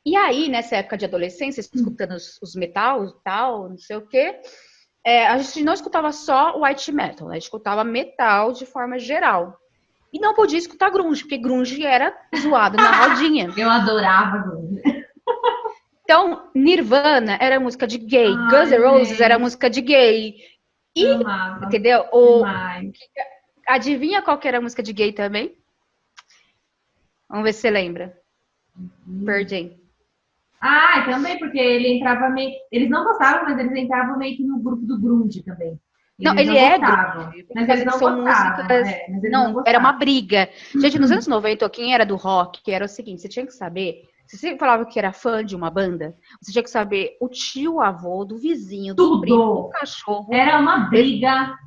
E 0.03 0.15
aí, 0.15 0.49
nessa 0.49 0.77
época 0.77 0.97
de 0.97 1.05
adolescência, 1.05 1.61
escutando 1.61 2.13
os, 2.13 2.41
os 2.41 2.55
metal 2.55 3.05
e 3.05 3.13
tal, 3.23 3.69
não 3.69 3.77
sei 3.77 3.97
o 3.97 4.07
quê, 4.07 4.41
é, 5.05 5.27
a 5.27 5.37
gente 5.37 5.63
não 5.63 5.73
escutava 5.73 6.11
só 6.11 6.59
white 6.59 6.91
metal, 6.91 7.27
né? 7.27 7.33
a 7.33 7.35
gente 7.35 7.43
escutava 7.43 7.83
metal 7.83 8.51
de 8.51 8.65
forma 8.65 8.99
geral. 8.99 9.57
E 10.11 10.19
não 10.19 10.33
podia 10.33 10.57
escutar 10.57 10.89
grunge, 10.89 11.21
porque 11.21 11.37
grunge 11.37 11.85
era 11.85 12.15
zoado 12.41 12.77
na 12.77 13.07
rodinha. 13.07 13.49
Eu 13.55 13.69
adorava 13.69 14.37
grunge. 14.39 14.81
Então, 16.03 16.49
Nirvana 16.55 17.37
era 17.39 17.59
música 17.59 17.85
de 17.85 17.99
gay, 17.99 18.33
Ai, 18.35 18.49
Guns 18.49 18.71
N' 18.71 18.83
Roses 18.83 19.21
era 19.21 19.37
música 19.37 19.69
de 19.69 19.81
gay, 19.81 20.37
e, 20.95 21.05
Amava. 21.05 21.65
entendeu? 21.65 22.05
O, 22.11 22.43
adivinha 23.67 24.21
qual 24.23 24.39
que 24.39 24.47
era 24.47 24.57
a 24.57 24.61
música 24.61 24.81
de 24.81 24.91
gay 24.91 25.13
também? 25.13 25.55
Vamos 27.29 27.43
ver 27.43 27.53
se 27.53 27.61
você 27.61 27.69
lembra. 27.69 28.19
Uhum. 28.75 29.23
Pearl 29.23 29.45
Ah, 30.61 31.05
também, 31.09 31.37
porque 31.39 31.57
ele 31.57 31.87
entrava 31.93 32.29
meio. 32.29 32.51
Eles 32.71 32.89
não 32.89 33.03
gostavam, 33.03 33.45
mas 33.45 33.59
eles 33.59 33.75
entravam 33.75 34.17
meio 34.17 34.35
que 34.35 34.43
no 34.43 34.59
grupo 34.59 34.85
do 34.85 34.99
Grunge 34.99 35.43
também. 35.43 35.79
Eles 36.19 36.33
não, 36.33 36.37
ele 36.37 36.51
não 36.51 36.57
é 36.57 36.77
grunge, 36.77 37.47
mas 37.55 37.69
eles 37.69 37.85
não 37.85 37.93
são 37.93 38.15
gostavam, 38.23 38.57
músicas. 38.57 38.87
É, 38.89 39.29
não, 39.29 39.53
não 39.53 39.63
era 39.65 39.79
uma 39.79 39.93
briga. 39.93 40.49
Gente, 40.75 40.99
nos 40.99 41.11
anos 41.11 41.27
90, 41.27 41.69
quem 41.69 41.93
era 41.93 42.05
do 42.05 42.17
rock, 42.17 42.61
que 42.61 42.71
era 42.71 42.83
o 42.83 42.89
seguinte: 42.89 43.21
você 43.21 43.29
tinha 43.29 43.45
que 43.45 43.53
saber 43.53 44.03
se 44.29 44.37
você 44.37 44.55
falava 44.57 44.85
que 44.85 44.99
era 44.99 45.11
fã 45.11 45.43
de 45.43 45.55
uma 45.55 45.71
banda, 45.71 46.15
você 46.39 46.51
tinha 46.51 46.63
que 46.63 46.69
saber 46.69 47.17
o 47.19 47.27
tio, 47.27 47.75
o 47.75 47.81
avô, 47.81 48.23
do 48.23 48.37
vizinho, 48.37 48.93
do 48.93 49.07
tudo. 49.07 49.21
primo, 49.21 49.37
do 49.37 49.69
cachorro. 49.69 50.31
Era 50.31 50.59
uma 50.59 50.87
briga. 50.87 51.57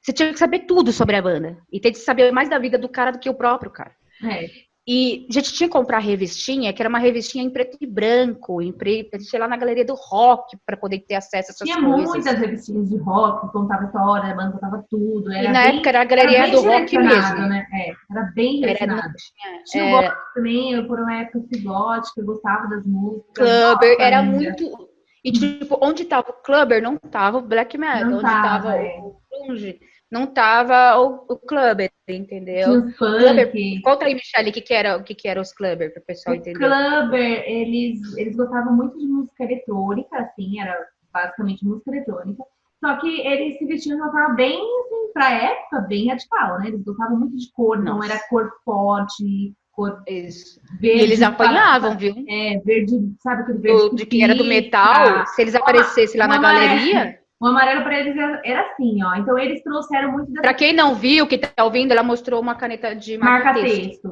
Você 0.00 0.12
tinha 0.12 0.32
que 0.32 0.38
saber 0.38 0.60
tudo 0.60 0.92
sobre 0.92 1.16
a 1.16 1.22
banda. 1.22 1.58
E 1.72 1.80
tem 1.80 1.90
que 1.90 1.98
saber 1.98 2.30
mais 2.30 2.48
da 2.48 2.56
vida 2.56 2.78
do 2.78 2.88
cara 2.88 3.10
do 3.10 3.18
que 3.18 3.28
o 3.28 3.34
próprio 3.34 3.72
cara. 3.72 3.90
É. 4.22 4.48
E 4.90 5.26
a 5.28 5.32
gente 5.34 5.52
tinha 5.52 5.68
que 5.68 5.72
comprar 5.74 5.98
revistinha, 5.98 6.72
que 6.72 6.80
era 6.80 6.88
uma 6.88 6.98
revistinha 6.98 7.44
em 7.44 7.50
preto 7.50 7.76
e 7.78 7.86
branco, 7.86 8.62
em 8.62 8.72
preto, 8.72 9.16
a 9.16 9.18
gente 9.18 9.30
ia 9.30 9.38
lá 9.38 9.46
na 9.46 9.58
galeria 9.58 9.84
do 9.84 9.94
rock 9.94 10.56
para 10.64 10.78
poder 10.78 11.00
ter 11.00 11.16
acesso 11.16 11.50
a 11.50 11.52
essas 11.52 11.68
tinha 11.68 11.78
coisas. 11.78 11.94
Tinha 11.94 12.08
muitas 12.08 12.38
revistinhas 12.38 12.88
de 12.88 12.96
rock, 12.96 13.52
contava 13.52 13.84
história, 13.84 14.32
a 14.32 14.34
banda 14.34 14.52
contava 14.52 14.82
tudo. 14.88 15.30
e 15.30 15.42
na 15.42 15.64
bem, 15.64 15.74
época 15.74 15.90
era 15.90 16.00
a 16.00 16.04
galeria 16.06 16.38
era 16.38 16.52
do 16.52 16.62
rock 16.62 16.96
mesmo. 16.96 17.36
Né? 17.36 17.66
É, 17.70 17.90
era 18.10 18.32
bem 18.34 18.60
direcionado. 18.60 19.12
Tinha, 19.12 19.62
tinha 19.64 20.04
é... 20.06 20.16
também, 20.34 20.72
eu 20.72 20.86
por 20.86 20.98
uma 20.98 21.16
época 21.16 21.44
fui 21.52 21.62
gótica, 21.62 22.20
eu 22.22 22.24
gostava 22.24 22.66
das 22.68 22.86
músicas. 22.86 23.34
Clubber, 23.34 23.96
era 24.00 24.22
muito... 24.22 24.88
E 25.22 25.32
tipo, 25.32 25.78
onde 25.82 26.06
tava 26.06 26.30
o 26.30 26.32
Clubber, 26.32 26.80
não 26.80 26.96
tava 26.96 27.36
o 27.36 27.42
Black 27.42 27.76
Metal. 27.76 28.08
Não 28.08 28.14
onde 28.14 28.22
tava, 28.22 28.48
tava 28.48 28.76
é. 28.76 28.98
o 29.00 29.16
Grunge, 29.30 29.78
não 30.10 30.26
tava 30.26 30.98
o, 30.98 31.24
o 31.28 31.36
clubber, 31.36 31.90
entendeu? 32.08 32.82
Tinha 32.82 32.92
clubber. 32.94 33.82
Conta 33.82 34.06
aí, 34.06 34.14
Michelle, 34.14 34.50
o 34.50 34.52
que, 34.52 34.60
que 34.60 34.74
era 34.74 34.96
o 34.96 35.02
que, 35.02 35.14
que 35.14 35.28
era 35.28 35.40
os 35.40 35.52
clubber, 35.52 35.92
para 35.92 36.00
o 36.00 36.06
pessoal 36.06 36.34
o 36.34 36.38
entender. 36.38 36.58
Clubber, 36.58 37.44
eles, 37.46 38.16
eles 38.16 38.34
gostavam 38.34 38.74
muito 38.74 38.98
de 38.98 39.06
música 39.06 39.44
eletrônica, 39.44 40.16
assim, 40.18 40.60
era 40.60 40.76
basicamente 41.12 41.64
música 41.64 41.90
eletrônica. 41.90 42.42
Só 42.80 42.96
que 43.00 43.20
eles 43.26 43.58
se 43.58 43.66
vestiam 43.66 43.96
de 43.96 44.02
uma 44.02 44.12
forma 44.12 44.34
bem, 44.34 44.56
assim, 44.56 45.12
pra 45.12 45.30
época, 45.30 45.80
bem 45.80 46.08
radical, 46.08 46.60
né? 46.60 46.68
Eles 46.68 46.82
gostavam 46.82 47.18
muito 47.18 47.36
de 47.36 47.50
cor, 47.52 47.76
Nossa. 47.78 47.90
não 47.90 48.04
era 48.04 48.18
cor 48.28 48.50
forte, 48.64 49.52
cor 49.72 50.02
Isso. 50.06 50.60
verde. 50.80 51.02
Eles 51.02 51.22
apanhavam, 51.22 51.96
viu? 51.96 52.14
É, 52.28 52.58
verde, 52.64 53.14
sabe 53.20 53.42
aquele 53.42 53.58
verde? 53.58 53.90
Do, 53.90 53.96
de 53.96 54.06
que 54.06 54.22
era 54.22 54.34
do 54.34 54.44
metal, 54.44 55.26
se 55.26 55.42
eles 55.42 55.54
aparecessem 55.54 56.18
lá 56.18 56.28
na 56.28 56.38
galeria. 56.38 57.18
O 57.40 57.46
amarelo 57.46 57.82
para 57.82 58.00
eles 58.00 58.16
era 58.44 58.62
assim, 58.62 59.02
ó. 59.04 59.14
Então 59.14 59.38
eles 59.38 59.62
trouxeram 59.62 60.12
muito 60.12 60.32
dessa... 60.32 60.42
Para 60.42 60.54
quem 60.54 60.72
não 60.72 60.94
viu, 60.94 61.26
que 61.26 61.38
tá 61.38 61.64
ouvindo, 61.64 61.92
ela 61.92 62.02
mostrou 62.02 62.40
uma 62.40 62.54
caneta 62.54 62.94
de 62.96 63.16
marca, 63.16 63.52
marca. 63.52 63.60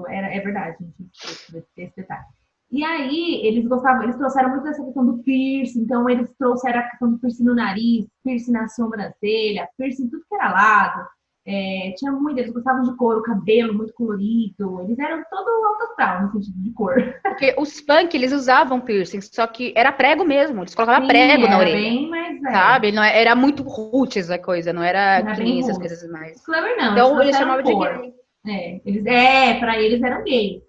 Era, 0.08 0.34
é 0.34 0.40
verdade, 0.40 0.76
gente. 0.80 1.66
Esse 1.76 1.96
detalhe. 1.96 2.24
E 2.70 2.84
aí, 2.84 3.40
eles 3.44 3.66
gostavam, 3.66 4.02
eles 4.02 4.16
trouxeram 4.16 4.50
muito 4.50 4.64
dessa 4.64 4.84
questão 4.84 5.06
do 5.06 5.22
piercing, 5.22 5.82
então 5.82 6.10
eles 6.10 6.32
trouxeram 6.36 6.80
a 6.80 6.82
questão 6.82 7.12
do 7.12 7.18
piercing 7.18 7.44
no 7.44 7.54
nariz, 7.54 8.06
piercing 8.24 8.52
na 8.52 8.68
sobrancelha, 8.68 9.68
piercing 9.78 10.08
tudo 10.08 10.24
que 10.28 10.34
era 10.34 10.52
lado. 10.52 11.08
É, 11.48 11.94
tinha 11.96 12.10
muito, 12.10 12.38
eles 12.38 12.52
gostavam 12.52 12.82
de 12.82 12.96
cor, 12.96 13.18
o 13.18 13.22
cabelo 13.22 13.72
muito 13.72 13.92
colorido, 13.92 14.82
eles 14.82 14.98
eram 14.98 15.22
todo 15.30 15.48
alto 15.64 15.84
astral 15.84 16.22
no 16.22 16.32
sentido 16.32 16.60
de 16.60 16.72
cor. 16.72 16.94
Porque 17.22 17.54
os 17.56 17.80
punk, 17.80 18.16
eles 18.16 18.32
usavam 18.32 18.80
piercing, 18.80 19.20
só 19.20 19.46
que 19.46 19.72
era 19.76 19.92
prego 19.92 20.24
mesmo, 20.24 20.62
eles 20.62 20.74
colocavam 20.74 21.02
Sim, 21.02 21.08
prego 21.08 21.46
na 21.46 21.58
orelha. 21.58 21.76
Bem 21.76 22.10
mais. 22.10 22.40
Sabe? 22.40 22.90
Não, 22.90 23.02
é, 23.02 23.20
era 23.20 23.36
muito 23.36 23.62
roots 23.62 24.28
a 24.28 24.38
coisa, 24.38 24.72
não 24.72 24.82
era, 24.82 25.18
era 25.18 25.30
essas 25.30 25.78
coisas 25.78 26.10
mais. 26.10 26.44
Clever 26.44 26.76
não. 26.76 26.92
Então 26.92 27.22
eles 27.22 27.36
chamavam 27.36 27.62
de 27.62 27.74
gay. 27.74 28.12
É, 28.48 28.80
eles, 28.84 29.06
é, 29.06 29.54
pra 29.58 29.80
eles 29.80 30.02
eram 30.02 30.24
gays. 30.24 30.65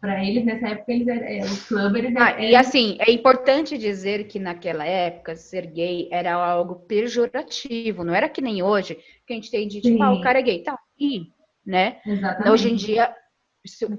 Para 0.00 0.24
eles, 0.24 0.44
nessa 0.46 0.68
época, 0.68 0.92
eles 0.92 1.08
é, 1.08 1.40
os 1.44 1.68
clubbers 1.68 2.16
ah, 2.16 2.30
eram... 2.30 2.42
E 2.42 2.56
assim, 2.56 2.96
é 3.00 3.12
importante 3.12 3.76
dizer 3.76 4.26
que 4.28 4.38
naquela 4.38 4.86
época, 4.86 5.36
ser 5.36 5.66
gay 5.66 6.08
era 6.10 6.32
algo 6.32 6.76
pejorativo, 6.76 8.02
não 8.02 8.14
era 8.14 8.28
que 8.28 8.40
nem 8.40 8.62
hoje, 8.62 8.98
que 9.26 9.32
a 9.32 9.36
gente 9.36 9.50
tem 9.50 9.68
de 9.68 9.82
tipo, 9.82 10.02
ah, 10.02 10.12
o 10.12 10.22
cara 10.22 10.38
é 10.38 10.42
gay, 10.42 10.62
tá, 10.62 10.78
e, 10.98 11.26
né? 11.66 12.00
Exatamente. 12.06 12.48
Hoje 12.48 12.72
em 12.72 12.76
dia, 12.76 13.14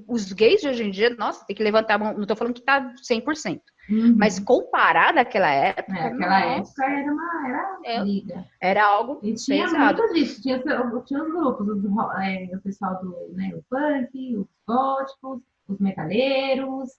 os 0.08 0.34
gays 0.34 0.62
de 0.62 0.70
hoje 0.70 0.84
em 0.84 0.90
dia, 0.90 1.16
nossa, 1.16 1.46
tem 1.46 1.56
que 1.56 1.62
levantar 1.62 1.96
a 1.96 1.98
mão, 2.00 2.18
não 2.18 2.26
tô 2.26 2.36
falando 2.36 2.56
que 2.56 2.64
tá 2.64 2.94
100%, 3.08 3.62
uhum. 3.92 4.16
mas 4.18 4.40
comparado 4.40 5.20
àquela 5.20 5.52
época... 5.52 5.96
É, 5.96 6.08
aquela 6.08 6.46
época 6.46 6.84
era 6.84 7.14
uma 7.14 7.48
era, 7.48 7.80
é, 7.86 8.04
liga. 8.04 8.46
era 8.60 8.84
algo 8.84 9.20
e 9.22 9.36
tinha 9.36 9.66
pesado. 9.66 10.02
muito 10.02 10.14
disso, 10.16 10.42
tinha, 10.42 10.60
tinha 10.60 11.24
os 11.24 11.32
grupos, 11.32 11.68
o, 11.68 12.12
é, 12.20 12.50
o 12.56 12.62
pessoal 12.62 13.00
do 13.04 13.36
né, 13.36 13.52
o 13.54 13.64
punk, 13.70 14.36
os 14.36 14.48
góticos, 14.68 15.42
os 15.74 15.80
metaleiros, 15.80 16.90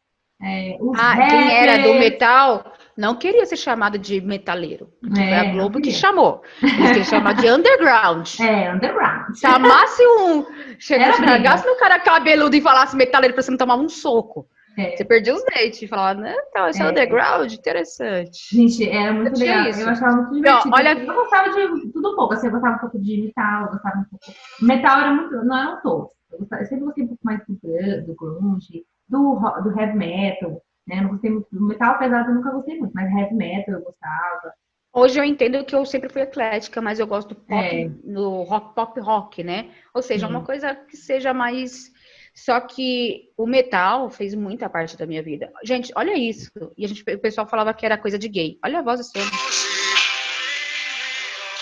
é, 0.43 0.77
os 0.81 0.99
ah, 0.99 1.15
rappers. 1.15 1.31
quem 1.31 1.57
era 1.57 1.79
do 1.79 1.95
metal 1.95 2.73
não 2.97 3.15
queria 3.15 3.47
ser 3.47 3.57
chamado 3.57 3.97
de 3.97 4.21
metaleiro. 4.21 4.91
É, 5.13 5.15
Foi 5.15 5.35
a 5.35 5.53
Globo 5.53 5.81
que 5.81 5.93
chamou. 5.93 6.43
Eles 6.61 6.77
queriam 6.77 7.05
chamar 7.05 7.35
de 7.35 7.49
underground. 7.49 8.29
É, 8.43 8.73
underground. 8.73 9.37
Chamasse 9.37 10.03
um. 10.05 10.45
Chegasse 10.79 11.67
no 11.67 11.77
cara 11.77 12.01
cabeludo 12.01 12.57
e 12.57 12.61
falasse 12.61 12.96
metaleiro 12.96 13.35
pra 13.35 13.42
você 13.42 13.51
não 13.51 13.59
tomar 13.59 13.77
um 13.77 13.88
soco. 13.88 14.46
É. 14.77 14.96
Você 14.96 15.05
perdia 15.05 15.35
os 15.35 15.44
dentes 15.44 15.83
e 15.83 15.87
falava, 15.87 16.21
né? 16.21 16.35
Então, 16.49 16.67
esse 16.67 16.83
é, 16.83 16.87
é 16.87 16.88
underground, 16.88 17.53
interessante. 17.53 18.57
Gente, 18.57 18.88
era 18.88 19.13
muito 19.13 19.35
eu 19.35 19.46
legal. 19.46 19.69
Isso. 19.69 19.81
Eu 19.81 19.88
achava 19.90 20.17
muito 20.17 20.35
divertido. 20.35 20.71
Não, 20.71 20.79
olha... 20.79 20.99
Eu 20.99 21.15
gostava 21.15 21.51
de 21.51 21.92
tudo 21.92 22.13
um 22.13 22.17
pouco. 22.17 22.35
Assim, 22.35 22.46
eu 22.46 22.53
gostava 22.53 22.77
um 22.77 22.79
pouco 22.79 22.99
de 22.99 23.23
metal, 23.23 23.65
eu 23.65 23.73
gostava 23.73 23.99
um 23.99 24.05
pouco. 24.05 24.25
Metal 24.61 24.99
era 24.99 25.13
muito. 25.13 25.44
Não 25.44 25.59
eram 25.59 25.83
todos. 25.83 26.11
Eu 26.39 26.67
sempre 26.67 26.85
gostei 26.85 27.05
um 27.05 27.09
pouco 27.09 27.25
mais 27.25 27.41
do, 27.47 28.07
do 28.07 28.15
grunge, 28.15 28.85
do, 29.09 29.39
do 29.63 29.79
heavy 29.79 29.97
metal, 29.97 30.63
né? 30.87 30.99
Eu 30.99 31.03
não 31.03 31.11
gostei 31.11 31.31
muito 31.31 31.49
do 31.51 31.67
metal 31.67 31.99
pesado, 31.99 32.31
eu 32.31 32.35
nunca 32.35 32.51
gostei 32.51 32.79
muito, 32.79 32.93
mas 32.95 33.11
heavy 33.13 33.35
metal 33.35 33.75
eu 33.75 33.83
gostava. 33.83 34.55
Hoje 34.95 35.19
eu 35.19 35.25
entendo 35.25 35.65
que 35.65 35.75
eu 35.75 35.87
sempre 35.87 36.11
fui 36.11 36.21
eclética, 36.21 36.81
mas 36.83 37.01
eu 37.01 37.07
gosto 37.07 37.31
do 37.31 37.35
pop, 37.37 37.55
é. 37.55 37.91
no 38.05 38.43
rock, 38.43 38.75
pop 38.75 39.01
rock, 39.01 39.43
né? 39.43 39.71
Ou 39.95 40.03
seja, 40.03 40.29
uma 40.29 40.45
coisa 40.45 40.75
que 40.75 40.99
seja 40.99 41.33
mais. 41.33 41.91
Só 42.35 42.61
que 42.61 43.31
o 43.37 43.47
metal 43.47 44.11
fez 44.11 44.35
muita 44.35 44.69
parte 44.69 44.97
da 44.97 45.07
minha 45.07 45.23
vida. 45.23 45.51
Gente, 45.65 45.93
olha 45.97 46.17
isso. 46.17 46.51
E 46.77 46.85
a 46.85 46.89
gente, 46.89 47.03
o 47.03 47.19
pessoal 47.19 47.47
falava 47.47 47.73
que 47.73 47.87
era 47.87 47.97
coisa 47.97 48.19
de 48.19 48.29
gay. 48.29 48.59
Olha 48.63 48.81
a 48.81 48.83
voz 48.83 49.01
desse 49.01 49.19
homem. 49.19 49.31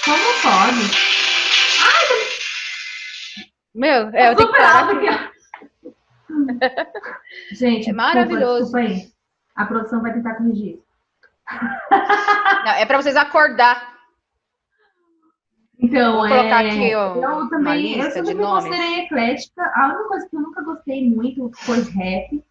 Como 0.05 0.43
pode? 0.43 1.20
Meu, 3.75 4.09
é, 4.11 4.31
eu 4.31 4.37
tenho 4.37 4.53
que 4.53 4.59
parar. 4.59 5.33
Gente, 7.53 7.91
é 7.91 7.93
maravilhoso. 7.93 8.73
Desculpa, 8.73 8.89
desculpa 8.89 9.14
A 9.57 9.66
produção 9.66 10.03
vai 10.03 10.12
tentar 10.12 10.35
corrigir. 10.35 10.81
Não, 12.64 12.73
é 12.73 12.87
para 12.87 13.01
vocês 13.01 13.16
acordar. 13.16 13.91
Então, 15.83 16.16
Vou 16.18 16.27
é, 16.27 16.29
colocar 16.29 16.66
aqui, 16.66 16.95
ó, 16.95 17.14
eu 17.16 17.49
também, 17.49 17.99
eu 17.99 18.23
de 18.23 18.35
me 18.35 18.43
nomes. 18.43 18.64
considerei 18.64 19.01
eclética. 19.01 19.62
A 19.75 19.87
única 19.87 20.09
coisa 20.09 20.29
que 20.29 20.37
eu 20.37 20.41
nunca 20.41 20.62
gostei 20.62 21.09
muito 21.09 21.51
foi 21.55 21.81
rap. 21.81 22.45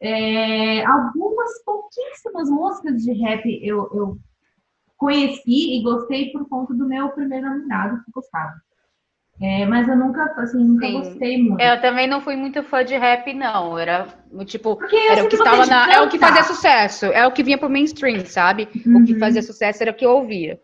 É, 0.00 0.84
algumas 0.86 1.64
pouquíssimas 1.64 2.48
músicas 2.48 3.02
de 3.02 3.12
rap 3.20 3.44
eu, 3.64 3.90
eu 3.92 4.18
conheci 4.96 5.76
e 5.76 5.82
gostei 5.82 6.30
por 6.30 6.48
conta 6.48 6.72
do 6.72 6.86
meu 6.86 7.08
primeiro 7.10 7.48
namorado 7.48 8.04
que 8.04 8.12
gostava. 8.12 8.54
É, 9.40 9.64
mas 9.66 9.88
eu 9.88 9.96
nunca, 9.96 10.24
assim, 10.36 10.58
nunca 10.58 10.86
Sim. 10.86 10.92
gostei 10.94 11.42
muito. 11.42 11.60
Eu 11.60 11.80
também 11.80 12.08
não 12.08 12.20
fui 12.20 12.34
muito 12.34 12.62
fã 12.64 12.84
de 12.84 12.96
rap, 12.96 13.32
não. 13.32 13.78
Era 13.78 14.08
tipo, 14.44 14.76
Porque 14.76 14.96
era 14.96 15.22
o 15.24 15.28
que 15.28 15.36
estava 15.36 15.64
na. 15.64 15.92
É 15.92 16.00
o 16.00 16.08
que 16.08 16.18
fazia 16.18 16.42
sucesso. 16.42 17.06
É 17.06 17.24
o 17.26 17.30
que 17.32 17.42
vinha 17.44 17.56
pro 17.56 17.70
mainstream, 17.70 18.24
sabe? 18.26 18.64
O 18.64 19.04
que 19.04 19.12
Uhum. 19.12 19.18
fazia 19.20 19.42
sucesso 19.42 19.80
era 19.82 19.92
o 19.92 19.94
que 19.94 20.04
eu 20.04 20.10
ouvia. 20.10 20.58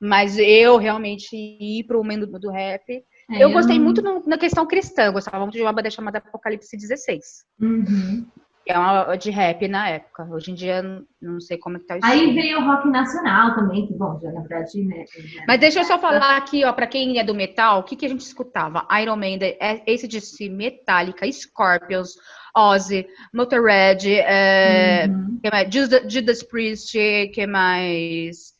Mas 0.00 0.38
eu 0.38 0.76
realmente 0.76 1.34
ir 1.34 1.84
pro 1.84 2.04
mundo 2.04 2.26
do 2.38 2.50
rap. 2.50 2.84
É, 3.30 3.42
eu 3.42 3.50
gostei 3.50 3.78
muito 3.78 4.02
no- 4.02 4.22
na 4.26 4.36
questão 4.38 4.66
cristã. 4.66 5.04
Eu 5.04 5.12
gostava 5.12 5.38
muito 5.40 5.54
de 5.54 5.62
uma 5.62 5.72
banda 5.72 5.90
chamada 5.90 6.18
Apocalipse 6.18 6.76
16. 6.76 7.44
Uhum. 7.60 8.26
É 8.70 8.78
uma 8.78 9.16
de 9.16 9.30
rap 9.30 9.66
na 9.66 9.88
época. 9.88 10.24
Hoje 10.30 10.50
em 10.50 10.54
dia, 10.54 10.82
não- 11.22 11.40
sei 11.40 11.56
como 11.56 11.76
é 11.78 11.80
que 11.80 11.86
tá 11.86 11.96
o 11.96 12.00
Aí 12.04 12.34
veio 12.34 12.58
o 12.60 12.64
rock 12.66 12.86
nacional 12.88 13.54
também, 13.54 13.86
que 13.86 13.94
bom, 13.94 14.18
já 14.20 14.30
na 14.30 14.40
verdade, 14.42 14.84
né? 14.84 15.04
já- 15.06 15.44
Mas 15.48 15.58
deixa 15.58 15.80
eu 15.80 15.84
só 15.84 15.98
falar 15.98 16.36
aqui, 16.36 16.62
ó, 16.66 16.72
pra 16.74 16.86
quem 16.86 17.18
é 17.18 17.24
do 17.24 17.34
metal, 17.34 17.80
o 17.80 17.82
que, 17.82 17.96
que 17.96 18.04
a 18.04 18.08
gente 18.10 18.20
escutava? 18.20 18.86
Iron 19.00 19.16
Maiden, 19.16 19.56
ACDC, 19.58 20.50
Metallica, 20.50 21.26
Scorpions, 21.32 22.10
Ozzy, 22.54 23.06
Motorhead, 23.32 24.06
é, 24.12 25.06
Uhum. 25.08 25.38
que 25.42 25.50
mais? 25.50 25.74
Judas, 25.74 26.12
Judas 26.12 26.42
Priest, 26.42 26.92
que 27.32 27.46
mais? 27.46 28.52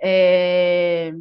É, 0.00 1.12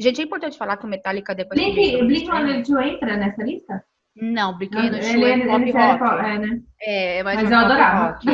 Gente, 0.00 0.20
é 0.20 0.24
importante 0.24 0.56
falar 0.56 0.76
que 0.76 0.84
o 0.86 0.88
Metallica 0.88 1.34
depois... 1.34 1.58
Blink, 1.60 1.74
veio 1.74 1.98
pro 1.98 2.06
Blink 2.06 2.28
mainstream- 2.28 2.46
182 2.66 2.92
entra 2.94 3.16
nessa 3.16 3.42
lista? 3.42 3.84
Não, 4.20 4.56
Blink 4.56 4.76
Ele, 4.76 5.02
182 5.02 5.14
ele, 5.14 5.24
é 5.24 5.32
ele, 5.32 5.46
pop 5.46 5.62
ele 5.62 5.70
era 5.70 5.86
rock. 5.86 5.98
pop- 5.98 6.24
é, 6.26 6.38
né? 6.38 6.60
É, 6.80 7.18
é 7.18 7.22
mais 7.22 7.36
Mas 7.42 7.50
um 7.50 7.52
eu 7.52 7.58
adorava. 7.58 8.06
rock. 8.12 8.26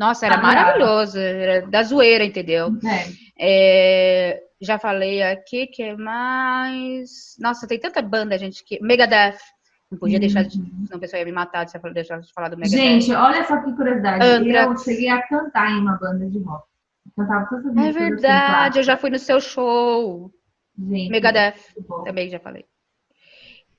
Nossa, 0.00 0.26
era 0.26 0.36
maravilhoso, 0.38 1.18
era 1.18 1.66
da 1.66 1.82
zoeira, 1.82 2.24
entendeu? 2.24 2.68
É. 2.84 3.26
É, 3.38 4.40
já 4.60 4.78
falei 4.78 5.22
aqui, 5.22 5.66
que 5.66 5.94
mais? 5.94 7.36
Nossa, 7.38 7.66
tem 7.66 7.78
tanta 7.78 8.00
banda, 8.02 8.38
gente, 8.38 8.64
que. 8.64 8.80
Megadeth. 8.82 9.36
Não 9.90 9.98
podia 9.98 10.18
deixar 10.18 10.42
de. 10.42 10.54
Senão 10.54 10.96
o 10.96 10.98
pessoal 10.98 11.20
ia 11.20 11.26
me 11.26 11.32
matar 11.32 11.68
se 11.68 11.78
eu 11.78 11.92
deixar 11.92 12.18
de 12.20 12.32
falar 12.32 12.48
do 12.48 12.56
Megadeth. 12.56 12.76
Gente, 12.76 13.12
olha 13.12 13.44
só 13.44 13.58
que 13.62 13.72
curiosidade. 13.74 14.24
Anthrax. 14.24 14.70
Eu 14.86 14.92
cheguei 14.94 15.08
a 15.08 15.22
cantar 15.28 15.70
em 15.70 15.78
uma 15.80 15.96
banda 15.98 16.28
de 16.28 16.38
rock. 16.40 16.64
Cantava 17.16 17.46
todas 17.48 17.66
as 17.66 17.76
é 17.76 17.92
verdade, 17.92 18.78
eu 18.78 18.82
já 18.82 18.96
fui 18.96 19.10
no 19.10 19.18
seu 19.18 19.40
show. 19.40 20.30
Gente, 20.78 21.10
Megadeth, 21.10 21.54
também 22.04 22.28
já 22.28 22.38
falei. 22.40 22.64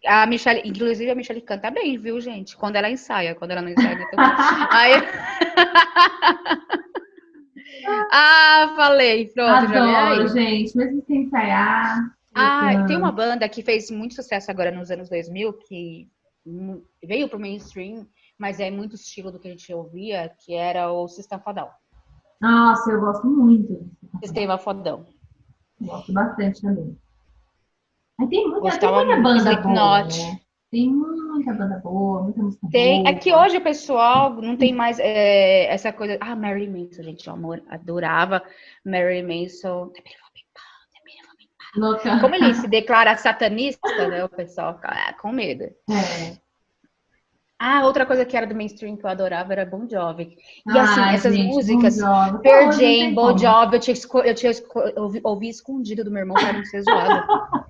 A 0.06 0.28
Michelle, 0.28 0.62
inclusive 0.64 1.10
a 1.10 1.16
Michelle 1.16 1.42
canta 1.42 1.72
bem, 1.72 1.98
viu, 1.98 2.22
gente? 2.22 2.56
Quando 2.56 2.76
ela 2.76 2.88
ensaia, 2.90 3.36
quando 3.36 3.52
ela 3.52 3.62
não 3.62 3.70
ensaia, 3.70 3.96
não 3.96 4.04
é 4.04 4.10
tão... 4.10 4.20
Aí... 4.72 4.94
ah, 8.12 8.74
falei, 8.76 9.28
pronto. 9.30 9.76
Adoro, 9.76 10.28
gente. 10.30 10.78
Mesmo 10.78 11.04
sem 11.06 11.24
ensaiar. 11.24 12.16
Ah, 12.34 12.74
eu 12.74 12.86
tem 12.86 12.96
uma 12.96 13.12
banda 13.12 13.50
que 13.50 13.64
fez 13.64 13.90
muito 13.90 14.14
sucesso 14.14 14.52
agora 14.52 14.72
nos 14.72 14.92
anos 14.92 15.10
2000, 15.10 15.54
que 15.54 16.08
veio 17.04 17.28
pro 17.28 17.40
mainstream, 17.40 18.06
mas 18.38 18.60
é 18.60 18.70
muito 18.70 18.96
estilo 18.96 19.32
do 19.32 19.40
que 19.40 19.48
a 19.48 19.52
gente 19.52 19.74
ouvia, 19.74 20.32
que 20.40 20.54
era 20.54 20.92
o 20.92 21.08
Sistema 21.08 21.42
Fodão. 21.42 21.70
Nossa, 22.40 22.92
eu 22.92 23.00
gosto 23.00 23.26
muito. 23.26 23.90
Sistema 24.24 24.60
Fodão. 24.60 25.08
Gosto 25.82 26.14
bastante 26.14 26.62
também. 26.62 26.96
Aí 28.20 28.28
tem 28.28 28.48
muita, 28.48 28.62
tem 28.62 28.72
Gostava 28.72 29.06
muita 29.06 29.22
muito. 29.22 29.44
banda 29.44 29.62
boa, 29.62 30.04
né? 30.04 30.40
Tem 30.70 30.90
muita 30.90 31.54
banda 31.54 31.80
boa, 31.80 32.24
muita 32.24 32.42
música 32.42 32.68
Tem, 32.72 33.04
boa. 33.04 33.10
é 33.10 33.16
que 33.16 33.34
hoje 33.34 33.58
o 33.58 33.62
pessoal 33.62 34.34
não 34.34 34.58
tem 34.58 34.74
mais 34.74 35.00
é, 35.00 35.66
essa 35.74 35.94
coisa. 35.94 36.18
Ah, 36.20 36.36
Mary 36.36 36.68
Manson, 36.68 37.04
gente, 37.04 37.28
eu 37.28 37.34
amor, 37.34 37.64
adorava 37.70 38.44
Mary 38.84 39.24
Manson. 39.24 39.92
Louca. 41.76 42.20
Como 42.20 42.36
ele 42.36 42.54
se 42.56 42.68
declara 42.68 43.16
satanista, 43.18 44.08
né? 44.10 44.24
O 44.26 44.30
pessoal 44.30 44.76
fica 44.76 44.90
ah, 44.90 45.14
com 45.14 45.32
medo. 45.32 45.64
É. 45.64 46.38
Ah, 47.60 47.86
outra 47.86 48.06
coisa 48.06 48.24
que 48.26 48.38
era 48.38 48.46
do 48.46 48.54
mainstream 48.54 48.96
que 48.96 49.04
eu 49.04 49.10
adorava 49.10 49.52
era 49.52 49.66
Bon 49.66 49.88
Jovi. 49.90 50.38
E 50.68 50.78
Ah, 50.78 50.84
assim, 50.84 51.16
essas 51.16 51.36
gente, 51.36 51.48
músicas, 51.48 51.98
Bon. 51.98 52.40
Pearl 52.40 52.72
Jam, 52.72 52.78
tem 52.80 53.14
Bon. 53.16 53.38
Jovi, 53.38 53.76
eu 53.76 53.80
tinha, 53.80 53.96
eu 54.26 54.36
tinha 54.36 54.52
eu 54.96 55.12
ouvi 55.24 55.50
escondido 55.50 56.04
do 56.04 56.12
meu 56.12 56.22
irmão 56.22 56.36
para 56.36 56.54
não 56.54 56.66
ser 56.66 56.82
zoado. 56.84 57.26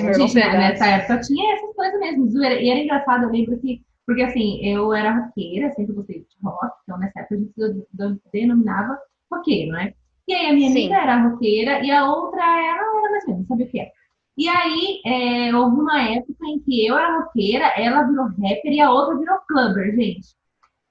Meu 0.00 0.08
É, 0.10 0.14
gente, 0.14 0.34
né, 0.34 0.52
nessa 0.58 0.86
época 0.86 1.20
tinha 1.20 1.54
essas 1.54 1.74
coisas 1.74 2.00
mesmo. 2.00 2.28
zoeira. 2.30 2.60
E 2.60 2.68
era 2.70 2.80
engraçado, 2.80 3.24
eu 3.24 3.30
lembro 3.30 3.58
que, 3.60 3.80
porque 4.06 4.22
assim, 4.22 4.64
eu 4.66 4.92
era 4.92 5.12
roqueira, 5.12 5.70
sempre 5.72 5.94
gostei 5.94 6.20
de 6.20 6.26
rock, 6.42 6.72
então 6.82 6.98
nessa 6.98 7.20
época 7.20 7.34
a 7.34 7.38
gente 7.38 8.20
denominava 8.32 8.98
roqueiro, 9.30 9.72
né? 9.72 9.92
E 10.26 10.34
aí 10.34 10.46
a 10.50 10.52
minha 10.52 10.70
Sim. 10.70 10.78
amiga 10.92 10.96
era 11.02 11.22
roqueira 11.28 11.84
e 11.84 11.90
a 11.90 12.04
outra 12.10 12.42
era, 12.42 12.74
era 12.74 12.92
mais 12.92 13.04
ou 13.04 13.10
menos, 13.10 13.26
não 13.40 13.46
sabia 13.46 13.66
o 13.66 13.68
que 13.70 13.80
era. 13.80 13.90
E 14.36 14.48
aí 14.48 15.00
é, 15.04 15.54
houve 15.56 15.80
uma 15.80 16.00
época 16.02 16.46
em 16.46 16.60
que 16.60 16.86
eu 16.86 16.96
era 16.96 17.18
roqueira, 17.18 17.64
ela 17.76 18.04
virou 18.04 18.26
rapper 18.26 18.72
e 18.72 18.80
a 18.80 18.90
outra 18.90 19.16
virou 19.18 19.38
clubber, 19.48 19.94
gente. 19.96 20.28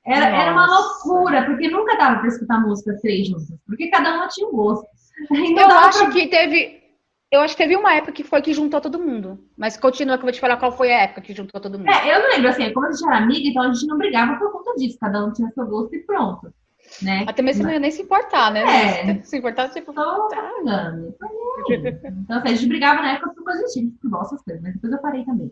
Era, 0.05 0.27
era 0.27 0.53
uma 0.53 0.65
loucura, 0.65 1.45
porque 1.45 1.69
nunca 1.69 1.97
dava 1.97 2.19
pra 2.19 2.27
escutar 2.29 2.61
música 2.61 2.97
três 3.01 3.27
juntas, 3.27 3.53
porque 3.65 3.89
cada 3.89 4.15
uma 4.15 4.27
tinha 4.29 4.47
um 4.47 4.53
gosto. 4.53 4.85
Eu 5.29 5.67
acho 5.67 6.03
pra- 6.05 6.11
que 6.11 6.27
teve. 6.27 6.81
Eu 7.30 7.41
acho 7.41 7.57
que 7.57 7.63
teve 7.63 7.75
uma 7.75 7.93
época 7.93 8.13
que 8.13 8.23
foi 8.23 8.41
que 8.41 8.53
juntou 8.53 8.80
todo 8.80 8.99
mundo. 8.99 9.38
Mas 9.57 9.75
continua 9.75 10.17
que 10.17 10.21
eu 10.21 10.28
vou 10.28 10.32
te 10.32 10.39
falar 10.39 10.57
qual 10.57 10.71
foi 10.71 10.93
a 10.93 11.01
época 11.01 11.21
que 11.21 11.34
juntou 11.34 11.59
todo 11.59 11.78
mundo. 11.78 11.89
É, 11.89 12.15
eu 12.15 12.21
não 12.21 12.30
lembro, 12.30 12.49
assim, 12.49 12.71
como 12.71 12.86
a 12.86 12.91
gente 12.91 13.05
era 13.05 13.17
amiga, 13.17 13.47
então 13.49 13.63
a 13.63 13.73
gente 13.73 13.86
não 13.86 13.97
brigava 13.97 14.38
por 14.38 14.51
conta 14.51 14.73
disso, 14.75 14.97
cada 14.99 15.25
um 15.25 15.34
tinha 15.34 15.51
seu 15.51 15.65
gosto 15.65 15.93
e 15.93 15.99
pronto, 15.99 16.53
né? 17.01 17.25
Até 17.28 17.41
mesmo 17.41 17.63
não 17.63 17.71
ia 17.71 17.80
nem 17.80 17.91
se 17.91 18.01
importar, 18.01 18.51
né? 18.51 18.63
É. 18.63 19.21
Se 19.23 19.38
importar, 19.38 19.69
tipo. 19.69 19.93
Tô 19.93 20.30
falando. 20.30 21.15
Então, 21.67 22.38
assim, 22.38 22.49
a 22.49 22.53
gente 22.53 22.67
brigava 22.67 23.01
na 23.01 23.13
época 23.13 23.34
por 23.34 23.43
coisa 23.43 23.65
de 23.65 23.73
time, 23.73 23.91
futebol, 23.91 24.21
essas 24.21 24.41
coisas, 24.43 24.61
mas 24.61 24.73
depois 24.75 24.93
eu 24.93 24.99
parei 24.99 25.25
também. 25.25 25.51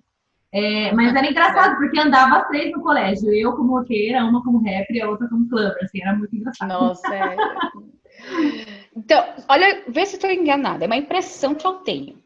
É, 0.54 0.94
mas 0.94 1.14
era 1.14 1.30
engraçado, 1.30 1.76
porque 1.78 2.00
andava 2.00 2.38
as 2.38 2.48
três 2.48 2.72
no 2.72 2.82
colégio, 2.82 3.34
eu 3.34 3.54
como 3.54 3.78
roqueira, 3.78 4.24
uma 4.24 4.42
como 4.44 4.60
rapper 4.60 4.96
e 4.96 5.02
a 5.02 5.10
outra 5.10 5.28
como 5.28 5.50
clubber, 5.50 5.84
assim, 5.84 6.02
era 6.02 6.16
muito 6.16 6.34
engraçado. 6.34 6.70
Nossa, 6.70 7.14
é. 7.14 7.36
Então, 8.96 9.24
olha, 9.50 9.84
vê 9.88 10.06
se 10.06 10.16
estou 10.16 10.32
enganada. 10.32 10.86
É 10.86 10.88
uma 10.88 10.96
impressão 10.96 11.54
que 11.54 11.68
eu 11.68 11.74
tenho. 11.80 12.18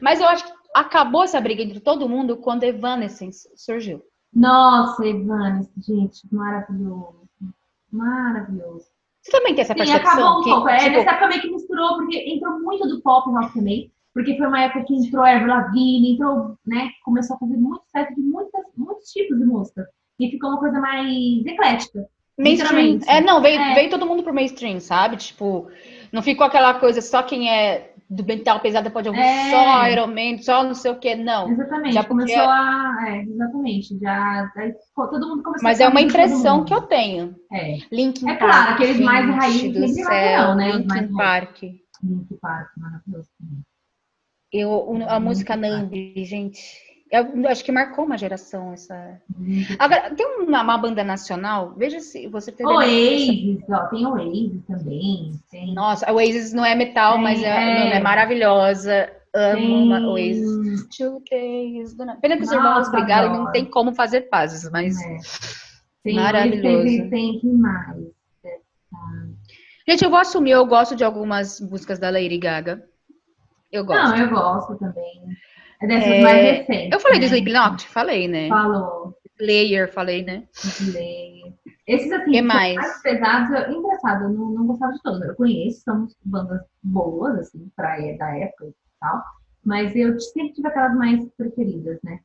Mas 0.00 0.20
eu 0.20 0.26
acho 0.26 0.44
que 0.44 0.52
acabou 0.74 1.24
essa 1.24 1.40
briga 1.40 1.62
entre 1.62 1.80
todo 1.80 2.08
mundo 2.08 2.36
quando 2.36 2.64
Evanescence 2.64 3.48
surgiu. 3.54 4.02
Nossa, 4.32 5.04
Evanes, 5.06 5.68
gente, 5.76 6.22
maravilhoso. 6.32 7.28
Maravilhoso. 7.90 8.86
Você 9.20 9.32
também 9.32 9.54
tem 9.54 9.62
essa 9.62 9.74
Sim, 9.74 9.80
percepção? 9.80 10.12
acabou 10.12 10.40
um 10.40 10.44
que, 10.44 10.50
pouco. 10.50 10.68
É, 10.68 10.78
tipo, 10.78 10.90
nessa 10.90 11.10
época 11.10 11.28
meio 11.28 11.42
que 11.42 11.50
misturou, 11.50 11.96
porque 11.96 12.18
entrou 12.18 12.60
muito 12.60 12.88
do 12.88 13.02
pop 13.02 13.30
rock 13.30 13.52
também. 13.52 13.92
Porque 14.14 14.36
foi 14.36 14.46
uma 14.46 14.62
época 14.62 14.84
que 14.84 14.94
entrou 14.94 15.22
Avril 15.22 15.48
Lavigne, 15.48 16.14
entrou, 16.14 16.56
né? 16.66 16.90
Começou 17.04 17.36
a 17.36 17.38
fazer 17.38 17.56
muito 17.56 17.84
sucesso 17.84 18.14
de 18.14 18.22
muitas, 18.22 18.64
muitos 18.76 19.10
tipos 19.10 19.38
de 19.38 19.44
música. 19.44 19.88
E 20.18 20.30
ficou 20.30 20.50
uma 20.50 20.58
coisa 20.58 20.80
mais 20.80 21.46
eclética. 21.46 22.08
Mainstream. 22.42 23.00
É, 23.06 23.20
não, 23.20 23.40
veio, 23.40 23.60
É. 23.60 23.74
veio 23.74 23.90
todo 23.90 24.06
mundo 24.06 24.22
pro 24.22 24.34
mainstream, 24.34 24.80
sabe? 24.80 25.16
Tipo, 25.16 25.68
não 26.12 26.22
ficou 26.22 26.46
aquela 26.46 26.74
coisa 26.74 27.00
só 27.00 27.22
quem 27.22 27.50
é 27.50 27.86
do 28.08 28.24
mental 28.24 28.58
pesada 28.58 28.90
pode 28.90 29.08
ouvir 29.08 29.20
É. 29.20 29.50
só 29.50 29.86
Iron 29.86 30.08
Man, 30.08 30.38
só 30.42 30.64
não 30.64 30.74
sei 30.74 30.90
o 30.90 30.98
que, 30.98 31.14
não. 31.14 31.48
Exatamente. 31.52 31.92
Já 31.94 32.02
começou 32.02 32.36
podia- 32.36 32.50
a. 32.52 33.04
É, 33.08 33.22
exatamente. 33.22 33.98
Já. 34.00 34.50
todo 34.96 35.28
mundo 35.28 35.42
começou 35.44 35.62
Mas 35.62 35.80
a 35.80 35.84
é 35.84 35.88
uma 35.88 36.00
impressão 36.00 36.64
que 36.64 36.74
eu 36.74 36.82
tenho. 36.82 37.36
É. 37.52 37.78
Linkin 37.92 38.28
É 38.28 38.34
Park. 38.34 38.50
claro, 38.52 38.72
aqueles 38.74 38.98
mais 39.00 39.26
raiz 39.30 39.72
do 39.72 39.86
céu, 39.88 40.48
não, 40.48 40.56
né? 40.56 40.72
Linkin. 40.72 41.12
Park. 41.16 41.62
Link 42.02 42.34
Park, 42.40 42.68
maravilhoso 42.78 43.28
também. 43.38 43.62
Eu, 44.52 45.04
a 45.08 45.20
música. 45.20 45.54
Nambi, 45.54 46.24
gente. 46.24 46.60
Eu 47.10 47.26
acho 47.48 47.64
que 47.64 47.72
marcou 47.72 48.04
uma 48.04 48.16
geração 48.16 48.72
essa. 48.72 49.20
Agora, 49.80 50.14
tem 50.14 50.24
uma, 50.26 50.62
uma 50.62 50.78
banda 50.78 51.02
nacional, 51.02 51.74
veja 51.76 51.98
se 51.98 52.28
você 52.28 52.52
teve. 52.52 52.68
Oasis, 52.68 53.58
ó, 53.68 53.86
tem 53.88 54.06
Oasis 54.06 54.64
também. 54.66 55.32
Tem. 55.50 55.74
Nossa, 55.74 56.08
a 56.08 56.12
Oasis 56.12 56.52
não 56.52 56.64
é 56.64 56.76
metal, 56.76 57.14
Tem, 57.14 57.22
mas 57.22 57.42
é, 57.42 57.48
é. 57.48 57.96
é 57.96 58.00
maravilhosa. 58.00 59.10
Amo 59.34 59.88
tem... 59.88 60.06
Oasis. 60.06 60.88
Two 60.96 61.22
days. 61.28 61.96
Pena 62.20 62.36
que 62.36 62.44
os 62.44 62.52
irmãos 62.52 62.88
brigaram 62.90 63.34
e 63.34 63.38
não 63.38 63.50
tem 63.50 63.64
como 63.64 63.92
fazer 63.92 64.22
pazes, 64.22 64.70
mas. 64.70 64.96
É. 65.02 65.18
Tem 66.04 66.14
Maravilhoso. 66.14 66.84
Tem, 66.84 67.10
tem, 67.10 67.40
tem 67.40 67.52
mais. 67.52 67.98
Gente, 69.88 70.04
eu 70.04 70.10
vou 70.10 70.20
assumir, 70.20 70.52
eu 70.52 70.64
gosto 70.64 70.94
de 70.94 71.02
algumas 71.02 71.60
músicas 71.60 71.98
da 71.98 72.08
Lady 72.08 72.38
Gaga. 72.38 72.84
Eu 73.72 73.84
gosto. 73.84 74.16
Não, 74.16 74.16
eu 74.16 74.30
gosto 74.30 74.76
também. 74.76 75.22
É 75.82 75.86
dessas 75.86 76.08
É, 76.08 76.22
mais 76.22 76.58
recentes. 76.58 76.92
Eu 76.92 77.00
falei 77.00 77.18
do 77.18 77.22
né? 77.22 77.26
Slipknot? 77.26 77.88
Falei, 77.88 78.28
né? 78.28 78.48
Falou. 78.48 79.14
Slayer, 79.40 79.92
falei, 79.92 80.22
né? 80.24 80.44
Slay. 80.52 81.40
Esses 81.86 82.12
assim, 82.12 82.30
Que 82.30 82.42
mais? 82.42 82.74
mais 82.76 83.02
pesados, 83.02 83.50
eu, 83.50 83.72
engraçado, 83.72 84.24
eu 84.24 84.28
não, 84.30 84.50
não 84.50 84.66
gostava 84.66 84.92
de 84.92 85.02
todos. 85.02 85.22
Eu 85.22 85.34
conheço, 85.34 85.80
são 85.80 86.06
bandas 86.24 86.60
boas, 86.82 87.38
assim, 87.38 87.70
pra, 87.74 87.96
da 88.16 88.36
época 88.36 88.66
e 88.66 88.74
tal. 89.00 89.24
Mas 89.64 89.96
eu 89.96 90.18
sempre 90.20 90.52
tive 90.52 90.68
aquelas 90.68 90.94
mais 90.94 91.26
preferidas, 91.36 91.98
né? 92.04 92.20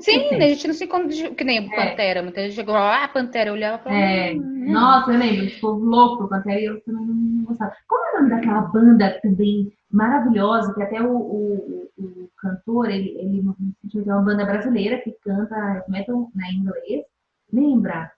Sim, 0.00 0.34
a 0.34 0.40
gente 0.40 0.66
não 0.66 0.74
se 0.74 0.84
encontra, 0.84 1.30
que 1.30 1.44
nem 1.44 1.58
é. 1.58 1.62
Pantera. 1.62 2.22
Muita 2.22 2.42
gente 2.42 2.54
chegou 2.54 2.74
lá, 2.74 3.04
ah, 3.04 3.08
Pantera, 3.08 3.50
eu 3.50 3.54
olhava 3.54 3.80
e 3.80 3.84
falava. 3.84 4.02
É. 4.02 4.32
Hum, 4.34 4.72
Nossa, 4.72 5.12
eu 5.12 5.18
lembro, 5.18 5.46
tipo, 5.46 5.68
louco 5.68 6.28
Pantera 6.28 6.60
e 6.60 6.64
eu 6.64 6.80
também 6.82 7.06
não 7.06 7.44
gostava. 7.44 7.74
Como 7.88 8.04
é 8.04 8.10
o 8.10 8.16
nome 8.16 8.30
daquela 8.30 8.60
banda 8.62 9.20
também 9.22 9.72
maravilhosa, 9.90 10.74
que 10.74 10.82
até 10.82 11.00
o, 11.00 11.16
o, 11.16 11.90
o 11.98 12.30
cantor, 12.36 12.90
ele, 12.90 13.16
ele 13.18 13.38
é 13.38 14.12
uma 14.14 14.22
banda 14.22 14.44
brasileira 14.44 14.98
que 14.98 15.12
canta 15.22 15.84
metal 15.88 16.30
na 16.34 16.50
inglês. 16.52 17.04
Lembra? 17.52 18.10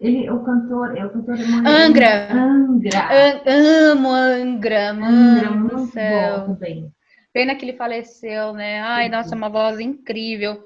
Ele, 0.00 0.30
o 0.30 0.42
cantor, 0.42 0.96
é 0.96 1.04
o 1.04 1.10
cantor 1.10 1.36
é 1.38 1.84
Angra. 1.84 2.32
Angra. 2.32 3.08
An 3.46 3.92
amo 3.92 4.08
Angra, 4.08 4.94
mano 4.94 5.16
Angra, 5.16 5.50
muito 5.50 5.76
bom 5.76 6.54
também. 6.54 6.90
Pena 7.32 7.54
que 7.54 7.64
ele 7.64 7.76
faleceu, 7.76 8.52
né? 8.52 8.80
Ai, 8.80 9.04
Sim. 9.04 9.10
nossa, 9.10 9.36
uma 9.36 9.48
voz 9.48 9.78
incrível. 9.78 10.64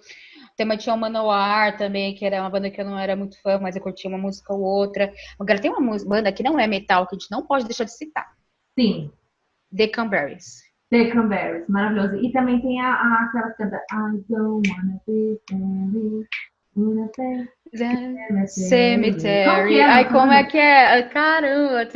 Também 0.57 0.79
tinha 0.79 0.95
o 0.95 0.99
Manowar 0.99 1.77
também, 1.77 2.15
que 2.15 2.25
era 2.25 2.41
uma 2.41 2.49
banda 2.49 2.71
que 2.71 2.81
eu 2.81 2.85
não 2.85 2.99
era 2.99 3.17
muito 3.17 3.41
fã, 3.43 3.59
mas 3.59 3.75
eu 3.75 3.83
curtia 3.83 4.09
uma 4.09 4.19
música 4.19 4.55
ou 4.55 4.61
outra. 4.63 5.13
Agora 5.39 5.61
tem 5.61 5.71
uma 5.71 5.99
banda 6.05 6.33
que 6.33 6.43
não 6.43 6.59
é 6.59 6.67
metal, 6.67 7.07
que 7.07 7.17
a 7.17 7.19
gente 7.19 7.31
não 7.31 7.45
pode 7.45 7.65
deixar 7.65 7.85
de 7.85 7.93
citar. 7.93 8.27
Sim. 8.79 9.11
The 9.77 9.89
Cranberries. 9.89 10.63
The 10.91 11.11
Cranberries, 11.11 11.69
maravilhoso. 11.69 12.17
E 12.25 12.31
também 12.31 12.61
tem 12.61 12.81
a, 12.81 12.95
a 12.95 13.25
aquela 13.25 13.51
que 13.51 13.57
canta 13.57 13.77
I 13.77 14.25
don't 14.29 14.71
wanna 14.71 15.01
be 15.07 15.41
Cemetery. 18.47 19.81
Ai, 19.81 20.09
como 20.09 20.33
é 20.33 20.45
que 20.45 20.59
é? 20.59 21.03
Caramba. 21.03 21.89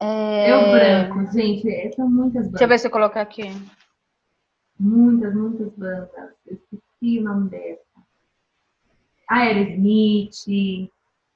É... 0.00 0.56
o 0.56 0.70
branco, 0.72 1.32
gente. 1.32 1.94
São 1.94 2.08
muitas 2.08 2.44
bandas. 2.44 2.50
Deixa 2.52 2.64
eu 2.64 2.68
ver 2.68 2.78
se 2.78 2.86
eu 2.86 2.90
colocar 2.90 3.20
aqui. 3.20 3.44
Muitas, 4.78 5.34
muitas 5.34 5.72
bandas. 5.76 6.10
Eu 6.46 6.54
esqueci 6.56 7.18
o 7.18 7.22
nome 7.22 7.50
dessa. 7.50 7.80
Aerosmith. 9.28 10.90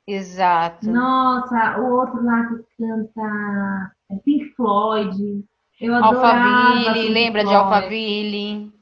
Exato. 0.07 0.91
Nossa, 0.91 1.79
o 1.81 1.93
outro 1.95 2.23
lá 2.25 2.47
que 2.47 2.65
canta 2.79 3.93
é 4.11 4.17
Pink 4.17 4.55
Floyd. 4.55 5.45
Eu 5.81 5.95
adorava 5.95 6.37
Alphaville, 6.37 7.09
lembra 7.09 7.43
Floyd. 7.43 7.59
de 7.59 7.65
Alphaville? 7.65 8.74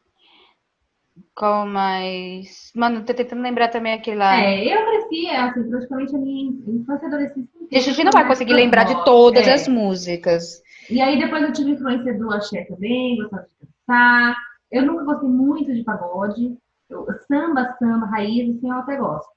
Qual 1.35 1.67
mais? 1.67 2.71
Mano, 2.75 3.05
tô 3.05 3.15
tentando 3.15 3.43
lembrar 3.43 3.69
também 3.69 3.95
aquele 3.95 4.19
lá. 4.19 4.37
É, 4.37 4.65
eu 4.65 4.85
cresci, 4.85 5.29
assim, 5.29 5.69
praticamente 5.71 6.15
a 6.15 6.19
minha 6.19 6.53
infância 6.69 7.07
e 7.07 7.09
adolescência. 7.09 7.49
A 7.73 7.79
gente 7.79 8.05
não 8.05 8.13
vai 8.13 8.27
conseguir 8.27 8.53
lembrar 8.53 8.85
de 8.85 9.03
todas 9.05 9.49
é. 9.49 9.55
as 9.55 9.67
músicas. 9.67 10.63
E 10.91 11.01
aí 11.01 11.19
depois 11.19 11.43
eu 11.43 11.53
tive 11.53 11.71
influência 11.71 12.13
do 12.19 12.31
axé 12.31 12.65
também, 12.65 13.17
gostava 13.17 13.43
de 13.45 13.67
cantar. 13.67 14.37
Eu 14.71 14.85
nunca 14.85 15.05
gostei 15.05 15.29
muito 15.29 15.73
de 15.73 15.83
pagode. 15.83 16.57
Eu, 16.91 17.07
samba, 17.27 17.75
samba, 17.79 18.07
raiz, 18.07 18.55
assim, 18.57 18.69
eu 18.69 18.77
até 18.77 18.97
gosto. 18.97 19.33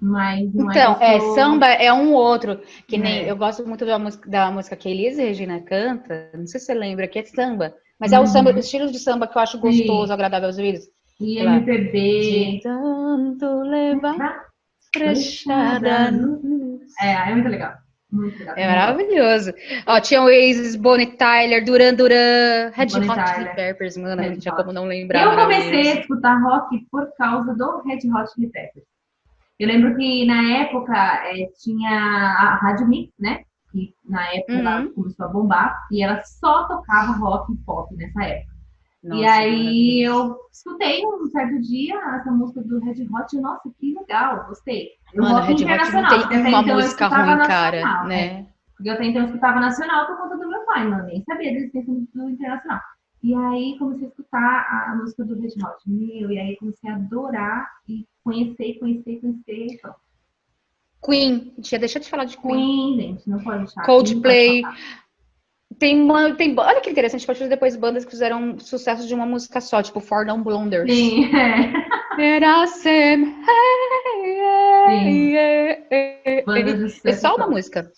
Mas 0.00 0.40
é 0.40 0.44
então, 0.44 0.96
é, 1.00 1.16
é 1.16 1.20
samba 1.34 1.66
é 1.66 1.92
um 1.92 2.12
outro. 2.12 2.60
Que 2.86 2.96
nem 2.96 3.24
é. 3.24 3.30
eu 3.30 3.36
gosto 3.36 3.66
muito 3.66 3.84
da 3.84 3.98
música, 3.98 4.28
da 4.28 4.50
música 4.50 4.76
que 4.76 4.88
a 4.88 4.90
Elisa 4.90 5.22
Regina 5.22 5.60
canta. 5.60 6.30
Não 6.34 6.46
sei 6.46 6.60
se 6.60 6.66
você 6.66 6.74
lembra, 6.74 7.08
que 7.08 7.18
é 7.18 7.24
samba. 7.24 7.74
Mas 8.02 8.12
é 8.12 8.18
o 8.18 8.26
samba, 8.26 8.52
o 8.52 8.58
estilo 8.58 8.90
de 8.90 8.98
samba 8.98 9.28
que 9.28 9.38
eu 9.38 9.42
acho 9.42 9.60
gostoso, 9.60 10.08
Sim. 10.08 10.12
agradável 10.12 10.48
aos 10.48 10.58
ouvidos. 10.58 10.88
E 11.20 11.38
MPB. 11.38 11.92
De 11.92 12.60
tanto 12.60 13.62
levar 13.62 14.46
fechada. 14.92 16.10
É, 17.00 17.30
é 17.30 17.32
muito 17.32 17.48
legal. 17.48 17.74
Muito 18.10 18.36
legal. 18.40 18.56
É 18.56 18.66
maravilhoso. 18.66 19.54
Ó, 19.86 20.00
tinha 20.00 20.20
o 20.20 20.24
Oasis, 20.24 20.74
Bonnie 20.74 21.16
Tyler, 21.16 21.64
Duran 21.64 21.94
Duran, 21.94 22.72
Red 22.74 22.86
Bonnie 22.86 23.08
Hot 23.08 23.34
Chili 23.36 23.54
Peppers, 23.54 23.96
mano, 23.96 24.20
não 24.20 24.36
tinha 24.36 24.52
como 24.52 24.72
não 24.72 24.84
lembrar. 24.84 25.22
Eu 25.22 25.40
comecei 25.40 25.92
a 25.92 26.00
escutar 26.00 26.42
rock 26.42 26.84
por 26.90 27.08
causa 27.16 27.54
do 27.54 27.82
Red 27.82 28.00
Hot 28.10 28.34
Chili 28.34 28.48
Peppers. 28.48 28.84
Eu 29.60 29.68
lembro 29.68 29.96
que 29.96 30.26
na 30.26 30.58
época 30.58 30.92
é, 30.92 31.46
tinha 31.56 31.88
a 31.88 32.56
Rádio 32.56 32.88
Mix, 32.88 33.12
né? 33.16 33.44
Que 33.72 33.94
na 34.04 34.22
época 34.34 34.52
uhum. 34.52 34.58
ela 34.58 34.88
começou 34.90 35.26
a 35.26 35.28
bombar 35.28 35.86
e 35.90 36.02
ela 36.02 36.22
só 36.22 36.68
tocava 36.68 37.12
rock 37.12 37.52
e 37.52 37.56
pop 37.56 37.94
nessa 37.96 38.22
época. 38.22 38.52
Nossa, 39.02 39.20
e 39.20 39.26
aí 39.26 40.02
eu 40.02 40.36
escutei 40.52 41.04
um 41.04 41.26
certo 41.26 41.60
dia 41.60 41.96
essa 41.96 42.30
música 42.30 42.62
do 42.62 42.78
Red 42.80 43.04
Hot 43.12 43.36
e, 43.36 43.40
nossa, 43.40 43.68
que 43.76 43.94
legal, 43.94 44.46
gostei. 44.46 44.90
Eu 45.12 45.24
Mano, 45.24 45.40
Red 45.40 45.54
Hot 45.54 45.92
não 45.92 46.28
tem 46.28 46.40
uma 46.40 46.60
então 46.60 46.76
música 46.76 47.08
ruim, 47.08 47.38
cara, 47.48 47.80
nacional, 47.80 48.06
né? 48.06 48.32
né? 48.32 48.46
Porque 48.76 48.88
eu 48.88 48.94
até 48.94 49.04
então 49.06 49.22
eu 49.22 49.26
escutava 49.26 49.58
nacional 49.58 50.06
por 50.06 50.18
conta 50.18 50.36
do 50.36 50.48
meu 50.48 50.64
pai, 50.66 50.86
mano, 50.86 51.04
nem 51.06 51.22
sabia 51.24 51.50
da 51.50 51.58
existência 51.58 51.92
do 51.92 52.30
internacional. 52.30 52.80
E 53.24 53.34
aí 53.34 53.76
comecei 53.78 54.06
a 54.06 54.08
escutar 54.08 54.88
a 54.88 54.96
música 54.96 55.24
do 55.24 55.40
Red 55.40 55.54
Hot, 55.64 55.82
meu, 55.86 56.30
e 56.30 56.38
aí 56.38 56.56
comecei 56.56 56.90
a 56.90 56.94
adorar 56.94 57.68
e 57.88 58.06
conhecer, 58.22 58.78
conhecer, 58.78 59.20
conhecer, 59.20 59.80
pronto. 59.80 59.98
Queen, 61.04 61.52
deixa 61.58 61.98
eu 61.98 62.02
te 62.02 62.08
falar 62.08 62.24
de 62.24 62.36
Queen. 62.36 62.54
Queen, 62.54 63.00
gente, 63.00 63.28
não 63.28 63.42
pode 63.42 63.58
deixar. 63.58 63.82
Coldplay. 63.82 64.62
Tem 65.78 66.00
uma, 66.00 66.34
tem, 66.34 66.54
olha 66.56 66.80
que 66.80 66.90
interessante, 66.90 67.26
pode 67.26 67.38
fazer 67.40 67.50
depois 67.50 67.74
bandas 67.74 68.04
que 68.04 68.10
fizeram 68.10 68.58
sucesso 68.58 69.06
de 69.08 69.14
uma 69.14 69.26
música 69.26 69.60
só, 69.60 69.82
tipo 69.82 70.00
For 70.00 70.24
Down 70.24 70.42
Blonders. 70.42 70.92
Sim, 70.92 71.28
é. 71.34 71.72
Sim. 76.90 77.08
É 77.08 77.12
só 77.14 77.34
uma 77.34 77.48
música. 77.48 77.90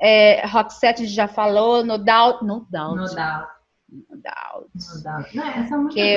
É, 0.00 0.46
Roxette 0.46 1.04
já 1.06 1.28
falou, 1.28 1.84
No 1.84 1.98
Doubt. 1.98 2.44
No 2.44 2.66
Doubt. 2.70 2.96
No 2.96 3.06
Doubt. 3.06 3.48
No 3.90 4.16
Doubt. 4.16 4.70
No 4.74 5.02
Doubt. 5.02 5.36
Não, 5.36 5.46
essa 5.46 5.74
é 5.74 5.78
muito 5.78 5.94
que, 5.94 6.16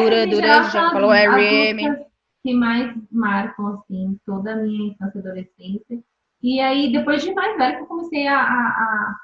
Dura, 0.00 0.26
Dura, 0.26 0.62
já 0.70 0.90
falou, 0.90 1.12
R.M 1.12 2.06
que 2.44 2.52
mais 2.52 2.94
marcam, 3.10 3.68
assim, 3.68 4.20
toda 4.26 4.52
a 4.52 4.56
minha 4.56 4.92
infância 4.92 5.16
e 5.16 5.20
adolescência. 5.20 6.04
E 6.42 6.60
aí, 6.60 6.92
depois 6.92 7.22
de 7.22 7.32
mais 7.32 7.56
velho, 7.56 7.76
que 7.76 7.82
eu 7.82 7.86
comecei 7.86 8.26
a, 8.28 8.38
a, 8.38 9.16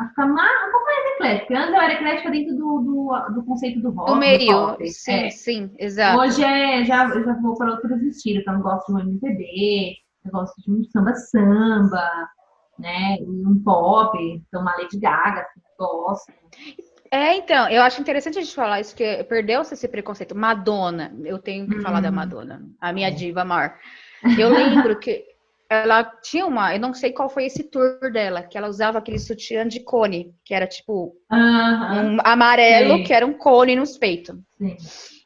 a 0.00 0.08
ficar 0.08 0.26
mais, 0.26 0.68
um 0.68 0.72
pouco 0.72 0.86
mais 0.86 1.14
eclética. 1.14 1.56
Antes 1.56 1.74
eu 1.74 1.80
era 1.80 1.92
eclética 1.92 2.30
dentro 2.32 2.56
do, 2.56 2.80
do, 2.80 3.34
do 3.34 3.44
conceito 3.44 3.80
do 3.80 3.90
rock. 3.92 4.10
Do 4.10 4.16
meio, 4.16 4.76
do 4.76 4.86
sim, 4.88 5.12
é. 5.12 5.30
sim, 5.30 5.70
exato. 5.78 6.18
Hoje 6.18 6.42
é, 6.42 6.84
já, 6.84 7.08
já 7.08 7.32
vou 7.40 7.56
para 7.56 7.70
outros 7.70 8.02
estilos, 8.02 8.42
então 8.42 8.54
eu 8.54 8.60
gosto 8.60 8.92
de 8.92 8.92
um 8.94 9.08
MPB, 9.08 9.96
eu 10.24 10.32
gosto 10.32 10.60
de 10.60 10.72
um 10.72 10.82
samba-samba, 10.82 12.28
né, 12.76 13.18
e 13.20 13.46
um 13.46 13.62
pop, 13.62 14.18
então 14.18 14.62
uma 14.62 14.76
Lady 14.76 14.98
Gaga, 14.98 15.42
assim, 15.42 15.60
gosto. 15.78 16.32
É, 17.10 17.36
então, 17.36 17.68
eu 17.68 17.82
acho 17.82 18.00
interessante 18.00 18.38
a 18.38 18.42
gente 18.42 18.54
falar 18.54 18.80
isso, 18.80 18.94
que 18.94 19.24
perdeu-se 19.24 19.74
esse 19.74 19.88
preconceito. 19.88 20.34
Madonna, 20.34 21.14
eu 21.24 21.38
tenho 21.38 21.66
que 21.66 21.76
uhum. 21.76 21.82
falar 21.82 22.00
da 22.00 22.08
uhum. 22.08 22.14
Madonna, 22.14 22.62
a 22.80 22.92
minha 22.92 23.10
diva 23.10 23.44
maior. 23.44 23.74
Eu 24.38 24.50
lembro 24.50 24.98
que 24.98 25.24
ela 25.70 26.02
tinha 26.22 26.46
uma, 26.46 26.74
eu 26.74 26.80
não 26.80 26.94
sei 26.94 27.12
qual 27.12 27.28
foi 27.28 27.44
esse 27.44 27.62
tour 27.62 28.10
dela, 28.10 28.42
que 28.42 28.56
ela 28.56 28.68
usava 28.68 28.98
aquele 28.98 29.18
sutiã 29.18 29.68
de 29.68 29.80
cone, 29.80 30.34
que 30.44 30.54
era 30.54 30.66
tipo 30.66 31.14
uhum. 31.30 32.16
um 32.16 32.18
amarelo, 32.24 32.98
Sim. 32.98 33.04
que 33.04 33.12
era 33.12 33.26
um 33.26 33.34
cone 33.34 33.76
nos 33.76 33.98
peitos. 33.98 34.36
Sim. 34.56 34.76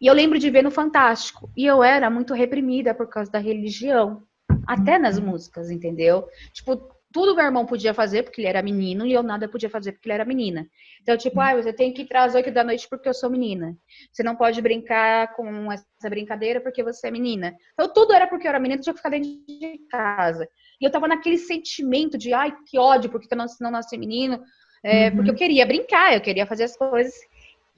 E 0.01 0.07
eu 0.07 0.15
lembro 0.15 0.39
de 0.39 0.51
ver 0.51 0.63
no 0.63 0.71
Fantástico. 0.71 1.49
E 1.57 1.65
eu 1.65 1.83
era 1.83 2.11
muito 2.11 2.35
reprimida 2.35 2.93
por 2.93 3.09
causa 3.09 3.31
da 3.31 3.39
religião. 3.39 4.23
Até 4.67 4.99
nas 4.99 5.17
uhum. 5.17 5.27
músicas, 5.27 5.71
entendeu? 5.71 6.27
Tipo, 6.53 6.91
tudo 7.13 7.35
meu 7.35 7.45
irmão 7.45 7.67
podia 7.67 7.93
fazer 7.93 8.23
porque 8.23 8.41
ele 8.41 8.49
era 8.49 8.63
menino 8.63 9.07
e 9.07 9.13
eu 9.13 9.23
nada 9.23 9.49
podia 9.49 9.69
fazer 9.69 9.93
porque 9.93 10.09
ele 10.09 10.15
era 10.15 10.25
menina. 10.25 10.67
Então, 11.01 11.17
tipo, 11.17 11.41
ah, 11.41 11.55
você 11.55 11.73
tem 11.73 11.93
que 11.93 12.03
ir 12.03 12.17
às 12.17 12.35
oito 12.35 12.51
da 12.51 12.65
noite 12.65 12.89
porque 12.89 13.09
eu 13.09 13.15
sou 13.15 13.31
menina. 13.31 13.77
Você 14.11 14.23
não 14.23 14.35
pode 14.35 14.61
brincar 14.63 15.35
com 15.35 15.71
essa 15.71 16.09
brincadeira 16.09 16.61
porque 16.61 16.83
você 16.83 17.09
é 17.09 17.11
menina. 17.11 17.55
Então, 17.75 17.93
tudo 17.93 18.13
era 18.13 18.27
porque 18.27 18.47
eu 18.47 18.51
era 18.51 18.59
menina, 18.59 18.81
eu 18.81 18.83
tinha 18.83 18.95
que 18.95 18.99
ficar 18.99 19.11
dentro 19.11 19.31
de 19.47 19.79
casa. 19.91 20.49
E 20.81 20.85
eu 20.85 20.91
tava 20.91 21.07
naquele 21.07 21.39
sentimento 21.39 22.17
de, 22.17 22.33
ai, 22.33 22.53
que 22.67 22.79
ódio, 22.79 23.11
porque 23.11 23.29
eu 23.31 23.39
não, 23.39 23.47
não 23.61 23.71
nasci 23.71 23.99
menino. 23.99 24.43
É, 24.83 25.09
uhum. 25.09 25.17
Porque 25.17 25.31
eu 25.31 25.35
queria 25.35 25.67
brincar, 25.67 26.15
eu 26.15 26.21
queria 26.21 26.47
fazer 26.47 26.65
as 26.65 26.77
coisas. 26.77 27.15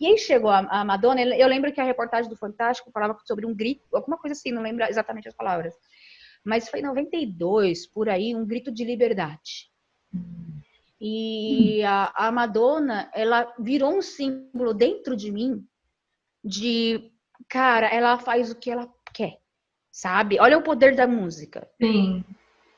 E 0.01 0.07
aí 0.07 0.19
chegou 0.19 0.51
a, 0.51 0.59
a 0.59 0.85
Madonna, 0.85 1.21
eu 1.21 1.49
lembro 1.49 1.73
que 1.73 1.81
a 1.81 1.85
reportagem 1.85 2.31
do 2.31 2.37
Fantástico 2.37 2.91
falava 2.91 3.17
sobre 3.25 3.47
um 3.47 3.55
grito, 3.55 3.83
alguma 3.93 4.17
coisa 4.17 4.33
assim, 4.33 4.51
não 4.51 4.63
lembro 4.63 4.85
exatamente 4.85 5.29
as 5.29 5.35
palavras 5.35 5.75
mas 6.45 6.69
foi 6.69 6.81
em 6.81 6.85
92, 6.85 7.87
por 7.87 8.09
aí, 8.09 8.35
um 8.35 8.47
grito 8.47 8.71
de 8.71 8.85
liberdade. 8.85 9.71
E 11.01 11.83
a, 11.83 12.13
a 12.15 12.33
Madonna, 12.33 13.11
ela 13.15 13.53
virou 13.59 13.97
um 13.97 14.03
símbolo 14.03 14.73
dentro 14.73 15.17
de 15.17 15.31
mim 15.31 15.65
de, 16.43 17.11
cara, 17.49 17.87
ela 17.89 18.19
faz 18.19 18.51
o 18.51 18.55
que 18.55 18.71
ela 18.71 18.89
quer, 19.13 19.39
sabe? 19.91 20.39
Olha 20.39 20.59
o 20.59 20.63
poder 20.63 20.95
da 20.95 21.07
música. 21.07 21.69
Sim. 21.81 22.25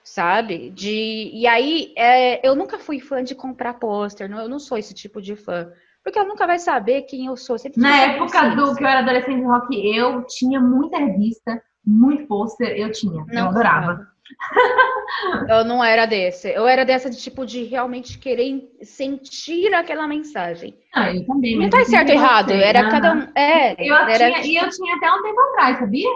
Sabe? 0.03 0.71
De, 0.71 1.31
e 1.35 1.47
aí, 1.47 1.93
é, 1.97 2.47
eu 2.47 2.55
nunca 2.55 2.79
fui 2.79 3.01
fã 3.01 3.25
de 3.25 3.35
comprar 3.35 3.75
pôster, 3.75 4.31
eu 4.31 4.49
não 4.49 4.61
sou 4.61 4.79
esse 4.79 4.95
tipo 4.95 5.21
de 5.21 5.35
fã. 5.35 5.71
Porque 6.03 6.21
ela 6.21 6.29
nunca 6.29 6.47
vai 6.47 6.61
saber 6.61 7.03
quem 7.03 7.27
eu 7.27 7.37
sou. 7.37 7.57
Na 7.77 8.03
época 8.03 8.55
do 8.55 8.77
que 8.77 8.85
eu 8.85 8.87
era 8.87 9.01
adolescente 9.01 9.43
rock, 9.43 9.75
eu 9.75 10.25
tinha 10.29 10.61
muita 10.61 10.99
revista, 10.99 11.61
muito 11.87 12.27
pôster 12.27 12.77
eu 12.77 12.91
tinha, 12.91 13.25
não 13.27 13.45
eu 13.45 13.49
adorava. 13.49 14.09
eu 15.49 15.65
não 15.65 15.83
era 15.83 16.05
desse. 16.05 16.51
Eu 16.51 16.67
era 16.67 16.85
dessa 16.85 17.09
de 17.09 17.17
tipo 17.17 17.47
de 17.47 17.63
realmente 17.63 18.19
querer 18.19 18.69
sentir 18.83 19.73
aquela 19.73 20.09
mensagem. 20.09 20.77
Ah, 20.93 21.15
eu 21.15 21.25
também. 21.25 21.57
Não 21.57 21.71
tá 21.71 21.85
certo 21.85 22.09
ou 22.09 22.15
errado. 22.15 22.51
Era 22.51 22.91
cada 22.91 23.13
um. 23.13 23.21
É, 23.37 23.75
eu 23.79 23.95
era... 23.95 24.41
tinha, 24.41 24.47
e 24.47 24.57
eu 24.57 24.69
tinha 24.69 24.97
até 24.97 25.13
um 25.13 25.23
tempo 25.23 25.41
atrás, 25.41 25.79
sabia? 25.79 26.09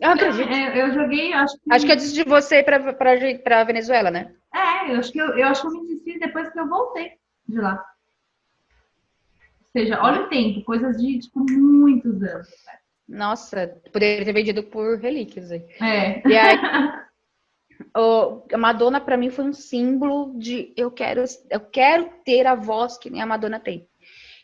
Eu 0.00 0.10
acredito. 0.10 0.52
Eu, 0.52 0.86
eu 0.86 0.94
joguei, 0.94 1.32
acho 1.32 1.54
que. 1.54 1.72
Acho 1.72 1.86
que 1.86 1.92
antes 1.92 2.12
de 2.12 2.24
você 2.24 2.62
pra, 2.62 2.92
pra, 2.92 3.16
pra 3.42 3.64
Venezuela, 3.64 4.10
né? 4.10 4.32
É, 4.54 4.92
eu 4.92 4.98
acho 4.98 5.10
que 5.10 5.18
eu, 5.18 5.36
eu 5.36 5.48
acho 5.48 5.62
que 5.62 5.68
eu 5.68 5.82
me 5.82 5.94
desfiz 5.94 6.20
depois 6.20 6.50
que 6.50 6.60
eu 6.60 6.68
voltei 6.68 7.12
de 7.48 7.58
lá. 7.58 7.82
Ou 9.74 9.80
seja, 9.80 10.00
olha 10.02 10.22
o 10.22 10.28
tempo, 10.28 10.64
coisas 10.64 10.96
de 10.96 11.18
tipo 11.18 11.40
muitos 11.40 12.22
anos. 12.22 12.48
Nossa, 13.08 13.80
poderia 13.92 14.24
ter 14.24 14.32
vendido 14.32 14.62
por 14.62 14.98
relíquias 14.98 15.50
aí. 15.50 15.64
É. 15.80 16.28
E 16.28 16.36
aí, 16.36 16.58
o, 17.96 18.42
a 18.52 18.58
Madonna 18.58 19.00
para 19.00 19.16
mim 19.16 19.30
foi 19.30 19.46
um 19.46 19.52
símbolo 19.52 20.38
de 20.38 20.74
eu 20.76 20.90
quero, 20.90 21.24
eu 21.50 21.60
quero 21.60 22.10
ter 22.24 22.46
a 22.46 22.54
voz 22.54 22.98
que 22.98 23.08
nem 23.08 23.22
a 23.22 23.26
Madonna 23.26 23.58
tem. 23.58 23.88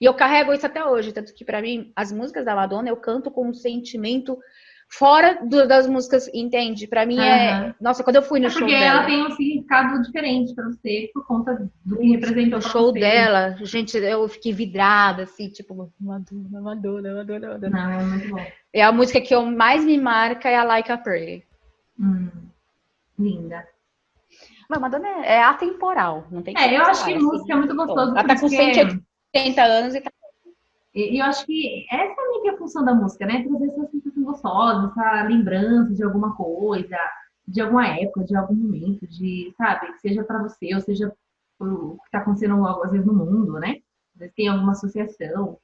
E 0.01 0.07
eu 0.07 0.15
carrego 0.15 0.53
isso 0.53 0.67
até 0.67 0.85
hoje, 0.85 1.13
tanto 1.13 1.35
que 1.35 1.45
para 1.45 1.61
mim 1.61 1.93
as 1.95 2.11
músicas 2.11 2.45
da 2.45 2.55
Madonna 2.55 2.89
eu 2.89 2.97
canto 2.97 3.31
com 3.31 3.49
um 3.49 3.55
sentimento 3.55 4.39
fora 4.99 5.41
do, 5.45 5.67
das 5.67 5.87
músicas, 5.87 6.31
entende? 6.33 6.87
Para 6.87 7.05
mim 7.05 7.17
uhum. 7.17 7.23
é, 7.23 7.75
nossa, 7.81 8.05
quando 8.05 8.17
eu 8.17 8.23
fui 8.23 8.39
no 8.39 8.47
é 8.47 8.51
show 8.51 8.61
porque 8.61 8.75
dela, 8.75 8.99
ela 8.99 9.07
tem 9.07 9.23
um 9.25 9.31
significado 9.31 10.03
diferente 10.03 10.55
para 10.55 10.67
você 10.67 11.11
por 11.13 11.27
conta 11.27 11.71
do 11.85 11.97
que 11.99 12.13
representa 12.13 12.57
o 12.57 12.63
show 12.63 12.93
você. 12.93 13.01
dela. 13.01 13.57
Gente, 13.63 13.97
eu 13.97 14.29
fiquei 14.29 14.53
vidrada 14.53 15.25
assim, 15.25 15.49
tipo, 15.49 15.91
Madonna, 15.99 16.61
Madonna, 16.61 17.15
Madonna, 17.15 17.49
Madonna. 17.49 17.71
Não, 17.71 17.91
é 17.91 18.05
muito 18.05 18.29
bom. 18.29 18.47
É 18.73 18.83
a 18.83 18.93
música 18.93 19.21
que 19.21 19.35
eu 19.35 19.45
mais 19.45 19.85
me 19.85 19.99
marca 19.99 20.49
é 20.49 20.57
a 20.57 20.65
Like 20.65 20.93
a 20.93 20.99
Prayer. 20.99 21.43
Hum, 21.99 22.31
linda. 23.19 23.67
Mas 24.69 24.81
Madonna 24.81 25.09
é, 25.09 25.35
é 25.35 25.43
atemporal, 25.43 26.27
não 26.31 26.43
tem 26.43 26.55
É, 26.57 26.77
eu 26.77 26.83
acho 26.83 27.05
que 27.05 27.15
assim. 27.15 27.25
música 27.25 27.53
é 27.53 27.57
muito 27.57 27.75
gostoso. 27.75 28.13
Ela 28.13 28.25
tá 28.25 28.39
com 28.39 28.49
180 28.49 29.63
anos 29.63 29.95
e 29.95 30.01
tá 30.01 30.11
e 30.95 31.21
eu 31.21 31.25
acho 31.25 31.45
que 31.45 31.87
essa 31.91 32.15
é 32.47 32.51
a 32.51 32.57
função 32.57 32.85
da 32.85 32.95
música, 32.95 33.27
né? 33.27 33.43
Trazer 33.43 33.73
gostosa, 34.25 34.89
essa 34.89 35.23
lembrança 35.25 35.95
de 35.95 36.03
alguma 36.03 36.35
coisa, 36.35 36.97
de 37.47 37.61
alguma 37.61 37.87
época, 37.87 38.25
de 38.25 38.37
algum 38.37 38.55
momento, 38.55 39.07
de, 39.07 39.53
sabe, 39.57 39.93
seja 39.99 40.25
para 40.25 40.43
você, 40.43 40.75
ou 40.75 40.81
seja 40.81 41.13
o 41.61 41.97
que 41.99 42.07
está 42.07 42.19
acontecendo 42.19 42.67
às 42.67 42.91
vezes 42.91 43.07
no 43.07 43.15
mundo, 43.15 43.55
né? 43.55 43.79
Às 44.15 44.21
vezes 44.21 44.35
tem 44.35 44.49
alguma 44.49 44.73
associação. 44.73 45.59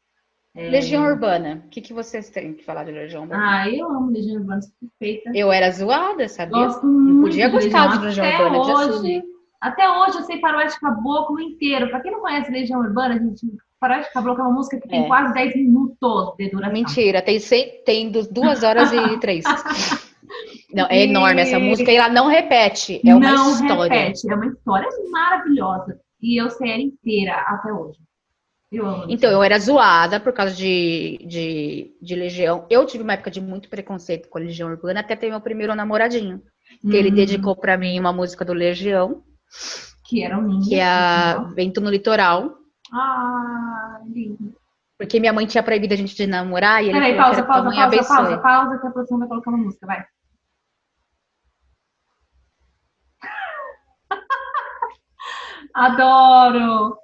É... 0.55 0.69
Legião 0.69 1.05
Urbana. 1.05 1.63
O 1.67 1.69
que, 1.69 1.81
que 1.81 1.93
vocês 1.93 2.29
têm 2.31 2.55
que 2.55 2.65
falar 2.65 2.85
de 2.85 2.93
Legião 2.93 3.23
Urbana? 3.23 3.61
Ah, 3.61 3.69
eu 3.69 3.89
amo 3.89 4.11
Legião 4.11 4.41
Urbana, 4.41 4.63
suspeita. 4.63 5.31
Eu 5.35 5.53
era 5.53 5.71
zoada, 5.71 6.29
sabia? 6.29 6.67
Gosto 6.67 6.87
muito. 6.87 7.15
Não 7.15 7.23
podia 7.23 7.49
gostar 7.49 7.99
de 7.99 8.05
Legião 8.05 8.27
Até 8.27 8.45
Urbana. 8.45 8.99
Hoje, 8.99 9.23
até 9.61 9.91
hoje 9.91 10.19
eu 10.19 10.23
sei 10.25 10.41
Faroeste 10.41 10.81
Caboclo 10.81 11.41
inteiro. 11.41 11.89
Pra 11.89 12.01
quem 12.01 12.11
não 12.11 12.21
conhece 12.21 12.51
Legião 12.51 12.81
Urbana, 12.81 13.19
gente, 13.19 13.47
Faroeste 13.81 14.13
Caboclo 14.13 14.43
é 14.43 14.47
uma 14.47 14.55
música 14.55 14.79
que 14.79 14.87
tem 14.87 15.05
é. 15.05 15.07
quase 15.07 15.33
10 15.33 15.57
minutos 15.57 16.37
de 16.39 16.51
duração. 16.51 16.73
Mentira, 16.73 17.23
tem, 17.23 17.39
100, 17.39 17.83
tem 17.85 18.13
duas 18.31 18.63
horas 18.63 18.93
e 18.93 19.17
três. 19.19 19.43
Não, 20.73 20.87
é 20.89 21.05
enorme 21.05 21.41
essa 21.41 21.59
música 21.59 21.91
e 21.91 21.97
ela 21.97 22.11
não 22.11 22.29
repete. 22.29 23.01
É 23.05 23.15
uma 23.15 23.33
não 23.33 23.53
história. 23.53 24.01
Repete, 24.01 24.31
é 24.31 24.35
uma 24.35 24.47
história 24.47 24.89
maravilhosa. 25.11 25.99
E 26.21 26.41
eu 26.41 26.51
sei 26.51 26.71
ela 26.73 26.83
inteira 26.83 27.35
até 27.35 27.73
hoje. 27.73 27.99
Eu 28.71 28.87
amo 28.87 29.07
então, 29.09 29.31
eu 29.31 29.43
era 29.43 29.59
zoada 29.59 30.21
por 30.21 30.33
causa 30.33 30.55
de, 30.55 31.19
de, 31.27 31.97
de, 32.01 32.15
Legião. 32.15 32.67
Eu 32.71 32.87
tive 32.87 33.03
uma 33.03 33.15
época 33.15 33.31
de 33.31 33.41
muito 33.41 33.69
preconceito 33.69 34.29
com 34.29 34.39
a 34.39 34.43
Legião 34.43 34.69
Urbana, 34.69 35.01
até 35.01 35.17
ter 35.17 35.29
meu 35.29 35.41
primeiro 35.41 35.75
namoradinho. 35.75 36.41
Que 36.81 36.97
ele 36.97 37.11
hum. 37.11 37.15
dedicou 37.15 37.57
para 37.57 37.77
mim 37.77 37.99
uma 37.99 38.13
música 38.13 38.45
do 38.45 38.53
Legião. 38.53 39.25
Que 40.05 40.23
era 40.23 40.39
um 40.39 40.61
Que 40.61 40.77
é 40.77 40.85
a 40.85 41.51
Vento 41.55 41.81
no 41.81 41.91
Litoral. 41.91 42.61
Ah, 42.93 44.01
lindo. 44.07 44.55
Porque 44.99 45.19
minha 45.19 45.33
mãe 45.33 45.47
tinha 45.47 45.63
proibido 45.63 45.95
a 45.95 45.97
gente 45.97 46.15
de 46.15 46.27
namorar 46.27 46.83
e 46.83 46.91
ele 46.91 46.99
Peraí, 46.99 47.17
pausa, 47.17 47.43
pausa, 47.43 47.71
pausa, 47.71 47.97
pausa, 47.97 48.05
pausa, 48.05 48.37
pausa, 48.39 48.79
que 48.79 48.87
a 48.87 48.91
produção 48.91 49.19
vai 49.19 49.29
colocar 49.29 49.51
uma 49.51 49.59
música, 49.59 49.87
vai. 49.87 50.05
Adoro! 55.75 57.01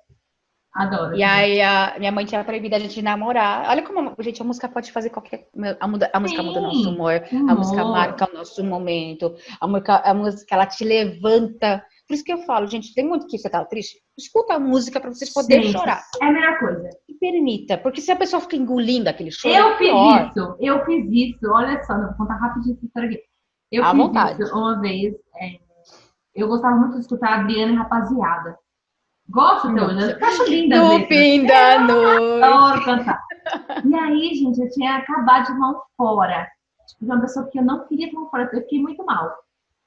Adoro. 0.77 1.17
E 1.17 1.23
aí 1.23 1.63
a 1.63 1.95
minha 1.99 2.13
mãe 2.13 2.27
tinha 2.27 2.45
proibido 2.45 2.77
a 2.77 2.79
gente 2.79 2.95
de 2.95 3.01
namorar. 3.01 3.67
Olha 3.71 3.83
como, 3.83 4.15
gente, 4.19 4.43
a 4.43 4.45
música 4.45 4.69
pode 4.69 4.93
fazer 4.93 5.09
qualquer. 5.09 5.49
A, 5.81 5.89
muda, 5.89 6.11
a 6.13 6.21
música 6.21 6.43
Sim, 6.43 6.49
muda 6.49 6.61
o 6.61 6.63
nosso 6.65 6.91
humor, 6.91 7.23
humor, 7.31 7.51
a 7.51 7.55
música 7.55 7.83
marca 7.83 8.31
o 8.31 8.35
nosso 8.35 8.63
momento, 8.63 9.35
a 9.59 9.67
música, 9.67 10.03
a 10.05 10.13
música 10.13 10.55
ela 10.55 10.67
te 10.67 10.85
levanta 10.85 11.83
por 12.07 12.15
isso 12.15 12.25
que 12.25 12.33
eu 12.33 12.39
falo, 12.39 12.67
gente, 12.67 12.95
tem 12.95 13.07
muito 13.07 13.27
que 13.27 13.37
você 13.37 13.51
tá 13.51 13.65
triste. 13.65 13.99
Escuta 14.17 14.55
a 14.55 14.59
música 14.59 15.01
para 15.01 15.13
vocês 15.13 15.33
poderem 15.33 15.73
chorar. 15.73 16.05
É 16.23 16.27
a 16.27 16.33
melhor 16.33 16.59
coisa. 16.59 16.89
E 17.09 17.15
permita, 17.15 17.77
porque 17.79 18.01
se 18.01 18.13
a 18.13 18.17
pessoa 18.17 18.41
fica 18.41 18.57
engolindo 18.57 19.11
aquele 19.11 19.33
choro. 19.33 19.55
Eu 19.55 19.69
é 19.69 19.79
fiz 19.79 19.89
pior. 19.89 20.29
isso, 20.29 20.57
eu 20.61 20.85
fiz 20.85 21.07
isso. 21.11 21.51
Olha 21.53 21.83
só, 21.85 21.99
vou 21.99 22.15
contar 22.15 22.37
rapidinho 22.37 22.77
essa 22.77 22.87
história 22.87 23.09
aqui. 23.09 23.23
Eu 23.73 23.85
à 23.85 23.91
fiz 23.91 23.99
vontade. 23.99 24.43
isso 24.43 24.57
uma 24.57 24.81
vez. 24.81 25.15
É, 25.37 25.59
eu 26.35 26.47
gostava 26.49 26.77
muito 26.77 26.95
de 26.95 27.01
escutar 27.01 27.29
a 27.29 27.41
Adriana 27.41 27.73
e 27.73 27.77
Rapaziada. 27.77 28.59
Gosto 29.29 29.69
até 29.69 29.83
hoje, 29.83 30.13
eu 30.13 30.27
acho 30.27 30.45
linda. 30.45 30.77
No 30.77 31.07
fim 31.07 31.45
da 31.45 31.81
noite. 31.81 32.45
Adoro 32.45 32.85
cantar. 32.85 33.25
E 33.85 33.95
aí, 33.95 34.35
gente, 34.35 34.61
eu 34.61 34.71
tinha 34.71 34.99
acabado 34.99 35.47
de 35.47 35.59
mão 35.59 35.83
fora. 35.97 36.49
Tipo, 36.89 37.05
uma 37.07 37.21
pessoa 37.21 37.49
que 37.49 37.59
eu 37.59 37.65
não 37.65 37.85
queria 37.87 38.11
tomar 38.13 38.31
fora, 38.31 38.49
eu 38.53 38.61
fiquei 38.61 38.81
muito 38.81 39.05
mal. 39.05 39.35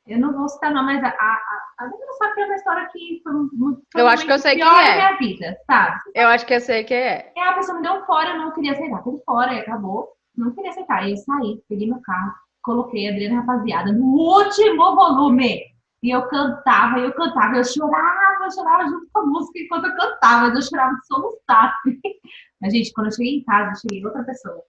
Eu 0.10 0.20
não 0.20 0.34
vou 0.34 0.50
citar 0.50 0.74
não, 0.74 0.84
mas 0.84 1.04
a, 1.04 1.08
a, 1.08 1.40
a 1.80 1.88
não 1.88 2.14
sabe 2.18 2.34
que 2.34 2.42
é 2.42 2.46
uma 2.46 2.56
história 2.56 2.90
que 2.92 3.22
foi 3.24 3.34
muito. 3.54 3.84
eu 3.96 4.08
acho 4.08 4.26
que 4.26 4.32
eu 4.32 4.40
sei 4.40 4.56
quem 4.56 4.64
é. 4.64 4.96
minha 4.96 5.18
vida, 5.18 5.58
sabe? 5.68 6.00
Eu 6.16 6.28
acho 6.30 6.46
que 6.48 6.54
eu 6.56 6.62
sei 6.62 6.84
quem 6.84 6.98
é. 6.98 7.32
É, 7.38 7.48
a 7.48 7.54
pessoa 7.54 7.78
me 7.78 7.84
deu 7.84 7.94
um 7.94 8.06
fora, 8.06 8.32
eu 8.32 8.38
não 8.40 8.52
queria 8.52 8.72
aceitar. 8.72 9.04
Fui 9.04 9.22
fora 9.24 9.54
e 9.54 9.60
acabou. 9.60 10.10
Não 10.36 10.52
queria 10.56 10.72
aceitar. 10.72 11.04
Aí 11.04 11.12
eu 11.12 11.18
saí, 11.18 11.62
peguei 11.70 11.88
meu 11.88 12.02
carro, 12.02 12.34
coloquei 12.64 13.08
a 13.08 13.12
Adriana 13.12 13.42
Rapaziada 13.42 13.92
no 13.92 14.06
último 14.06 14.96
volume. 14.96 15.62
E 16.02 16.10
eu 16.10 16.28
cantava, 16.28 16.98
e 17.00 17.04
eu 17.04 17.14
cantava, 17.14 17.58
eu 17.58 17.64
chorava, 17.64 18.46
eu 18.46 18.52
chorava 18.52 18.90
junto 18.90 19.08
com 19.14 19.20
a 19.20 19.26
música 19.26 19.60
enquanto 19.60 19.86
eu 19.86 19.96
cantava, 19.96 20.48
mas 20.48 20.56
eu 20.56 20.62
chorava 20.62 20.96
de 20.96 21.06
soluçar. 21.06 21.76
Mas, 22.62 22.74
gente, 22.74 22.92
quando 22.92 23.08
eu 23.08 23.14
cheguei 23.14 23.38
em 23.38 23.44
casa, 23.46 23.72
eu 23.72 23.76
cheguei 23.76 24.06
outra 24.06 24.22
pessoa. 24.24 24.62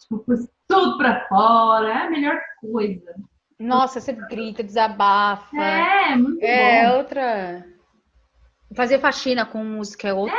Tipo, 0.00 0.18
pus 0.20 0.48
tudo 0.66 0.96
pra 0.96 1.28
fora, 1.28 1.88
é 1.88 2.06
a 2.06 2.10
melhor 2.10 2.40
coisa. 2.58 3.14
Nossa, 3.60 4.00
você 4.00 4.12
grita, 4.12 4.62
desabafa. 4.62 5.54
É, 5.54 6.16
muito 6.16 6.42
é 6.42 6.88
bom. 6.88 6.96
outra. 6.96 7.66
Fazer 8.74 8.98
faxina 8.98 9.44
com 9.44 9.62
música 9.62 10.08
é 10.08 10.14
outra 10.14 10.34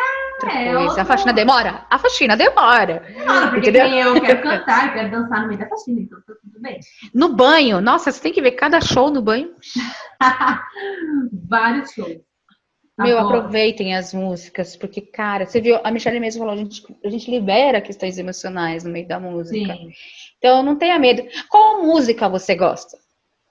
é, 0.45 0.73
coisa. 0.73 0.79
outro... 0.79 1.01
A 1.01 1.05
faxina 1.05 1.33
demora? 1.33 1.85
A 1.87 1.99
faxina 1.99 2.35
demora. 2.35 3.05
Não, 3.23 3.51
porque 3.51 3.69
eu 3.69 4.21
quero 4.21 4.41
cantar, 4.41 4.87
eu 4.87 4.93
quero 4.93 5.11
dançar 5.11 5.41
no 5.41 5.47
meio 5.49 5.59
da 5.59 5.67
faxina, 5.67 5.99
então 5.99 6.17
tá 6.25 6.33
tudo 6.41 6.59
bem. 6.59 6.79
No 7.13 7.35
banho, 7.35 7.79
nossa, 7.79 8.11
você 8.11 8.21
tem 8.21 8.33
que 8.33 8.41
ver 8.41 8.51
cada 8.51 8.81
show 8.81 9.11
no 9.11 9.21
banho. 9.21 9.53
Vários 11.47 11.91
shows. 11.91 12.17
Tá 12.97 13.03
Meu, 13.03 13.17
bom. 13.17 13.27
aproveitem 13.27 13.95
as 13.95 14.13
músicas, 14.13 14.75
porque, 14.75 15.01
cara, 15.01 15.45
você 15.45 15.61
viu, 15.61 15.79
a 15.83 15.91
Michelle 15.91 16.19
mesmo 16.19 16.39
falou, 16.39 16.55
a 16.55 16.57
gente, 16.57 16.83
a 17.05 17.09
gente 17.09 17.29
libera 17.29 17.81
questões 17.81 18.17
emocionais 18.17 18.83
no 18.83 18.91
meio 18.91 19.07
da 19.07 19.19
música. 19.19 19.73
Sim. 19.73 19.91
Então, 20.37 20.63
não 20.63 20.75
tenha 20.75 20.97
medo. 20.97 21.23
Qual 21.49 21.83
música 21.83 22.27
você 22.27 22.55
gosta? 22.55 22.97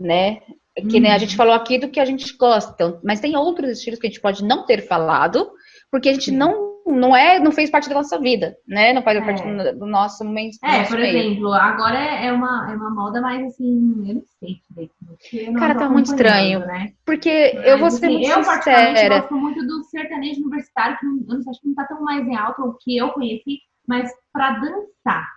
Né? 0.00 0.40
Que 0.88 0.98
né, 0.98 1.12
a 1.12 1.18
gente 1.18 1.32
uhum. 1.32 1.36
falou 1.36 1.52
aqui 1.52 1.78
do 1.78 1.90
que 1.90 2.00
a 2.00 2.04
gente 2.04 2.36
gosta, 2.36 2.98
mas 3.04 3.20
tem 3.20 3.36
outros 3.36 3.70
estilos 3.70 4.00
que 4.00 4.06
a 4.06 4.10
gente 4.10 4.20
pode 4.20 4.42
não 4.42 4.64
ter 4.64 4.86
falado, 4.86 5.50
porque 5.90 6.08
a 6.08 6.12
gente 6.12 6.30
não 6.30 6.70
não 6.86 7.14
é, 7.14 7.38
não 7.38 7.52
fez 7.52 7.70
parte 7.70 7.88
da 7.88 7.94
nossa 7.94 8.18
vida, 8.18 8.56
né? 8.66 8.92
Não 8.92 9.02
faz 9.02 9.18
é. 9.18 9.20
parte 9.20 9.42
do, 9.42 9.78
do 9.78 9.86
nosso 9.86 10.24
momento. 10.24 10.56
É, 10.64 10.78
nosso 10.78 10.90
por 10.90 10.98
meio. 10.98 11.18
exemplo, 11.18 11.52
agora 11.52 11.98
é 11.98 12.32
uma, 12.32 12.70
é 12.70 12.74
uma 12.74 12.90
moda 12.90 13.20
mais 13.20 13.44
assim, 13.44 14.08
eu 14.08 14.14
não 14.14 14.22
sei 14.38 14.60
direito. 14.70 15.58
Cara, 15.58 15.74
tá 15.74 15.88
muito 15.88 16.06
estranho. 16.06 16.60
Né? 16.60 16.92
Porque 17.04 17.52
mas, 17.54 17.66
eu 17.66 17.78
vou 17.78 17.90
ser 17.90 18.06
assim, 18.06 18.14
muito 18.14 18.30
eu, 18.30 18.44
sincera. 18.44 19.20
gosto 19.20 19.34
muito 19.36 19.66
do 19.66 19.84
sertanejo 19.84 20.40
universitário, 20.40 20.98
que 20.98 21.06
eu 21.06 21.12
não 21.12 21.42
sei, 21.42 21.50
acho 21.50 21.60
que 21.60 21.68
não 21.68 21.74
tá 21.74 21.84
tão 21.84 22.02
mais 22.02 22.26
em 22.26 22.36
alta 22.36 22.62
o 22.62 22.74
que 22.74 22.96
eu 22.96 23.10
conheci, 23.10 23.58
mas 23.86 24.10
para 24.32 24.58
dançar. 24.58 25.28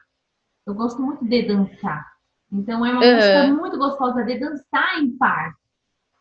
Eu 0.65 0.73
gosto 0.73 1.01
muito 1.01 1.25
de 1.25 1.43
dançar. 1.43 2.12
Então 2.53 2.85
é 2.85 2.91
uma 2.91 3.03
uhum. 3.03 3.15
música 3.15 3.47
muito 3.47 3.77
gostosa 3.77 4.23
de 4.23 4.39
dançar 4.39 4.99
em 4.99 5.17
par. 5.17 5.53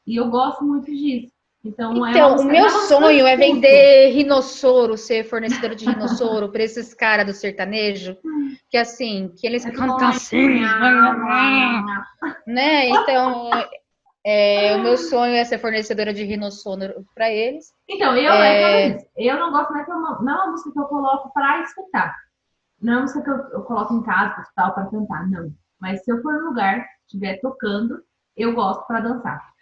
E 0.06 0.16
eu 0.16 0.30
gosto 0.30 0.64
muito 0.64 0.90
disso. 0.90 1.30
Então, 1.64 2.04
é 2.04 2.10
então 2.10 2.36
é 2.36 2.40
o 2.40 2.44
meu 2.44 2.68
sonho 2.70 3.24
é 3.24 3.36
vender 3.36 4.08
rinossoro, 4.08 4.98
ser 4.98 5.22
fornecedora 5.24 5.76
de 5.76 5.84
rinossoro 5.84 6.50
para 6.50 6.64
esses 6.64 6.92
caras 6.92 7.24
do 7.24 7.32
sertanejo, 7.32 8.16
que 8.68 8.76
assim, 8.76 9.32
que 9.36 9.46
eles 9.46 9.64
é 9.64 9.70
cantam 9.70 10.08
assim, 10.08 10.60
né? 12.48 12.88
Então, 12.88 13.48
é, 14.24 14.74
o 14.74 14.82
meu 14.82 14.96
sonho 14.96 15.34
é 15.34 15.44
ser 15.44 15.58
fornecedora 15.58 16.12
de 16.12 16.24
rinossoro 16.24 17.06
para 17.14 17.30
eles. 17.30 17.72
Então, 17.88 18.16
eu, 18.16 18.32
é... 18.32 18.98
eu 19.16 19.38
não 19.38 19.52
gosto, 19.52 19.72
mais 19.72 19.88
é 19.88 19.94
uma, 19.94 20.20
não 20.20 20.32
é 20.32 20.42
uma 20.42 20.50
música 20.52 20.72
que 20.72 20.80
eu 20.80 20.86
coloco 20.86 21.32
para 21.32 21.62
escutar. 21.62 22.16
Não 22.80 22.94
é 22.94 22.96
uma 22.96 23.02
música 23.02 23.22
que 23.22 23.30
eu, 23.30 23.36
eu 23.52 23.62
coloco 23.62 23.94
em 23.94 24.02
casa, 24.02 24.44
para 24.56 24.86
cantar, 24.86 25.30
não. 25.30 25.52
Mas 25.82 26.04
se 26.04 26.12
eu 26.12 26.22
for 26.22 26.32
no 26.34 26.50
lugar, 26.50 26.88
estiver 27.04 27.40
tocando, 27.40 28.00
eu 28.36 28.54
gosto 28.54 28.86
para 28.86 29.00
dançar. 29.00 29.52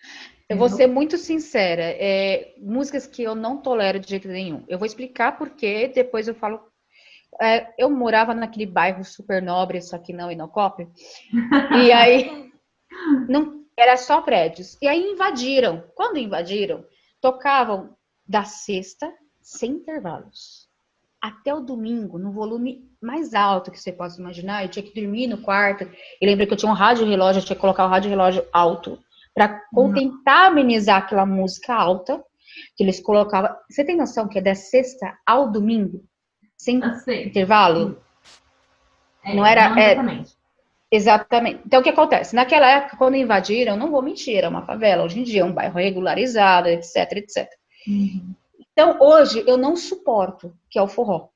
Eu 0.51 0.59
vou 0.59 0.69
ser 0.69 0.87
muito 0.87 1.17
sincera, 1.17 1.83
é, 1.83 2.55
músicas 2.59 3.07
que 3.07 3.23
eu 3.23 3.35
não 3.35 3.57
tolero 3.57 3.99
de 3.99 4.11
jeito 4.11 4.29
nenhum. 4.29 4.63
Eu 4.69 4.79
vou 4.79 4.85
explicar 4.85 5.39
porque 5.39 5.89
depois 5.89 6.29
eu 6.29 6.35
falo. 6.35 6.61
É, 7.41 7.73
eu 7.79 7.89
morava 7.89 8.35
naquele 8.35 8.67
bairro 8.67 9.03
super 9.03 9.41
nobre, 9.41 9.81
só 9.81 9.97
que 9.97 10.13
não 10.13 10.31
Inocop. 10.31 10.87
e 11.83 11.91
aí 11.93 12.53
não 13.27 13.65
era 13.75 13.97
só 13.97 14.21
prédios. 14.21 14.77
E 14.83 14.89
aí 14.89 15.01
invadiram. 15.01 15.85
Quando 15.95 16.19
invadiram, 16.19 16.85
tocavam 17.19 17.97
da 18.27 18.45
sexta 18.45 19.11
sem 19.41 19.71
intervalos 19.71 20.70
até 21.21 21.55
o 21.55 21.61
domingo, 21.61 22.19
no 22.19 22.33
volume 22.33 22.89
mais 23.01 23.35
alto 23.35 23.71
que 23.71 23.79
você 23.79 23.93
possa 23.93 24.21
imaginar. 24.21 24.63
Eu 24.63 24.69
tinha 24.69 24.83
que 24.83 24.99
dormir 24.99 25.27
no 25.27 25.39
quarto. 25.39 25.89
E 26.21 26.27
lembra 26.27 26.47
que 26.47 26.53
eu 26.53 26.57
tinha 26.57 26.71
um 26.71 26.75
rádio 26.75 27.07
relógio, 27.07 27.41
eu 27.41 27.45
tinha 27.45 27.57
que 27.57 27.61
colocar 27.61 27.85
o 27.85 27.89
rádio 27.89 28.11
relógio 28.11 28.45
alto 28.53 28.99
para 29.35 29.61
tentar 29.95 30.47
amenizar 30.47 30.99
aquela 30.99 31.25
música 31.25 31.75
alta 31.75 32.23
que 32.77 32.83
eles 32.83 33.01
colocavam. 33.01 33.55
Você 33.69 33.85
tem 33.85 33.97
noção 33.97 34.29
que 34.29 34.39
é 34.39 34.43
da 34.43 34.55
sexta 34.55 35.17
ao 35.27 35.51
domingo, 35.51 36.03
sem 36.57 36.81
intervalo? 37.25 38.01
É, 39.25 39.35
não 39.35 39.47
era. 39.47 39.69
Não 39.69 39.79
é, 39.79 39.93
exatamente. 39.93 40.33
É, 40.91 40.97
exatamente. 40.97 41.61
Então, 41.65 41.81
o 41.81 41.83
que 41.83 41.91
acontece? 41.91 42.35
Naquela 42.35 42.69
época, 42.71 42.97
quando 42.97 43.17
invadiram, 43.17 43.77
não 43.77 43.91
vou 43.91 44.03
mentir, 44.03 44.37
era 44.37 44.49
uma 44.49 44.67
favela. 44.67 45.05
Hoje 45.05 45.21
em 45.21 45.23
dia 45.23 45.43
é 45.43 45.45
um 45.45 45.53
bairro 45.53 45.79
regularizado, 45.79 46.69
etc, 46.69 47.13
etc. 47.13 47.49
Uhum. 47.87 48.35
Então, 48.81 48.97
hoje, 48.99 49.45
eu 49.47 49.59
não 49.59 49.77
suporto, 49.77 50.55
que 50.71 50.79
é 50.79 50.83
o 50.83 50.89
forró. 50.89 51.29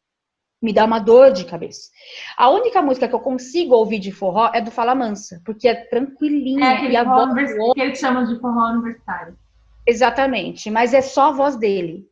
Me 0.62 0.72
dá 0.72 0.86
uma 0.86 0.98
dor 0.98 1.30
de 1.30 1.44
cabeça. 1.44 1.90
A 2.38 2.48
única 2.48 2.80
música 2.80 3.06
que 3.06 3.14
eu 3.14 3.20
consigo 3.20 3.74
ouvir 3.74 3.98
de 3.98 4.10
forró 4.10 4.50
é 4.54 4.62
do 4.62 4.70
Fala 4.70 4.94
Mansa, 4.94 5.42
porque 5.44 5.68
é 5.68 5.74
tranquilinha. 5.74 6.64
É, 6.64 6.90
e 6.90 6.96
a 6.96 7.04
voz 7.04 7.34
que 7.74 7.82
ele 7.82 7.94
chama 7.94 8.24
de 8.24 8.40
forró 8.40 8.70
universitário. 8.70 9.36
Exatamente, 9.86 10.70
mas 10.70 10.94
é 10.94 11.02
só 11.02 11.28
a 11.28 11.32
voz 11.32 11.54
dele. 11.56 12.08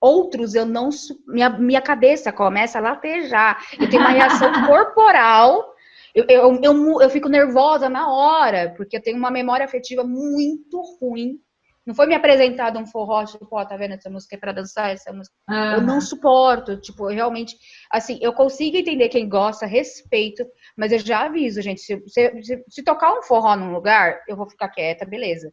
Outros 0.00 0.56
eu 0.56 0.66
não. 0.66 0.88
Minha, 1.28 1.50
minha 1.50 1.80
cabeça 1.80 2.32
começa 2.32 2.78
a 2.78 2.82
latejar. 2.82 3.64
Eu 3.78 3.88
tenho 3.88 4.02
uma 4.02 4.10
reação 4.10 4.50
corporal. 4.66 5.76
Eu, 6.12 6.24
eu, 6.28 6.60
eu, 6.60 7.00
eu, 7.02 7.08
fico 7.08 7.28
nervosa 7.28 7.88
na 7.88 8.12
hora, 8.12 8.74
porque 8.76 8.96
eu 8.96 9.02
tenho 9.02 9.16
uma 9.16 9.30
memória 9.30 9.64
afetiva 9.64 10.02
muito 10.02 10.82
ruim 11.00 11.38
não 11.86 11.94
foi 11.94 12.06
me 12.06 12.14
apresentado 12.14 12.78
um 12.78 12.86
forró, 12.86 13.24
tipo, 13.24 13.48
ó, 13.50 13.64
tá 13.64 13.76
vendo? 13.76 13.94
Essa 13.94 14.08
música 14.08 14.36
é 14.36 14.38
pra 14.38 14.52
dançar, 14.52 14.90
essa 14.90 15.12
música. 15.12 15.34
Uhum. 15.48 15.72
Eu 15.72 15.80
não 15.80 16.00
suporto, 16.00 16.80
tipo, 16.80 17.08
realmente, 17.08 17.56
assim, 17.90 18.18
eu 18.22 18.32
consigo 18.32 18.76
entender 18.76 19.08
quem 19.08 19.28
gosta, 19.28 19.66
respeito, 19.66 20.44
mas 20.76 20.92
eu 20.92 20.98
já 20.98 21.24
aviso, 21.24 21.60
gente, 21.60 21.80
se, 21.80 22.02
se, 22.06 22.64
se 22.68 22.84
tocar 22.84 23.12
um 23.12 23.22
forró 23.22 23.56
num 23.56 23.72
lugar, 23.72 24.20
eu 24.28 24.36
vou 24.36 24.48
ficar 24.48 24.68
quieta, 24.68 25.04
beleza. 25.04 25.52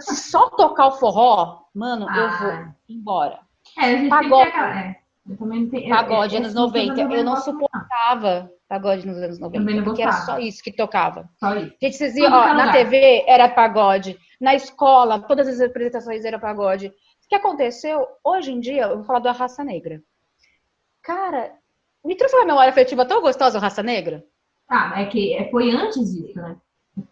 Se 0.00 0.16
só 0.16 0.50
tocar 0.50 0.88
o 0.88 0.92
forró, 0.92 1.60
mano, 1.74 2.06
ah. 2.08 2.16
eu 2.16 2.38
vou 2.38 2.50
ah. 2.50 2.74
embora. 2.88 3.40
É, 3.78 3.84
a 3.84 3.96
gente 3.96 4.08
Pagode. 4.08 4.50
Tem 4.50 4.60
que... 4.60 4.66
é. 4.66 4.96
Eu 5.28 5.36
também 5.36 5.68
tenho, 5.68 5.88
Pagode, 5.88 6.34
eu, 6.36 6.40
anos 6.40 6.54
90. 6.54 7.00
Eu 7.00 7.24
não 7.24 7.36
suportava 7.36 8.48
pagode 8.68 9.06
nos 9.06 9.16
anos 9.16 9.38
90. 9.38 9.82
Porque 9.82 10.02
era 10.02 10.12
só 10.12 10.38
isso 10.38 10.62
que 10.62 10.72
tocava. 10.72 11.28
Só 11.38 11.54
isso. 11.56 11.74
Gente, 11.80 11.96
vocês 11.96 12.16
iam, 12.16 12.32
ó, 12.32 12.54
na 12.54 12.72
TV 12.72 13.24
era 13.26 13.48
pagode. 13.48 14.16
Na 14.40 14.54
escola, 14.54 15.20
todas 15.20 15.48
as 15.48 15.60
apresentações 15.60 16.24
eram 16.24 16.38
pagode. 16.38 16.88
O 16.88 17.28
que 17.28 17.34
aconteceu? 17.34 18.06
Hoje 18.22 18.52
em 18.52 18.60
dia, 18.60 18.82
eu 18.84 18.96
vou 18.96 19.04
falar 19.04 19.18
da 19.18 19.32
raça 19.32 19.64
negra. 19.64 20.02
Cara, 21.02 21.52
me 22.04 22.16
trouxe 22.16 22.36
uma 22.36 22.46
memória 22.46 22.70
afetiva 22.70 23.06
tão 23.06 23.20
gostosa, 23.20 23.58
raça 23.58 23.82
negra. 23.82 24.24
Ah, 24.68 25.00
é 25.00 25.06
que 25.06 25.34
é, 25.34 25.50
foi 25.50 25.70
antes 25.70 26.12
disso, 26.12 26.40
né? 26.40 26.56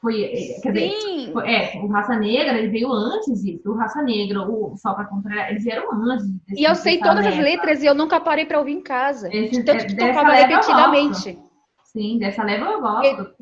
Foi, 0.01 0.25
é, 0.25 0.61
quer 0.63 0.73
Sim. 0.73 0.89
dizer, 0.89 1.33
foi, 1.33 1.53
é, 1.53 1.77
o 1.77 1.87
Raça 1.89 2.17
Negra, 2.17 2.59
ele 2.59 2.69
veio 2.69 2.91
antes 2.91 3.43
disso. 3.43 3.71
O 3.71 3.77
Raça 3.77 4.03
Negra, 4.03 4.41
o 4.41 4.75
Só 4.79 4.95
para 4.95 5.05
Comprar, 5.05 5.51
eles 5.51 5.63
vieram 5.63 5.93
antes. 5.93 6.25
E 6.57 6.65
eu 6.65 6.75
sei 6.75 6.99
todas 6.99 7.27
as 7.27 7.37
letras 7.37 7.83
e 7.83 7.87
eu 7.87 7.95
nunca 7.95 8.19
parei 8.19 8.47
para 8.47 8.59
ouvir 8.59 8.73
em 8.73 8.81
casa. 8.81 9.29
Esse, 9.31 9.59
de 9.59 9.63
tanto 9.63 9.87
que 9.87 9.95
tocava 9.95 10.33
repetidamente. 10.33 11.39
Sim, 11.85 12.19
dessa 12.19 12.43
leva 12.43 12.65
eu 12.65 12.81
gosto. 12.81 13.37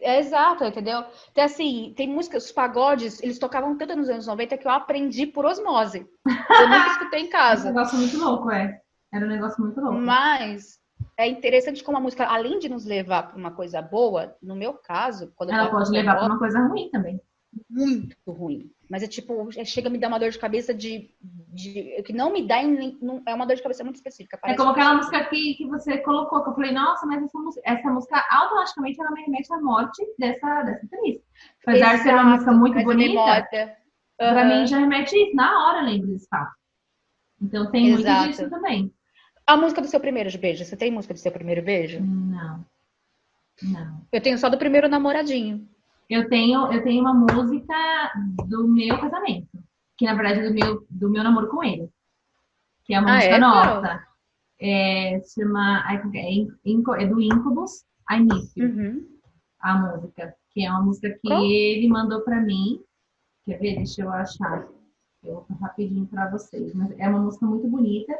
É 0.00 0.18
exato, 0.18 0.64
entendeu? 0.64 1.04
Então, 1.30 1.44
assim, 1.44 1.92
tem 1.96 2.08
músicas, 2.08 2.46
os 2.46 2.52
pagodes, 2.52 3.22
eles 3.22 3.38
tocavam 3.38 3.76
tanto 3.76 3.94
nos 3.94 4.08
anos 4.08 4.26
90 4.26 4.56
que 4.56 4.66
eu 4.66 4.70
aprendi 4.70 5.26
por 5.26 5.44
osmose. 5.44 6.08
Eu 6.26 6.68
nunca 6.68 6.88
escutei 6.92 7.20
em 7.20 7.28
casa. 7.28 7.68
Era 7.68 7.72
um 7.72 7.74
negócio 7.74 7.98
muito 7.98 8.18
louco, 8.18 8.50
é. 8.50 8.80
Era 9.12 9.26
um 9.26 9.28
negócio 9.28 9.62
muito 9.62 9.80
louco. 9.80 9.98
Mas 9.98 10.80
é 11.18 11.26
interessante 11.26 11.84
como 11.84 11.98
a 11.98 12.00
música, 12.00 12.26
além 12.26 12.58
de 12.58 12.68
nos 12.68 12.84
levar 12.84 13.28
para 13.28 13.36
uma 13.36 13.50
coisa 13.50 13.82
boa, 13.82 14.34
no 14.42 14.56
meu 14.56 14.74
caso, 14.74 15.32
quando 15.36 15.50
ela 15.50 15.70
pode 15.70 15.90
levar 15.90 16.16
para 16.16 16.26
uma 16.26 16.38
coisa 16.38 16.60
ruim 16.60 16.90
também. 16.90 17.20
Muito 17.70 18.16
ruim. 18.28 18.70
Mas 18.90 19.02
é 19.02 19.06
tipo, 19.06 19.48
é, 19.56 19.64
chega 19.64 19.88
a 19.88 19.90
me 19.90 19.98
dar 19.98 20.08
uma 20.08 20.18
dor 20.18 20.30
de 20.30 20.38
cabeça 20.38 20.74
de. 20.74 21.10
de 21.22 22.02
que 22.04 22.12
não 22.12 22.32
me 22.32 22.46
dá 22.46 22.62
em, 22.62 22.96
não, 23.00 23.22
é 23.26 23.34
uma 23.34 23.46
dor 23.46 23.56
de 23.56 23.62
cabeça 23.62 23.82
muito 23.82 23.96
específica. 23.96 24.38
É 24.44 24.54
como 24.54 24.70
aquela 24.70 24.94
música 24.94 25.24
que, 25.24 25.54
que 25.54 25.66
você 25.66 25.98
colocou, 25.98 26.42
que 26.42 26.50
eu 26.50 26.54
falei, 26.54 26.72
nossa, 26.72 27.06
mas 27.06 27.22
essa 27.22 27.38
música, 27.38 27.62
essa 27.64 27.90
música 27.90 28.24
automaticamente 28.30 29.00
ela 29.00 29.10
me 29.10 29.22
remete 29.22 29.52
à 29.52 29.60
morte 29.60 30.02
dessa, 30.18 30.62
dessa 30.62 30.86
atriz. 30.86 31.20
Apesar 31.62 31.94
Exato, 31.94 31.96
de 31.96 32.02
ser 32.02 32.14
uma 32.14 32.24
música 32.24 32.52
muito 32.52 32.82
bonita, 32.82 33.48
uhum. 34.20 34.28
pra 34.32 34.44
mim 34.44 34.66
já 34.66 34.78
remete 34.78 35.16
isso. 35.16 35.34
Na 35.34 35.66
hora 35.66 35.82
lembro 35.82 36.08
desse 36.08 36.28
fato. 36.28 36.54
Então 37.40 37.70
tem 37.70 37.88
Exato. 37.88 38.24
muito 38.24 38.28
disso 38.28 38.50
também. 38.50 38.92
A 39.46 39.56
música 39.56 39.80
do 39.80 39.86
seu 39.86 40.00
primeiro 40.00 40.36
beijo, 40.38 40.64
você 40.64 40.76
tem 40.76 40.90
música 40.90 41.14
do 41.14 41.20
seu 41.20 41.30
primeiro 41.30 41.62
beijo? 41.62 42.00
Não. 42.00 42.64
Não. 43.62 44.06
Eu 44.12 44.20
tenho 44.20 44.36
só 44.38 44.48
do 44.48 44.58
primeiro 44.58 44.88
namoradinho. 44.88 45.68
Eu 46.08 46.28
tenho, 46.28 46.72
eu 46.72 46.82
tenho 46.82 47.02
uma 47.02 47.14
música 47.14 47.74
do 48.46 48.68
meu 48.68 48.96
casamento, 48.98 49.48
que 49.96 50.04
na 50.04 50.14
verdade 50.14 50.40
é 50.40 50.48
do 50.48 50.54
meu, 50.54 50.86
do 50.88 51.10
meu 51.10 51.24
namoro 51.24 51.48
com 51.48 51.64
ele. 51.64 51.90
Que 52.84 52.94
é 52.94 52.96
a 52.96 53.02
música 53.02 53.32
ah, 53.32 53.36
é? 53.36 53.38
nossa. 53.38 54.06
É, 54.60 55.20
chama. 55.22 55.84
É, 55.90 55.96
é 55.96 57.06
do 57.06 57.20
Incubus, 57.20 57.84
I 58.10 58.20
Miss 58.20 58.56
You. 58.56 58.68
Uhum. 58.68 59.06
A 59.60 59.74
música. 59.74 60.34
Que 60.52 60.64
é 60.64 60.70
uma 60.70 60.82
música 60.82 61.10
que 61.20 61.32
ele 61.32 61.88
mandou 61.88 62.20
pra 62.20 62.40
mim. 62.40 62.80
Quer 63.44 63.58
ver? 63.58 63.76
Deixa 63.76 64.02
eu 64.02 64.10
achar. 64.10 64.68
Eu 65.24 65.44
vou 65.48 65.58
rapidinho 65.58 66.06
pra 66.06 66.30
vocês. 66.30 66.72
Mas 66.74 66.96
é 66.98 67.08
uma 67.08 67.18
música 67.18 67.44
muito 67.44 67.66
bonita. 67.66 68.16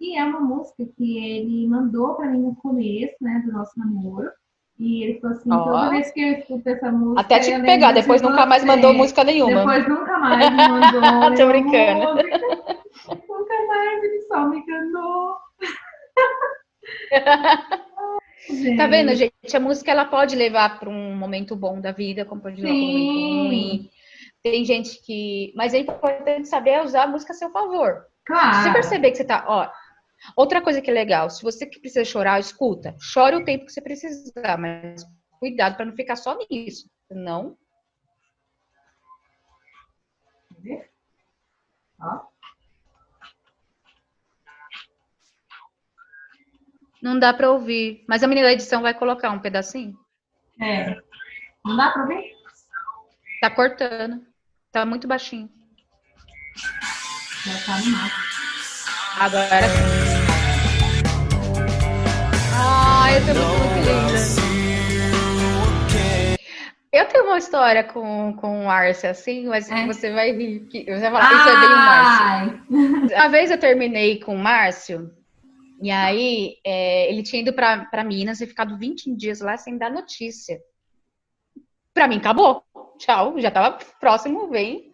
E 0.00 0.16
é 0.16 0.24
uma 0.24 0.40
música 0.40 0.84
que 0.96 1.18
ele 1.18 1.66
mandou 1.68 2.14
para 2.14 2.30
mim 2.30 2.42
no 2.42 2.56
começo, 2.56 3.16
né, 3.20 3.42
do 3.44 3.52
nosso 3.52 3.78
namoro. 3.78 4.30
E 4.78 5.02
ele 5.02 5.20
falou 5.20 5.36
assim, 5.36 5.52
oh. 5.52 5.64
toda 5.64 5.90
vez 5.90 6.12
que 6.12 6.20
eu 6.20 6.32
escuto 6.34 6.68
essa 6.68 6.92
música. 6.92 7.20
Até 7.20 7.40
te 7.40 7.60
pegar, 7.62 7.92
depois 7.92 8.22
nunca 8.22 8.46
mais 8.46 8.64
mandou 8.64 8.94
música 8.94 9.24
nenhuma. 9.24 9.60
Depois 9.60 9.88
nunca 9.88 10.18
mais 10.18 10.50
mandou. 10.54 11.34
Tô 11.36 11.46
brincando. 11.48 12.14
nunca 13.28 13.66
mais, 13.66 14.04
ele 14.04 14.22
só 14.22 14.46
me 14.48 14.64
cantou. 14.64 15.36
tá 18.76 18.86
vendo, 18.86 19.14
gente? 19.16 19.56
A 19.56 19.60
música 19.60 19.90
ela 19.90 20.04
pode 20.04 20.36
levar 20.36 20.78
para 20.78 20.88
um 20.88 21.16
momento 21.16 21.56
bom 21.56 21.80
da 21.80 21.90
vida, 21.90 22.24
como 22.24 22.40
pode 22.40 22.60
levar 22.60 22.72
para 22.72 22.78
um 22.78 22.86
momento 22.86 23.48
ruim. 23.48 23.90
Tem 24.44 24.64
gente 24.64 25.02
que. 25.04 25.52
Mas 25.56 25.74
é 25.74 25.78
importante 25.78 26.46
saber 26.46 26.84
usar 26.84 27.02
a 27.02 27.08
música 27.08 27.32
a 27.32 27.36
seu 27.36 27.50
favor. 27.50 28.04
Claro. 28.24 28.54
Se 28.54 28.62
você 28.62 28.72
perceber 28.72 29.10
que 29.10 29.16
você 29.16 29.24
tá. 29.24 29.44
Ó, 29.48 29.68
Outra 30.36 30.60
coisa 30.60 30.80
que 30.80 30.90
é 30.90 30.94
legal, 30.94 31.30
se 31.30 31.42
você 31.42 31.66
que 31.66 31.80
precisa 31.80 32.04
chorar, 32.04 32.40
escuta. 32.40 32.96
Chore 33.00 33.36
o 33.36 33.44
tempo 33.44 33.66
que 33.66 33.72
você 33.72 33.80
precisar, 33.80 34.58
mas 34.58 35.04
cuidado 35.38 35.76
para 35.76 35.86
não 35.86 35.94
ficar 35.94 36.16
só 36.16 36.36
nisso. 36.50 36.90
Senão. 37.06 37.56
Ó. 42.00 42.28
Não 47.00 47.18
dá 47.18 47.32
para 47.32 47.50
ouvir. 47.50 48.04
Mas 48.08 48.22
a 48.22 48.26
menina 48.26 48.48
da 48.48 48.52
edição 48.52 48.82
vai 48.82 48.92
colocar 48.92 49.30
um 49.30 49.40
pedacinho? 49.40 49.96
É. 50.60 50.96
Não 51.64 51.76
dá 51.76 51.90
para 51.90 52.02
ouvir? 52.02 52.34
Tá 53.40 53.50
cortando. 53.50 54.26
Tá 54.72 54.84
muito 54.84 55.06
baixinho. 55.06 55.48
Já 57.44 57.64
tá 57.64 57.80
no 57.80 57.90
mato. 57.90 58.28
Agora 59.20 60.07
Ai, 63.08 63.16
eu 63.16 63.22
tô 63.22 63.32
muito 63.32 63.88
linda. 63.88 64.18
Eu 66.92 67.06
tenho 67.06 67.24
uma 67.24 67.38
história 67.38 67.82
com, 67.82 68.34
com 68.34 68.66
o 68.66 68.70
Arce, 68.70 69.06
assim, 69.06 69.46
mas 69.46 69.70
é. 69.70 69.86
você 69.86 70.12
vai 70.12 70.30
rir. 70.32 70.66
Que, 70.66 70.84
você 70.84 71.08
vai 71.08 71.22
falar, 71.22 71.32
isso 71.32 71.48
é 71.48 71.60
bem 71.60 71.70
o 71.70 71.76
Márcio. 71.76 72.64
Uma 73.16 73.28
vez 73.30 73.50
eu 73.50 73.58
terminei 73.58 74.20
com 74.20 74.34
o 74.34 74.38
Márcio, 74.38 75.10
e 75.80 75.90
aí 75.90 76.56
é, 76.62 77.10
ele 77.10 77.22
tinha 77.22 77.40
ido 77.40 77.54
pra, 77.54 77.86
pra 77.86 78.04
Minas 78.04 78.42
e 78.42 78.46
ficado 78.46 78.76
20 78.76 79.16
dias 79.16 79.40
lá 79.40 79.56
sem 79.56 79.78
dar 79.78 79.90
notícia. 79.90 80.60
Pra 81.94 82.06
mim, 82.06 82.18
acabou. 82.18 82.62
Tchau, 82.98 83.40
já 83.40 83.50
tava 83.50 83.78
próximo, 83.98 84.48
vem. 84.48 84.92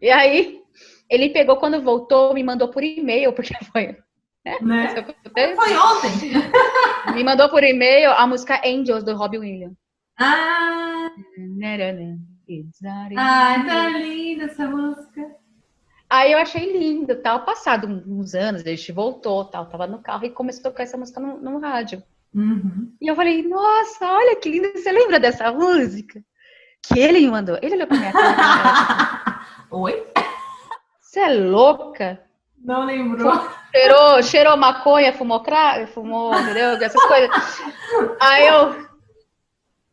E 0.00 0.10
aí, 0.10 0.60
ele 1.08 1.30
pegou, 1.30 1.58
quando 1.58 1.80
voltou, 1.80 2.34
me 2.34 2.42
mandou 2.42 2.70
por 2.70 2.82
e-mail, 2.82 3.32
porque 3.32 3.54
foi 3.70 3.96
né? 4.44 4.58
né? 4.60 5.04
Foi 5.56 5.76
ontem. 5.76 6.32
Me 7.14 7.24
mandou 7.24 7.48
por 7.48 7.62
e-mail 7.62 8.10
a 8.12 8.26
música 8.26 8.60
Angels 8.64 9.04
do 9.04 9.16
Robbie 9.16 9.38
Williams. 9.38 9.76
Ah! 10.18 11.10
Ai, 13.16 13.66
tá 13.66 13.88
linda 13.90 14.44
essa 14.44 14.66
música. 14.66 15.36
Aí 16.10 16.32
eu 16.32 16.38
achei 16.38 16.76
lindo, 16.76 17.14
tal. 17.16 17.44
Passado 17.44 17.86
uns 18.06 18.34
anos, 18.34 18.62
a 18.62 18.68
gente 18.68 18.92
voltou, 18.92 19.44
tal. 19.44 19.66
Tava 19.66 19.86
no 19.86 20.02
carro 20.02 20.26
e 20.26 20.30
começou 20.30 20.60
a 20.60 20.64
tocar 20.64 20.82
essa 20.82 20.98
música 20.98 21.20
no, 21.20 21.38
no 21.38 21.58
rádio. 21.58 22.02
Uhum. 22.34 22.92
E 23.00 23.06
eu 23.06 23.16
falei, 23.16 23.42
nossa, 23.46 24.06
olha 24.06 24.36
que 24.36 24.50
lindo. 24.50 24.72
Você 24.72 24.92
lembra 24.92 25.18
dessa 25.18 25.50
música? 25.52 26.22
Que 26.82 26.98
ele 26.98 27.20
me 27.20 27.30
mandou. 27.30 27.58
Ele 27.62 27.76
olhou 27.76 27.86
pra 27.86 27.96
minha 27.96 28.12
cara. 28.12 29.46
Oi? 29.70 30.06
Você 31.00 31.20
é 31.20 31.32
louca? 31.32 32.20
Não 32.58 32.84
lembrou. 32.84 33.32
Cheirou, 33.74 34.22
cheirou 34.22 34.56
maconha, 34.56 35.14
fumou 35.14 35.40
crack, 35.40 35.86
fumou, 35.92 36.34
entendeu? 36.38 36.74
Essas 36.74 37.02
coisas. 37.04 37.30
Aí 38.20 38.46
eu. 38.46 38.92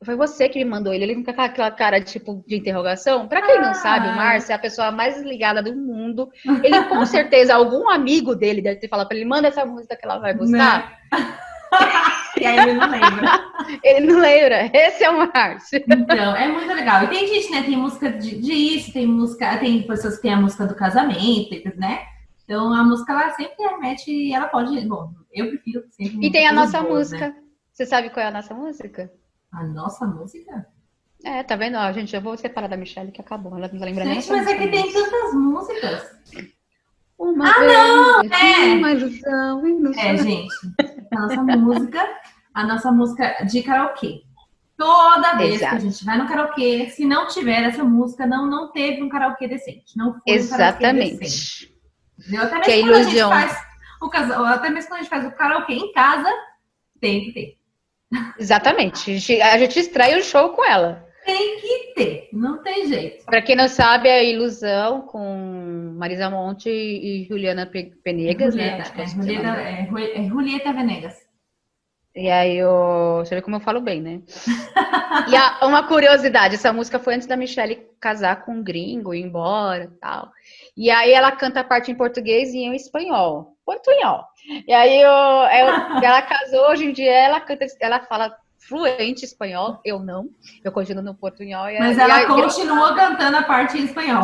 Foi 0.04 0.16
você 0.16 0.48
que 0.48 0.60
me 0.60 0.70
mandou 0.70 0.94
ele. 0.94 1.04
Ele 1.06 1.24
com 1.24 1.42
aquela 1.42 1.72
cara 1.72 2.02
tipo 2.02 2.44
de 2.48 2.56
interrogação. 2.56 3.28
Pra 3.28 3.42
quem 3.42 3.62
não 3.62 3.74
sabe, 3.74 4.08
o 4.08 4.16
Márcio 4.16 4.52
é 4.52 4.56
a 4.56 4.60
pessoa 4.60 4.92
mais 4.92 5.22
ligada 5.22 5.62
do 5.62 5.76
mundo. 5.76 6.30
Ele, 6.64 6.84
com 6.86 7.06
certeza, 7.06 7.56
algum 7.56 7.90
amigo 7.90 8.36
dele 8.36 8.62
deve 8.62 8.80
ter 8.80 8.88
falado 8.88 9.08
pra 9.08 9.18
ele: 9.18 9.26
manda 9.26 9.48
essa 9.48 9.66
música 9.66 9.96
que 9.96 10.06
ela 10.06 10.20
vai 10.20 10.34
gostar. 10.34 11.00
e 12.40 12.46
aí 12.46 12.60
ele 12.60 12.74
não 12.74 12.90
lembra. 12.90 13.42
Ele 13.84 14.08
não 14.08 14.20
lembra. 14.20 14.72
Esse 14.74 15.04
é 15.04 15.10
o 15.10 15.28
Márcio. 15.28 15.84
Então, 15.88 16.36
é 16.36 16.48
muito 16.48 16.74
legal. 16.74 17.04
E 17.04 17.08
tem 17.08 17.28
gente, 17.28 17.52
né? 17.52 17.64
Tem 17.64 17.78
música 17.78 18.10
de, 18.10 18.40
disso, 18.40 18.94
tem 18.94 19.06
música, 19.06 19.58
tem 19.58 19.84
pessoas 19.84 20.16
que 20.16 20.24
têm 20.24 20.34
a 20.34 20.38
música 20.38 20.66
do 20.66 20.76
casamento, 20.76 21.78
né? 21.78 22.04
Então 22.50 22.74
a 22.74 22.84
música 22.84 23.14
ela 23.14 23.30
sempre 23.30 23.64
remete 23.64 24.12
e 24.12 24.34
ela 24.34 24.47
pode. 24.47 24.82
Bom, 24.88 25.14
eu 25.32 25.50
prefiro 25.50 25.84
sempre. 25.91 26.26
E 26.26 26.32
tem 26.32 26.47
a 26.47 26.52
nossa 26.52 26.82
boas, 26.82 27.12
música. 27.12 27.30
Né? 27.30 27.36
Você 27.72 27.86
sabe 27.86 28.10
qual 28.10 28.26
é 28.26 28.30
a 28.30 28.32
nossa 28.32 28.56
música? 28.56 29.14
A 29.52 29.64
nossa 29.66 30.08
música? 30.08 30.66
É, 31.24 31.43
tá 31.43 31.56
vendo? 31.56 31.78
Ó, 31.78 31.91
gente, 31.91 32.16
eu 32.16 32.22
vou 32.22 32.36
separar 32.36 32.68
da 32.68 32.76
Michelle 32.76 33.12
que 33.12 33.22
acabou. 33.22 33.56
Ela 33.56 33.70
não 33.72 33.86
lembrando 33.86 34.08
Gente, 34.16 34.32
mas 34.32 34.47
é 34.47 34.58
que 34.58 34.68
tem 34.68 34.91
tantas 34.91 35.34
músicas. 35.36 36.12
Uma 37.20 37.52
ah, 37.52 37.60
vez, 37.60 37.72
não! 37.72 38.22
É. 38.24 38.74
Uma 38.74 38.91
ilusão, 38.93 39.68
ilusão. 39.68 40.04
É, 40.04 40.18
gente. 40.18 40.56
A 41.14 41.20
nossa 41.20 41.43
música, 41.43 42.20
a 42.56 42.64
nossa 42.64 42.91
música 42.91 43.43
de 43.43 43.62
karaokê. 43.62 44.24
Toda 44.76 45.36
vez 45.36 45.56
Exato. 45.56 45.76
que 45.76 45.78
a 45.78 45.89
gente 45.91 46.04
vai 46.04 46.18
no 46.18 46.28
karaokê, 46.28 46.89
se 46.89 47.06
não 47.06 47.28
tiver 47.28 47.62
essa 47.66 47.84
música, 47.84 48.26
não, 48.26 48.47
não 48.47 48.72
teve 48.72 49.04
um 49.04 49.10
karaokê 49.10 49.47
decente. 49.47 49.95
Não 49.95 50.14
foi 50.14 50.20
um 50.20 50.24
karaokê 50.24 50.32
Exatamente. 50.32 51.18
decente. 51.18 51.79
Entendeu? 52.20 52.43
Até 52.43 52.59
Que 52.61 52.72
é 52.72 52.74
a 52.74 52.78
ilusão. 52.78 53.30
faz 53.30 53.57
o 54.01 54.09
casal, 54.09 54.45
até 54.45 54.70
mesmo 54.70 54.89
quando 54.89 54.99
a 54.99 55.03
gente 55.03 55.09
faz 55.09 55.26
o 55.26 55.32
karaokê 55.32 55.74
em 55.74 55.91
casa, 55.93 56.30
tem 57.01 57.26
que 57.26 57.32
ter. 57.34 57.57
Exatamente. 58.39 59.11
A 59.11 59.13
gente, 59.13 59.41
a 59.41 59.57
gente 59.57 59.80
extrai 59.80 60.17
o 60.17 60.24
show 60.24 60.49
com 60.49 60.63
ela. 60.65 61.07
Tem 61.26 61.59
que 61.59 61.93
ter, 61.95 62.30
não 62.34 62.63
tem 62.63 62.88
jeito. 62.88 63.26
Pra 63.26 63.41
quem 63.41 63.55
não 63.55 63.67
sabe, 63.67 64.07
é 64.09 64.26
Ilusão 64.32 65.01
com 65.01 65.93
Marisa 65.95 66.30
Monte 66.30 66.70
e 66.70 67.26
Juliana 67.30 67.65
Pe- 67.67 67.93
Penegas, 68.03 68.55
né? 68.55 68.70
Julieta, 68.72 68.91
que 68.91 69.01
é, 69.01 69.05
Julieta, 69.07 69.47
é, 69.47 69.89
é 70.15 70.28
Julieta 70.28 70.74
Venegas. 70.74 71.29
E 72.16 72.30
aí, 72.30 72.57
eu... 72.57 73.18
você 73.24 73.36
vê 73.36 73.41
como 73.41 73.55
eu 73.55 73.60
falo 73.62 73.80
bem, 73.80 74.01
né? 74.01 74.22
e 75.30 75.36
a- 75.36 75.60
uma 75.68 75.84
curiosidade, 75.88 76.55
essa 76.55 76.74
música 76.74 76.97
foi 76.99 77.16
antes 77.16 77.28
da 77.28 77.38
Michelle 77.38 77.88
casar 77.99 78.43
com 78.43 78.53
um 78.53 78.64
gringo, 78.64 79.14
ir 79.14 79.22
embora 79.22 79.84
e 79.86 79.99
tal. 79.99 80.32
E 80.76 80.89
aí 80.89 81.12
ela 81.14 81.32
canta 81.32 81.60
a 81.60 81.64
parte 81.64 81.91
em 81.91 81.95
português 81.95 82.49
e 82.53 82.66
eu 82.66 82.74
em 82.74 82.76
espanhol. 82.76 83.55
Portunhol. 83.66 84.24
E 84.68 84.74
aí 84.74 84.99
eu, 85.01 85.10
eu- 85.10 86.03
ela 86.03 86.22
casou, 86.24 86.70
hoje 86.72 86.86
em 86.86 86.93
dia 86.93 87.12
ela 87.14 87.39
canta, 87.39 87.66
ela 87.80 87.99
fala 88.01 88.36
fluente 88.68 89.24
espanhol, 89.24 89.80
eu 89.86 89.99
não. 89.99 90.30
Eu 90.64 90.72
continuo 90.72 91.03
no 91.03 91.16
portunhol. 91.16 91.70
E 91.70 91.80
Mas 91.80 91.97
ela 91.97 92.16
aí- 92.16 92.26
continua 92.26 92.95
cantando 92.95 93.38
a 93.38 93.43
parte 93.43 93.78
em 93.78 93.86
espanhol. 93.86 94.24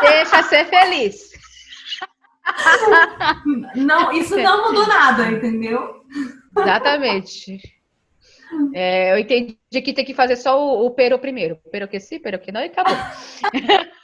Deixa 0.00 0.42
ser 0.44 0.64
feliz. 0.66 1.30
Não, 3.74 4.12
isso 4.12 4.36
não 4.36 4.68
mudou 4.68 4.86
nada, 4.86 5.28
entendeu? 5.30 5.96
Exatamente. 6.56 7.60
É, 8.72 9.12
eu 9.12 9.18
entendi 9.18 9.56
que 9.72 9.92
tem 9.92 10.04
que 10.04 10.14
fazer 10.14 10.36
só 10.36 10.60
o, 10.60 10.86
o 10.86 10.90
pero 10.90 11.18
primeiro. 11.18 11.58
Pero 11.70 11.88
que 11.88 11.98
sim, 12.00 12.18
pero 12.18 12.38
que 12.38 12.52
não 12.52 12.60
e 12.60 12.66
acabou. 12.66 12.96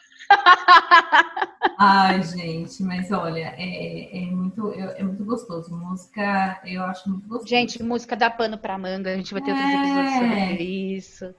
Ai, 1.79 2.23
gente, 2.23 2.83
mas 2.83 3.11
olha, 3.11 3.55
é, 3.57 4.25
é 4.25 4.27
muito, 4.31 4.73
é, 4.73 5.01
é 5.01 5.03
muito 5.03 5.25
gostoso. 5.25 5.75
Música, 5.77 6.61
eu 6.65 6.83
acho 6.85 7.09
muito 7.09 7.29
gostoso. 7.29 7.49
Gente, 7.49 7.83
música 7.83 8.17
dá 8.17 8.31
pano 8.31 8.59
pra 8.59 8.79
manga. 8.79 9.13
A 9.13 9.17
gente 9.17 9.33
vai 9.33 9.43
ter 9.43 9.53
outros 9.53 9.69
É. 9.69 9.75
episódios 9.75 10.15
sobre 10.15 10.65
isso. 10.65 11.35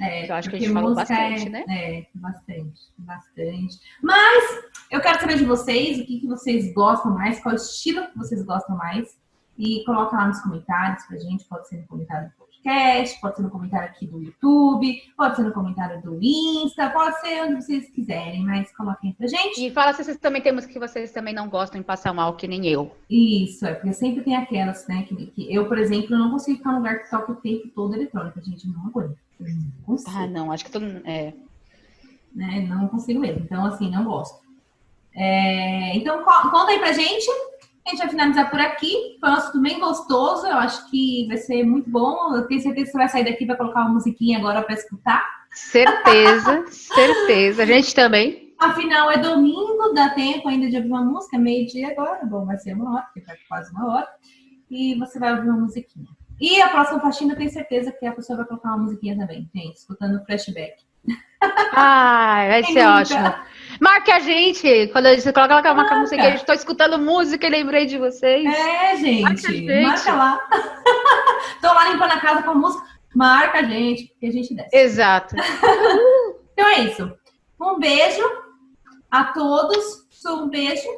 É, 0.00 0.30
eu 0.30 0.34
acho 0.34 0.50
que 0.50 0.56
a 0.56 0.58
gente 0.58 0.72
falou 0.72 0.90
música 0.90 1.14
bastante, 1.14 1.46
é, 1.46 1.48
né? 1.48 1.64
É, 1.68 2.06
bastante, 2.14 2.80
bastante. 2.98 3.80
Mas 4.02 4.44
eu 4.90 5.00
quero 5.00 5.18
saber 5.20 5.38
de 5.38 5.44
vocês, 5.44 5.98
o 5.98 6.04
que, 6.04 6.20
que 6.20 6.26
vocês 6.26 6.72
gostam 6.74 7.14
mais, 7.14 7.40
qual 7.40 7.54
estilo 7.54 8.06
que 8.08 8.18
vocês 8.18 8.42
gostam 8.44 8.76
mais. 8.76 9.16
E 9.58 9.82
coloca 9.84 10.14
lá 10.16 10.28
nos 10.28 10.40
comentários 10.40 11.04
pra 11.04 11.16
gente, 11.18 11.44
pode 11.44 11.68
ser 11.68 11.78
no 11.78 11.86
comentário 11.86 12.28
do 12.28 12.34
podcast, 12.36 13.20
pode 13.20 13.36
ser 13.36 13.42
no 13.42 13.50
comentário 13.50 13.88
aqui 13.88 14.06
do 14.06 14.20
YouTube, 14.22 15.02
pode 15.16 15.36
ser 15.36 15.42
no 15.44 15.52
comentário 15.52 16.02
do 16.02 16.18
Insta, 16.20 16.90
pode 16.90 17.18
ser 17.20 17.42
onde 17.44 17.62
vocês 17.64 17.88
quiserem, 17.90 18.44
mas 18.44 18.70
coloquem 18.76 19.12
pra 19.14 19.26
gente. 19.26 19.66
E 19.66 19.70
fala 19.70 19.92
se 19.94 20.04
vocês 20.04 20.18
também 20.18 20.42
tem 20.42 20.52
música 20.52 20.72
que 20.72 20.78
vocês 20.78 21.10
também 21.10 21.32
não 21.32 21.48
gostam 21.48 21.80
de 21.80 21.86
passar 21.86 22.12
mal, 22.12 22.34
que 22.36 22.46
nem 22.46 22.66
eu. 22.66 22.94
Isso, 23.08 23.64
é, 23.66 23.74
porque 23.74 23.92
sempre 23.94 24.22
tem 24.22 24.36
aquelas, 24.36 24.86
né? 24.88 25.04
Que, 25.04 25.14
que 25.28 25.54
eu, 25.54 25.66
por 25.68 25.78
exemplo, 25.78 26.18
não 26.18 26.30
consigo 26.30 26.58
ficar 26.58 26.72
num 26.72 26.78
lugar 26.78 26.98
que 27.02 27.08
toque 27.10 27.32
o 27.32 27.36
tempo 27.36 27.68
todo 27.74 27.94
eletrônica, 27.94 28.42
gente, 28.42 28.68
não 28.68 28.86
aguento. 28.88 29.16
Eu 29.40 29.46
não 29.48 29.70
consigo. 29.86 30.10
Ah, 30.18 30.26
não, 30.26 30.52
acho 30.52 30.64
que 30.64 30.70
todo. 30.70 30.84
É. 31.04 31.32
né? 32.34 32.66
Não 32.68 32.88
consigo 32.88 33.20
mesmo. 33.20 33.42
Então, 33.42 33.64
assim, 33.64 33.90
não 33.90 34.04
gosto. 34.04 34.38
É, 35.14 35.96
então, 35.96 36.22
co- 36.24 36.50
conta 36.50 36.72
aí 36.72 36.78
pra 36.78 36.92
gente. 36.92 37.26
A 37.86 37.90
gente 37.90 37.98
vai 37.98 38.08
finalizar 38.08 38.50
por 38.50 38.60
aqui. 38.60 39.16
Foi 39.20 39.30
um 39.30 39.34
assunto 39.34 39.60
bem 39.60 39.78
gostoso. 39.78 40.44
Eu 40.44 40.56
acho 40.56 40.90
que 40.90 41.24
vai 41.28 41.36
ser 41.36 41.64
muito 41.64 41.88
bom. 41.88 42.34
Eu 42.34 42.44
tenho 42.48 42.60
certeza 42.60 42.86
que 42.86 42.92
você 42.92 42.98
vai 42.98 43.08
sair 43.08 43.24
daqui 43.24 43.44
e 43.44 43.46
vai 43.46 43.56
colocar 43.56 43.82
uma 43.82 43.94
musiquinha 43.94 44.38
agora 44.38 44.60
pra 44.62 44.74
escutar. 44.74 45.24
Certeza, 45.52 46.64
certeza. 46.68 47.62
A 47.62 47.66
gente 47.66 47.94
também. 47.94 48.52
Afinal, 48.58 49.08
é 49.10 49.18
domingo, 49.18 49.92
dá 49.94 50.10
tempo 50.10 50.48
ainda 50.48 50.68
de 50.68 50.76
ouvir 50.76 50.88
uma 50.88 51.04
música, 51.04 51.38
meio-dia 51.38 51.92
agora. 51.92 52.24
Bom, 52.24 52.44
vai 52.44 52.58
ser 52.58 52.74
uma 52.74 52.92
hora, 52.92 53.02
porque 53.02 53.20
vai 53.20 53.36
quase 53.48 53.70
uma 53.70 53.94
hora. 53.94 54.08
E 54.68 54.96
você 54.96 55.20
vai 55.20 55.36
ouvir 55.36 55.48
uma 55.48 55.60
musiquinha. 55.60 56.08
E 56.40 56.60
a 56.60 56.68
próxima 56.68 57.00
faxina, 57.00 57.34
eu 57.34 57.38
tenho 57.38 57.50
certeza 57.50 57.92
que 57.92 58.04
a 58.04 58.12
pessoa 58.12 58.38
vai 58.38 58.46
colocar 58.46 58.70
uma 58.70 58.78
musiquinha 58.78 59.16
também, 59.16 59.48
gente, 59.54 59.76
escutando 59.76 60.16
o 60.16 60.24
flashback. 60.24 60.84
Ai, 61.72 62.48
vai 62.48 62.64
ser 62.64 62.84
ótimo. 62.84 63.32
Marque 63.80 64.10
a 64.10 64.18
gente. 64.20 64.88
Quando 64.88 65.08
você 65.14 65.32
coloca 65.32 65.56
aquela 65.58 65.74
uma 65.82 66.00
música, 66.00 66.24
eu 66.24 66.34
estou 66.34 66.54
escutando 66.54 66.98
música 66.98 67.46
e 67.46 67.50
lembrei 67.50 67.86
de 67.86 67.98
vocês. 67.98 68.44
É, 68.46 68.96
gente. 68.96 69.22
Marca 69.22 69.52
gente. 69.52 69.82
Marca 69.82 70.12
lá. 70.14 70.40
Tô 71.60 71.66
lá 71.68 71.88
limpando 71.90 72.12
a 72.12 72.20
casa 72.20 72.42
com 72.42 72.50
a 72.50 72.54
música. 72.54 72.84
Marca 73.14 73.58
a 73.60 73.62
gente, 73.62 74.12
que 74.20 74.26
a 74.26 74.32
gente 74.32 74.54
desce. 74.54 74.76
Exato. 74.76 75.34
Então 76.58 76.70
é 76.70 76.80
isso. 76.84 77.12
Um 77.60 77.78
beijo 77.78 78.22
a 79.10 79.24
todos. 79.24 80.06
Um 80.26 80.48
beijo. 80.48 80.88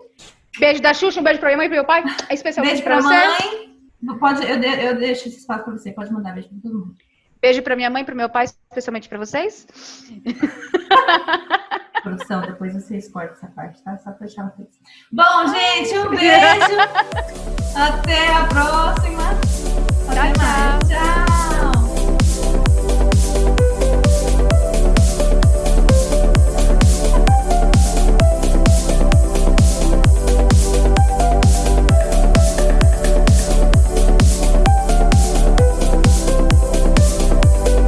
Beijo 0.57 0.81
da 0.81 0.95
Xuxa, 0.95 1.19
um 1.19 1.25
beijo 1.25 1.41
pra 1.41 1.49
minha 1.49 1.57
mãe 1.57 1.67
e 1.67 1.69
pro 1.69 1.77
meu 1.79 1.85
pai. 1.85 2.05
Especialmente 2.31 2.81
Beijo 2.81 2.85
pra 2.85 3.01
você. 3.01 3.09
mãe. 3.09 4.19
Pode, 4.21 4.49
eu, 4.49 4.57
de- 4.61 4.85
eu 4.85 4.95
deixo 4.97 5.27
esse 5.27 5.39
espaço 5.39 5.65
pra 5.65 5.73
você. 5.73 5.91
Pode 5.91 6.13
mandar 6.13 6.33
beijo 6.35 6.49
pra 6.49 6.59
todo 6.63 6.73
mundo. 6.79 6.95
Beijo 7.43 7.61
pra 7.63 7.75
minha 7.75 7.91
mãe 7.91 8.03
e 8.03 8.05
pro 8.05 8.15
meu 8.15 8.29
pai, 8.29 8.45
especialmente 8.45 9.09
pra 9.09 9.19
vocês. 9.19 9.67
Produção, 12.03 12.41
depois 12.43 12.75
vocês 12.75 13.09
cortam 13.11 13.35
essa 13.37 13.47
parte, 13.49 13.83
tá? 13.83 13.97
Só 13.99 14.11
pra 14.13 14.27
deixar 14.27 14.43
ela 14.43 14.51
feliz. 14.53 14.79
Bom, 15.13 15.47
gente, 15.49 15.99
um 15.99 16.11
beijo. 16.11 16.79
Até 17.77 18.33
a 18.35 18.47
próxima. 18.47 19.31
Até 20.09 20.33
Tchau, 20.33 20.39
mais. 20.39 20.89
tchau. 20.89 21.28